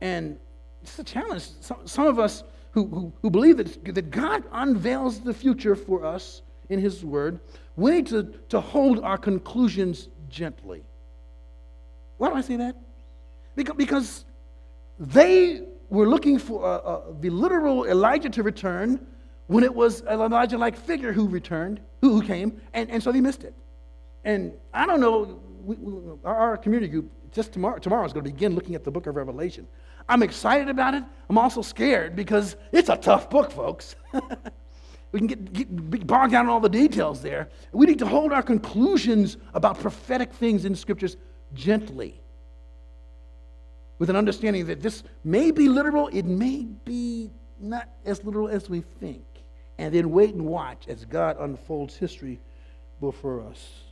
And 0.00 0.38
it's 0.82 0.98
a 0.98 1.04
challenge. 1.04 1.48
Some, 1.60 1.86
some 1.86 2.06
of 2.06 2.18
us 2.18 2.44
who, 2.72 2.86
who, 2.86 3.12
who 3.22 3.30
believe 3.30 3.56
that, 3.56 3.94
that 3.94 4.10
God 4.10 4.44
unveils 4.52 5.20
the 5.20 5.34
future 5.34 5.74
for 5.74 6.04
us 6.04 6.42
in 6.68 6.78
His 6.78 7.04
Word, 7.04 7.40
we 7.76 7.90
need 7.92 8.06
to, 8.08 8.34
to 8.50 8.60
hold 8.60 9.00
our 9.00 9.18
conclusions 9.18 10.08
gently. 10.28 10.82
Why 12.18 12.28
do 12.28 12.34
I 12.34 12.40
say 12.40 12.56
that? 12.56 12.76
Because, 13.56 13.76
because 13.76 14.24
they 14.98 15.62
were 15.88 16.08
looking 16.08 16.38
for 16.38 16.64
uh, 16.64 16.76
uh, 16.76 17.02
the 17.20 17.30
literal 17.30 17.86
Elijah 17.86 18.30
to 18.30 18.42
return 18.42 19.06
when 19.46 19.64
it 19.64 19.74
was 19.74 20.02
an 20.02 20.20
Elijah 20.20 20.58
like 20.58 20.76
figure 20.76 21.12
who 21.12 21.26
returned, 21.26 21.80
who, 22.00 22.20
who 22.20 22.22
came, 22.22 22.60
and, 22.74 22.90
and 22.90 23.02
so 23.02 23.10
they 23.10 23.20
missed 23.20 23.44
it. 23.44 23.54
And 24.24 24.52
I 24.72 24.86
don't 24.86 25.00
know, 25.00 25.40
we, 25.64 25.76
we, 25.76 26.12
our, 26.24 26.36
our 26.36 26.56
community 26.56 26.88
group 26.88 27.10
just 27.32 27.52
tomorrow, 27.52 27.78
tomorrow 27.78 28.04
is 28.04 28.12
going 28.12 28.24
to 28.24 28.30
begin 28.30 28.54
looking 28.54 28.74
at 28.74 28.84
the 28.84 28.90
book 28.90 29.06
of 29.06 29.16
Revelation. 29.16 29.66
I'm 30.08 30.22
excited 30.22 30.68
about 30.68 30.94
it. 30.94 31.04
I'm 31.28 31.38
also 31.38 31.62
scared 31.62 32.16
because 32.16 32.56
it's 32.72 32.88
a 32.88 32.96
tough 32.96 33.30
book, 33.30 33.52
folks. 33.52 33.96
we 35.12 35.18
can 35.18 35.26
get, 35.26 35.90
get 35.90 36.06
bogged 36.06 36.32
down 36.32 36.46
in 36.46 36.50
all 36.50 36.60
the 36.60 36.68
details 36.68 37.20
there. 37.22 37.48
We 37.72 37.86
need 37.86 37.98
to 37.98 38.06
hold 38.06 38.32
our 38.32 38.42
conclusions 38.42 39.36
about 39.54 39.80
prophetic 39.80 40.32
things 40.32 40.64
in 40.64 40.74
scriptures 40.74 41.16
gently 41.52 42.20
with 44.00 44.08
an 44.08 44.16
understanding 44.16 44.66
that 44.66 44.80
this 44.80 45.04
may 45.24 45.50
be 45.50 45.68
literal, 45.68 46.08
it 46.08 46.24
may 46.24 46.66
be 46.84 47.30
not 47.60 47.88
as 48.06 48.24
literal 48.24 48.48
as 48.48 48.68
we 48.68 48.80
think. 48.80 49.22
And 49.78 49.94
then 49.94 50.10
wait 50.10 50.34
and 50.34 50.44
watch 50.44 50.88
as 50.88 51.04
God 51.04 51.36
unfolds 51.38 51.96
history 51.96 52.40
before 53.00 53.42
us. 53.42 53.82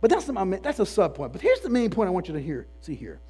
But 0.00 0.10
that's, 0.10 0.26
the, 0.26 0.60
that's 0.62 0.80
a 0.80 0.86
sub 0.86 1.14
point. 1.14 1.32
But 1.32 1.40
here's 1.40 1.60
the 1.60 1.70
main 1.70 1.90
point 1.90 2.08
I 2.08 2.10
want 2.10 2.28
you 2.28 2.34
to 2.34 2.40
hear, 2.40 2.66
see 2.80 2.94
here. 2.94 3.20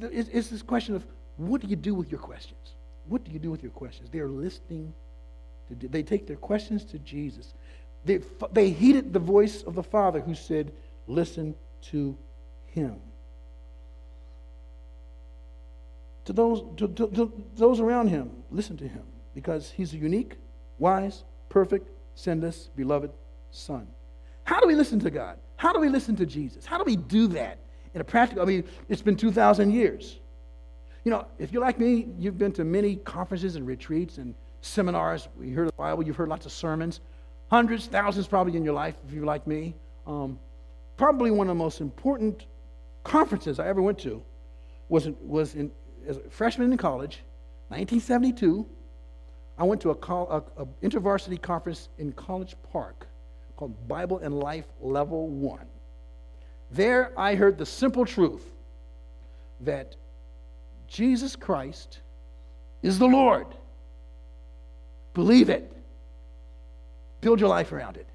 It's, 0.00 0.48
this 0.48 0.62
question 0.62 0.94
of 0.94 1.06
what 1.36 1.60
do 1.60 1.68
you 1.68 1.76
do 1.76 1.94
with 1.94 2.10
your 2.10 2.20
questions? 2.20 2.74
What 3.06 3.24
do 3.24 3.30
you 3.30 3.38
do 3.38 3.50
with 3.50 3.62
your 3.62 3.72
questions? 3.72 4.08
They're 4.10 4.28
listening. 4.28 4.92
They 5.70 6.02
take 6.02 6.26
their 6.26 6.36
questions 6.36 6.84
to 6.86 6.98
Jesus. 6.98 7.54
They, 8.04 8.20
they 8.52 8.70
heeded 8.70 9.12
the 9.12 9.18
voice 9.18 9.62
of 9.62 9.74
the 9.74 9.82
Father 9.82 10.20
who 10.20 10.34
said, 10.34 10.72
Listen 11.06 11.54
to 11.82 12.16
him. 12.66 12.96
To 16.26 16.32
those, 16.32 16.62
to, 16.76 16.88
to, 16.88 17.06
to 17.08 17.44
those 17.56 17.80
around 17.80 18.08
him, 18.08 18.30
listen 18.50 18.76
to 18.76 18.86
him 18.86 19.02
because 19.34 19.70
he's 19.70 19.94
a 19.94 19.96
unique, 19.96 20.36
wise, 20.78 21.24
perfect, 21.48 21.88
sinless, 22.14 22.68
beloved 22.76 23.10
Son. 23.50 23.86
How 24.44 24.60
do 24.60 24.66
we 24.66 24.74
listen 24.74 25.00
to 25.00 25.10
God? 25.10 25.38
How 25.56 25.72
do 25.72 25.80
we 25.80 25.88
listen 25.88 26.16
to 26.16 26.26
Jesus? 26.26 26.66
How 26.66 26.78
do 26.78 26.84
we 26.84 26.96
do 26.96 27.28
that 27.28 27.58
in 27.94 28.00
a 28.00 28.04
practical? 28.04 28.42
I 28.42 28.46
mean, 28.46 28.64
it's 28.88 29.02
been 29.02 29.16
2,000 29.16 29.70
years. 29.70 30.18
You 31.04 31.10
know, 31.10 31.26
if 31.38 31.52
you're 31.52 31.62
like 31.62 31.78
me, 31.78 32.08
you've 32.18 32.36
been 32.36 32.52
to 32.52 32.64
many 32.64 32.96
conferences 32.96 33.56
and 33.56 33.66
retreats 33.66 34.18
and 34.18 34.34
seminars. 34.60 35.28
You 35.40 35.54
heard 35.54 35.68
the 35.68 35.72
Bible, 35.72 36.02
you've 36.02 36.16
heard 36.16 36.28
lots 36.28 36.46
of 36.46 36.52
sermons, 36.52 37.00
hundreds, 37.50 37.86
thousands 37.86 38.26
probably 38.26 38.56
in 38.56 38.64
your 38.64 38.74
life, 38.74 38.96
if 39.06 39.14
you're 39.14 39.24
like 39.24 39.46
me. 39.46 39.74
Um, 40.06 40.38
probably 40.96 41.30
one 41.30 41.46
of 41.48 41.56
the 41.56 41.62
most 41.62 41.80
important 41.80 42.46
conferences 43.04 43.58
I 43.58 43.68
ever 43.68 43.82
went 43.82 43.98
to 44.00 44.22
was, 44.88 45.08
was 45.20 45.54
in, 45.54 45.70
as 46.06 46.16
a 46.18 46.30
freshman 46.30 46.72
in 46.72 46.78
college, 46.78 47.22
1972. 47.68 48.66
I 49.58 49.64
went 49.64 49.80
to 49.82 49.90
a, 49.90 49.94
a, 49.94 50.42
a 50.62 50.66
intervarsity 50.82 51.40
conference 51.40 51.88
in 51.98 52.12
College 52.12 52.54
Park 52.72 53.06
called 53.56 53.88
Bible 53.88 54.18
and 54.18 54.38
Life 54.38 54.66
Level 54.80 55.28
1. 55.28 55.60
There 56.70 57.12
I 57.18 57.34
heard 57.34 57.58
the 57.58 57.66
simple 57.66 58.04
truth 58.04 58.44
that 59.60 59.96
Jesus 60.86 61.34
Christ 61.34 62.00
is 62.82 62.98
the 62.98 63.06
Lord. 63.06 63.46
Believe 65.18 65.48
it. 65.48 65.72
Build 67.20 67.40
your 67.40 67.48
life 67.48 67.72
around 67.72 67.96
it. 67.96 68.06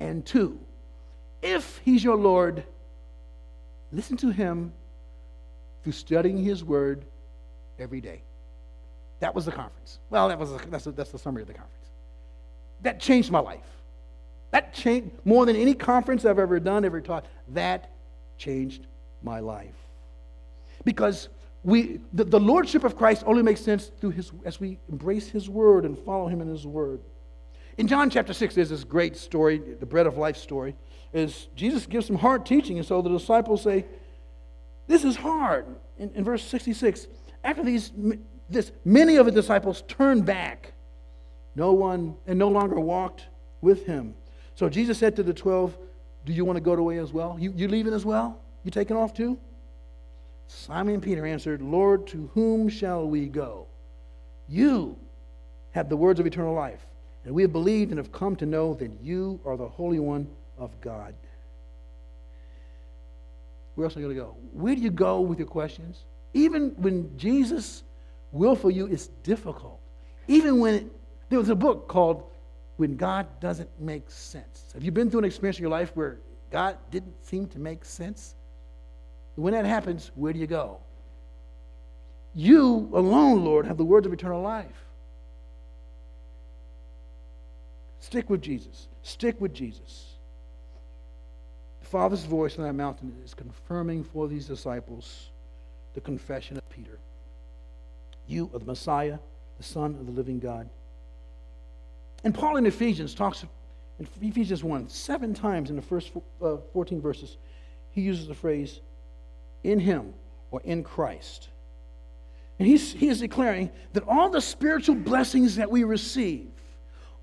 And 0.00 0.26
two, 0.26 0.58
if 1.42 1.80
He's 1.84 2.02
your 2.02 2.16
Lord, 2.16 2.64
listen 3.92 4.16
to 4.16 4.30
Him 4.30 4.72
through 5.84 5.92
studying 5.92 6.36
His 6.36 6.64
Word 6.64 7.04
every 7.78 8.00
day. 8.00 8.22
That 9.20 9.32
was 9.32 9.44
the 9.44 9.52
conference. 9.52 10.00
Well, 10.10 10.26
that 10.26 10.40
was 10.40 10.50
a, 10.50 10.60
that's, 10.68 10.88
a, 10.88 10.90
that's 10.90 11.12
the 11.12 11.20
summary 11.20 11.42
of 11.42 11.46
the 11.46 11.54
conference. 11.54 11.86
That 12.80 12.98
changed 12.98 13.30
my 13.30 13.38
life. 13.38 13.70
That 14.50 14.74
changed 14.74 15.12
more 15.24 15.46
than 15.46 15.54
any 15.54 15.72
conference 15.72 16.24
I've 16.24 16.40
ever 16.40 16.58
done, 16.58 16.84
ever 16.84 17.00
taught. 17.00 17.26
That 17.50 17.92
changed 18.38 18.88
my 19.22 19.38
life. 19.38 19.76
Because 20.84 21.28
we, 21.64 22.00
the, 22.12 22.24
the 22.24 22.40
lordship 22.40 22.84
of 22.84 22.96
Christ 22.96 23.24
only 23.26 23.42
makes 23.42 23.60
sense 23.60 23.90
through 24.00 24.10
his, 24.10 24.32
as 24.44 24.60
we 24.60 24.78
embrace 24.88 25.28
his 25.28 25.48
word 25.48 25.84
and 25.84 25.98
follow 25.98 26.28
him 26.28 26.40
in 26.40 26.48
his 26.48 26.66
word. 26.66 27.00
In 27.76 27.86
John 27.86 28.10
chapter 28.10 28.32
6, 28.32 28.54
there's 28.54 28.70
this 28.70 28.84
great 28.84 29.16
story, 29.16 29.58
the 29.58 29.86
bread 29.86 30.06
of 30.06 30.16
life 30.16 30.36
story, 30.36 30.76
is 31.12 31.48
Jesus 31.54 31.86
gives 31.86 32.06
some 32.06 32.16
hard 32.16 32.44
teaching, 32.44 32.78
and 32.78 32.86
so 32.86 33.02
the 33.02 33.10
disciples 33.10 33.62
say, 33.62 33.86
This 34.86 35.04
is 35.04 35.16
hard. 35.16 35.66
In, 35.98 36.10
in 36.14 36.24
verse 36.24 36.44
66, 36.44 37.06
after 37.44 37.62
these, 37.62 37.92
this, 38.48 38.72
many 38.84 39.16
of 39.16 39.26
the 39.26 39.32
disciples 39.32 39.82
turned 39.88 40.26
back, 40.26 40.72
no 41.54 41.72
one, 41.72 42.16
and 42.26 42.38
no 42.38 42.48
longer 42.48 42.78
walked 42.78 43.26
with 43.60 43.86
him. 43.86 44.14
So 44.54 44.68
Jesus 44.68 44.98
said 44.98 45.16
to 45.16 45.22
the 45.22 45.34
12, 45.34 45.76
Do 46.24 46.32
you 46.32 46.44
want 46.44 46.56
to 46.56 46.60
go 46.60 46.72
away 46.72 46.98
as 46.98 47.12
well? 47.12 47.36
You, 47.38 47.52
you 47.54 47.68
leaving 47.68 47.94
as 47.94 48.04
well? 48.04 48.40
You 48.64 48.70
taking 48.70 48.96
off 48.96 49.14
too? 49.14 49.38
Simon 50.48 51.00
Peter 51.00 51.26
answered, 51.26 51.60
Lord, 51.60 52.06
to 52.08 52.30
whom 52.32 52.68
shall 52.68 53.06
we 53.06 53.26
go? 53.26 53.66
You 54.48 54.98
have 55.72 55.88
the 55.88 55.96
words 55.96 56.18
of 56.18 56.26
eternal 56.26 56.54
life, 56.54 56.86
and 57.24 57.34
we 57.34 57.42
have 57.42 57.52
believed 57.52 57.90
and 57.90 57.98
have 57.98 58.10
come 58.10 58.34
to 58.36 58.46
know 58.46 58.74
that 58.74 58.90
you 59.02 59.38
are 59.44 59.56
the 59.56 59.68
Holy 59.68 59.98
One 59.98 60.26
of 60.56 60.78
God. 60.80 61.14
Where 63.74 63.84
else 63.84 63.96
are 63.96 64.00
you 64.00 64.06
going 64.06 64.16
to 64.16 64.22
go? 64.22 64.36
Where 64.52 64.74
do 64.74 64.80
you 64.80 64.90
go 64.90 65.20
with 65.20 65.38
your 65.38 65.46
questions? 65.46 66.04
Even 66.32 66.70
when 66.78 67.16
Jesus' 67.16 67.84
will 68.32 68.56
for 68.56 68.70
you 68.70 68.86
is 68.86 69.08
difficult. 69.22 69.78
Even 70.26 70.60
when 70.60 70.74
it, 70.74 70.86
there 71.28 71.38
was 71.38 71.50
a 71.50 71.54
book 71.54 71.88
called 71.88 72.24
When 72.76 72.96
God 72.96 73.26
Doesn't 73.38 73.68
Make 73.78 74.10
Sense. 74.10 74.72
Have 74.72 74.82
you 74.82 74.90
been 74.90 75.10
through 75.10 75.20
an 75.20 75.24
experience 75.26 75.58
in 75.58 75.62
your 75.62 75.70
life 75.70 75.92
where 75.94 76.18
God 76.50 76.78
didn't 76.90 77.22
seem 77.24 77.46
to 77.48 77.58
make 77.58 77.84
sense? 77.84 78.34
When 79.38 79.52
that 79.52 79.66
happens, 79.66 80.10
where 80.16 80.32
do 80.32 80.38
you 80.40 80.48
go? 80.48 80.78
You 82.34 82.90
alone, 82.92 83.44
Lord, 83.44 83.66
have 83.66 83.76
the 83.76 83.84
words 83.84 84.04
of 84.04 84.12
eternal 84.12 84.42
life. 84.42 84.84
Stick 88.00 88.28
with 88.28 88.42
Jesus. 88.42 88.88
Stick 89.02 89.40
with 89.40 89.54
Jesus. 89.54 90.16
The 91.80 91.86
Father's 91.86 92.24
voice 92.24 92.58
on 92.58 92.64
that 92.64 92.72
mountain 92.72 93.14
is 93.24 93.32
confirming 93.32 94.02
for 94.02 94.26
these 94.26 94.46
disciples 94.46 95.30
the 95.94 96.00
confession 96.00 96.56
of 96.56 96.68
Peter. 96.68 96.98
You 98.26 98.50
are 98.52 98.58
the 98.58 98.64
Messiah, 98.64 99.18
the 99.56 99.62
Son 99.62 99.94
of 100.00 100.06
the 100.06 100.12
living 100.12 100.40
God. 100.40 100.68
And 102.24 102.34
Paul 102.34 102.56
in 102.56 102.66
Ephesians 102.66 103.14
talks, 103.14 103.44
in 104.00 104.08
Ephesians 104.20 104.64
1, 104.64 104.88
seven 104.88 105.32
times 105.32 105.70
in 105.70 105.76
the 105.76 105.82
first 105.82 106.10
uh, 106.42 106.56
14 106.72 107.00
verses, 107.00 107.36
he 107.90 108.00
uses 108.00 108.26
the 108.26 108.34
phrase, 108.34 108.80
in 109.62 109.80
Him 109.80 110.14
or 110.50 110.60
in 110.64 110.82
Christ. 110.82 111.48
And 112.58 112.66
he's, 112.66 112.92
he 112.92 113.08
is 113.08 113.20
declaring 113.20 113.70
that 113.92 114.02
all 114.08 114.30
the 114.30 114.40
spiritual 114.40 114.96
blessings 114.96 115.56
that 115.56 115.70
we 115.70 115.84
receive, 115.84 116.48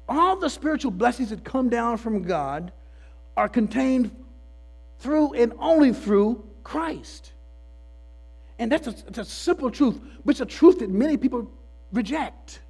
all 0.07 0.37
the 0.37 0.49
spiritual 0.49 0.91
blessings 0.91 1.29
that 1.29 1.43
come 1.43 1.69
down 1.69 1.97
from 1.97 2.23
God, 2.23 2.71
are 3.35 3.49
contained 3.49 4.15
through 4.99 5.33
and 5.33 5.53
only 5.59 5.91
through 5.91 6.47
Christ. 6.63 7.33
And 8.59 8.71
that's 8.71 8.87
a, 8.87 8.91
that's 8.91 9.17
a 9.17 9.25
simple 9.25 9.69
truth, 9.69 9.99
but 10.23 10.31
it's 10.31 10.41
a 10.41 10.45
truth 10.45 10.79
that 10.79 10.89
many 10.89 11.17
people 11.17 11.51
reject. 11.91 12.61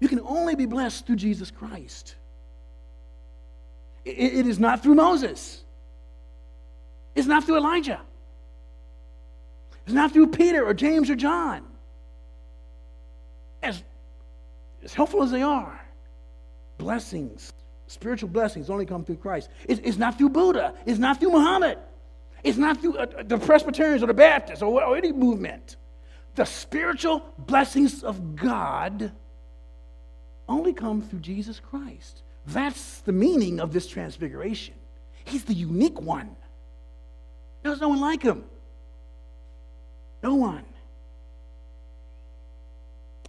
You 0.00 0.08
can 0.08 0.20
only 0.20 0.54
be 0.54 0.66
blessed 0.66 1.06
through 1.06 1.16
Jesus 1.16 1.50
Christ. 1.50 2.14
it, 4.04 4.10
it 4.10 4.46
is 4.46 4.58
not 4.58 4.82
through 4.82 4.96
Moses, 4.96 5.64
it's 7.14 7.26
not 7.26 7.44
through 7.44 7.56
Elijah. 7.56 8.02
It's 9.88 9.94
not 9.94 10.12
through 10.12 10.26
Peter 10.26 10.66
or 10.66 10.74
James 10.74 11.08
or 11.08 11.14
John. 11.14 11.62
As, 13.62 13.82
as 14.84 14.92
helpful 14.92 15.22
as 15.22 15.30
they 15.30 15.40
are, 15.40 15.80
blessings, 16.76 17.54
spiritual 17.86 18.28
blessings 18.28 18.68
only 18.68 18.84
come 18.84 19.02
through 19.02 19.16
Christ. 19.16 19.48
It's, 19.66 19.80
it's 19.82 19.96
not 19.96 20.18
through 20.18 20.28
Buddha. 20.28 20.74
It's 20.84 20.98
not 20.98 21.18
through 21.18 21.30
Muhammad. 21.30 21.78
It's 22.44 22.58
not 22.58 22.82
through 22.82 22.98
uh, 22.98 23.22
the 23.22 23.38
Presbyterians 23.38 24.02
or 24.02 24.08
the 24.08 24.12
Baptists 24.12 24.60
or, 24.60 24.84
or 24.84 24.94
any 24.94 25.10
movement. 25.10 25.76
The 26.34 26.44
spiritual 26.44 27.24
blessings 27.38 28.04
of 28.04 28.36
God 28.36 29.10
only 30.50 30.74
come 30.74 31.00
through 31.00 31.20
Jesus 31.20 31.60
Christ. 31.60 32.24
That's 32.44 33.00
the 33.00 33.12
meaning 33.12 33.58
of 33.58 33.72
this 33.72 33.86
transfiguration. 33.86 34.74
He's 35.24 35.44
the 35.44 35.54
unique 35.54 35.98
one. 35.98 36.36
There's 37.62 37.80
no 37.80 37.88
one 37.88 38.00
like 38.00 38.22
him. 38.22 38.44
No 40.22 40.34
one. 40.34 40.64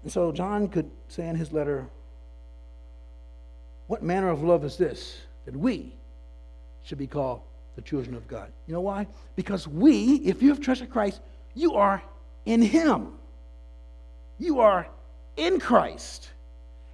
And 0.04 0.12
so 0.12 0.32
John 0.32 0.68
could 0.68 0.90
say 1.08 1.28
in 1.28 1.36
his 1.36 1.52
letter, 1.52 1.88
What 3.88 4.02
manner 4.02 4.30
of 4.30 4.44
love 4.44 4.64
is 4.64 4.78
this 4.78 5.18
that 5.46 5.56
we 5.56 5.94
should 6.84 6.98
be 6.98 7.08
called 7.08 7.42
the 7.76 7.82
children 7.82 8.16
of 8.16 8.28
God? 8.28 8.52
You 8.68 8.74
know 8.74 8.82
why? 8.82 9.08
Because 9.36 9.68
we, 9.68 10.16
if 10.16 10.42
you 10.42 10.50
have 10.50 10.60
trusted 10.60 10.90
Christ, 10.90 11.22
you 11.54 11.76
are 11.76 12.02
in 12.46 12.62
Him. 12.62 13.14
You 14.38 14.60
are 14.62 14.88
in 15.36 15.60
Christ. 15.60 16.30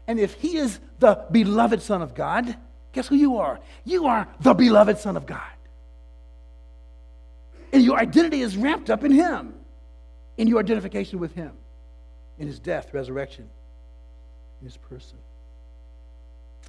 And 0.08 0.20
if 0.20 0.34
He 0.36 0.58
is 0.58 0.80
the 1.00 1.26
beloved 1.32 1.82
Son 1.82 2.02
of 2.02 2.16
God, 2.16 2.56
guess 2.92 3.08
who 3.08 3.16
you 3.16 3.38
are? 3.38 3.60
You 3.84 4.08
are 4.08 4.28
the 4.40 4.54
beloved 4.54 4.98
Son 4.98 5.16
of 5.16 5.26
God. 5.26 5.42
And 7.72 7.84
your 7.84 7.98
identity 7.98 8.42
is 8.42 8.58
wrapped 8.58 8.90
up 8.90 9.04
in 9.04 9.12
Him 9.12 9.54
in 10.38 10.48
your 10.48 10.60
identification 10.60 11.20
with 11.20 11.34
Him, 11.34 11.52
in 12.38 12.48
His 12.48 12.60
death, 12.60 12.94
resurrection, 12.94 13.50
in 14.62 14.68
His 14.68 14.78
person. 14.78 15.18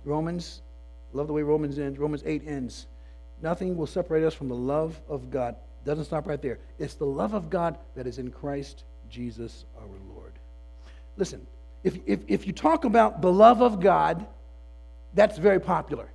Romans, 0.05 0.63
love 1.13 1.27
the 1.27 1.33
way 1.33 1.43
Romans 1.43 1.79
ends. 1.79 1.99
Romans 1.99 2.23
8 2.25 2.47
ends. 2.47 2.87
Nothing 3.43 3.77
will 3.77 3.87
separate 3.87 4.25
us 4.25 4.35
from 4.35 4.49
the 4.49 4.55
love 4.55 5.01
of 5.09 5.31
God. 5.31 5.57
Doesn't 5.85 6.05
stop 6.05 6.27
right 6.27 6.41
there. 6.41 6.59
It's 6.79 6.95
the 6.95 7.05
love 7.05 7.35
of 7.35 7.51
God 7.51 7.79
that 7.95 8.07
is 8.07 8.19
in 8.19 8.31
Christ 8.31 8.85
Jesus 9.09 9.65
our 9.79 9.87
Lord. 10.15 10.33
Listen, 11.17 11.47
if, 11.85 11.99
if, 12.07 12.21
if 12.29 12.47
you 12.47 12.53
talk 12.53 12.85
about 12.85 13.23
the 13.23 13.33
love 13.33 13.63
of 13.63 13.81
God, 13.81 14.27
that's 15.15 15.39
very 15.39 15.61
popular. 15.61 16.09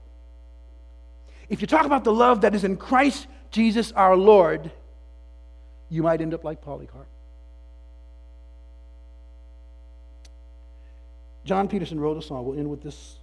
If 1.49 1.61
you 1.61 1.67
talk 1.67 1.85
about 1.85 2.03
the 2.03 2.13
love 2.13 2.41
that 2.41 2.55
is 2.55 2.63
in 2.63 2.77
Christ 2.77 3.27
Jesus 3.51 3.91
our 3.91 4.15
Lord, 4.15 4.71
you 5.89 6.03
might 6.03 6.21
end 6.21 6.33
up 6.33 6.43
like 6.43 6.61
Polycarp. 6.61 7.07
John 11.43 11.67
Peterson 11.67 11.99
wrote 11.99 12.17
a 12.17 12.21
song. 12.21 12.45
We'll 12.45 12.57
end 12.57 12.69
with 12.69 12.83
this, 12.83 13.17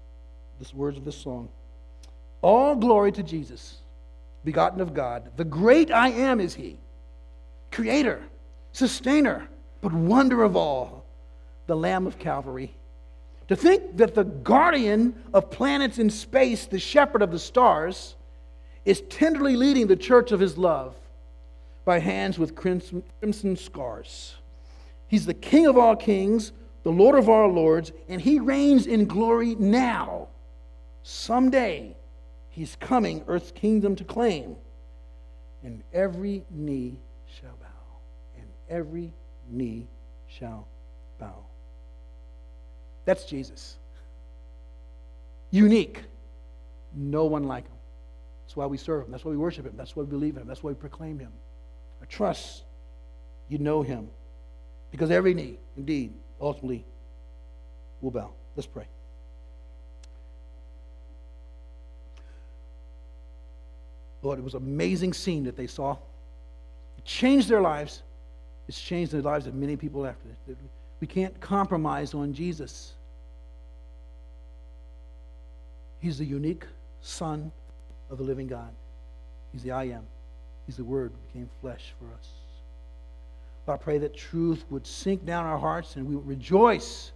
this 0.59 0.75
words 0.75 0.97
of 0.97 1.05
this 1.05 1.17
song. 1.17 1.49
All 2.43 2.75
glory 2.75 3.13
to 3.13 3.23
Jesus, 3.23 3.79
begotten 4.45 4.81
of 4.81 4.95
God. 4.95 5.31
The 5.37 5.45
great 5.45 5.91
I 5.91 6.11
am 6.11 6.41
is 6.41 6.55
He, 6.55 6.79
Creator, 7.71 8.23
Sustainer, 8.73 9.49
but 9.81 9.93
wonder 9.93 10.43
of 10.43 10.57
all, 10.57 11.05
the 11.67 11.77
Lamb 11.77 12.07
of 12.07 12.19
Calvary. 12.19 12.75
To 13.49 13.57
think 13.57 13.97
that 13.97 14.15
the 14.15 14.25
guardian 14.25 15.23
of 15.33 15.51
planets 15.51 15.99
in 15.99 16.11
space, 16.11 16.67
the 16.67 16.79
shepherd 16.79 17.23
of 17.23 17.31
the 17.31 17.39
stars, 17.39 18.15
is 18.85 19.01
tenderly 19.09 19.57
leading 19.57 19.87
the 19.87 19.97
church 19.97 20.33
of 20.33 20.41
His 20.41 20.59
love 20.59 20.95
by 21.85 21.99
hands 21.99 22.39
with 22.39 22.55
crimson, 22.55 23.03
crimson 23.21 23.57
scars. 23.57 24.35
He's 25.09 25.25
the 25.25 25.35
King 25.35 25.67
of 25.67 25.79
all 25.79 25.97
kings, 25.97 26.53
the 26.89 26.95
Lord 26.95 27.19
of 27.19 27.29
our 27.29 27.47
lords, 27.47 27.93
and 28.09 28.19
he 28.19 28.41
reigns 28.41 28.87
in 28.87 29.05
glory 29.05 29.55
now. 29.57 30.29
Someday, 31.03 31.95
he's 32.49 32.77
coming, 32.77 33.23
earth's 33.29 33.51
kingdom 33.51 33.95
to 33.97 34.05
claim. 34.05 34.57
And 35.63 35.83
every 35.93 36.47
knee 36.49 36.99
shall 37.27 37.55
bow, 37.61 37.99
and 38.39 38.47
every 38.71 39.13
knee 39.51 39.87
shall 40.29 40.67
bow. 41.21 41.45
That's 43.05 43.27
Jesus. 43.27 43.77
Unique. 45.51 46.05
No 46.95 47.27
one 47.27 47.45
like 47.45 47.67
him. 47.67 47.77
That's 48.47 48.57
why 48.57 48.65
we 48.65 48.79
serve 48.79 49.05
him. 49.05 49.11
That's 49.11 49.27
why 49.27 49.33
we 49.33 49.37
worship 49.37 49.67
him. 49.67 49.75
That's 49.77 49.95
why 49.95 50.05
we 50.05 50.09
believe 50.09 50.37
in 50.37 50.41
him. 50.41 50.49
That's 50.49 50.63
why 50.63 50.71
we 50.71 50.77
proclaim 50.77 51.19
him. 51.19 51.33
I 52.01 52.07
trust 52.07 52.63
you 53.47 53.59
know 53.59 53.83
him. 53.83 54.09
Because 54.91 55.11
every 55.11 55.35
knee, 55.35 55.59
indeed, 55.77 56.15
ultimately 56.41 56.85
will 58.01 58.11
bow. 58.11 58.31
Let's 58.57 58.67
pray. 58.67 58.87
Lord, 64.23 64.39
it 64.39 64.45
was 64.45 64.55
an 64.55 64.63
amazing 64.63 65.13
scene 65.13 65.45
that 65.45 65.57
they 65.57 65.67
saw. 65.67 65.97
It 66.97 67.05
changed 67.05 67.49
their 67.49 67.61
lives. 67.61 68.03
It's 68.67 68.81
changed 68.81 69.13
the 69.13 69.23
lives 69.23 69.47
of 69.47 69.55
many 69.55 69.77
people 69.77 70.07
after 70.07 70.29
this. 70.47 70.57
We 71.01 71.07
can't 71.07 71.39
compromise 71.41 72.15
on 72.15 72.35
Jesus. 72.35 72.95
He's 76.01 76.19
the 76.19 76.25
unique 76.25 76.67
Son 77.01 77.51
of 78.11 78.19
the 78.19 78.25
living 78.25 78.49
God. 78.49 78.71
He's 79.53 79.63
the 79.63 79.71
I 79.71 79.85
am. 79.85 80.07
He's 80.67 80.77
the 80.77 80.85
Word 80.85 81.13
became 81.29 81.49
flesh 81.61 81.95
for 81.99 82.07
us. 82.15 82.29
Lord, 83.69 83.81
I 83.81 83.85
pray 83.85 83.99
that 83.99 84.17
truth 84.17 84.65
would 84.71 84.87
sink 84.87 85.27
down 85.27 85.45
our 85.45 85.59
hearts 85.59 85.97
and 85.97 86.07
we 86.09 86.17
would 86.17 86.27
rejoice 86.27 87.13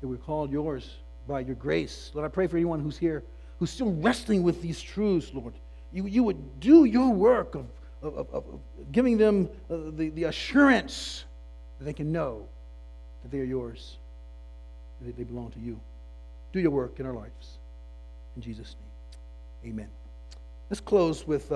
that 0.00 0.08
we're 0.08 0.16
called 0.16 0.50
yours 0.50 0.96
by 1.28 1.40
your 1.40 1.54
grace. 1.54 2.10
Lord, 2.12 2.26
I 2.26 2.28
pray 2.28 2.48
for 2.48 2.56
anyone 2.56 2.80
who's 2.80 2.98
here 2.98 3.22
who's 3.60 3.70
still 3.70 3.92
wrestling 3.92 4.42
with 4.42 4.60
these 4.60 4.80
truths, 4.80 5.30
Lord. 5.32 5.54
You, 5.92 6.06
you 6.06 6.24
would 6.24 6.58
do 6.58 6.86
your 6.86 7.10
work 7.10 7.54
of, 7.54 7.66
of, 8.02 8.16
of, 8.18 8.28
of 8.34 8.44
giving 8.90 9.16
them 9.16 9.48
uh, 9.70 9.76
the, 9.92 10.08
the 10.10 10.24
assurance 10.24 11.24
that 11.78 11.84
they 11.84 11.92
can 11.92 12.10
know 12.10 12.48
that 13.22 13.30
they 13.30 13.38
are 13.38 13.44
yours, 13.44 13.96
that 15.02 15.16
they 15.16 15.22
belong 15.22 15.52
to 15.52 15.60
you. 15.60 15.80
Do 16.52 16.58
your 16.58 16.72
work 16.72 16.98
in 16.98 17.06
our 17.06 17.14
lives. 17.14 17.58
In 18.34 18.42
Jesus' 18.42 18.74
name, 19.62 19.72
amen. 19.72 19.88
Let's 20.68 20.80
close 20.80 21.28
with. 21.28 21.52
Uh, 21.52 21.54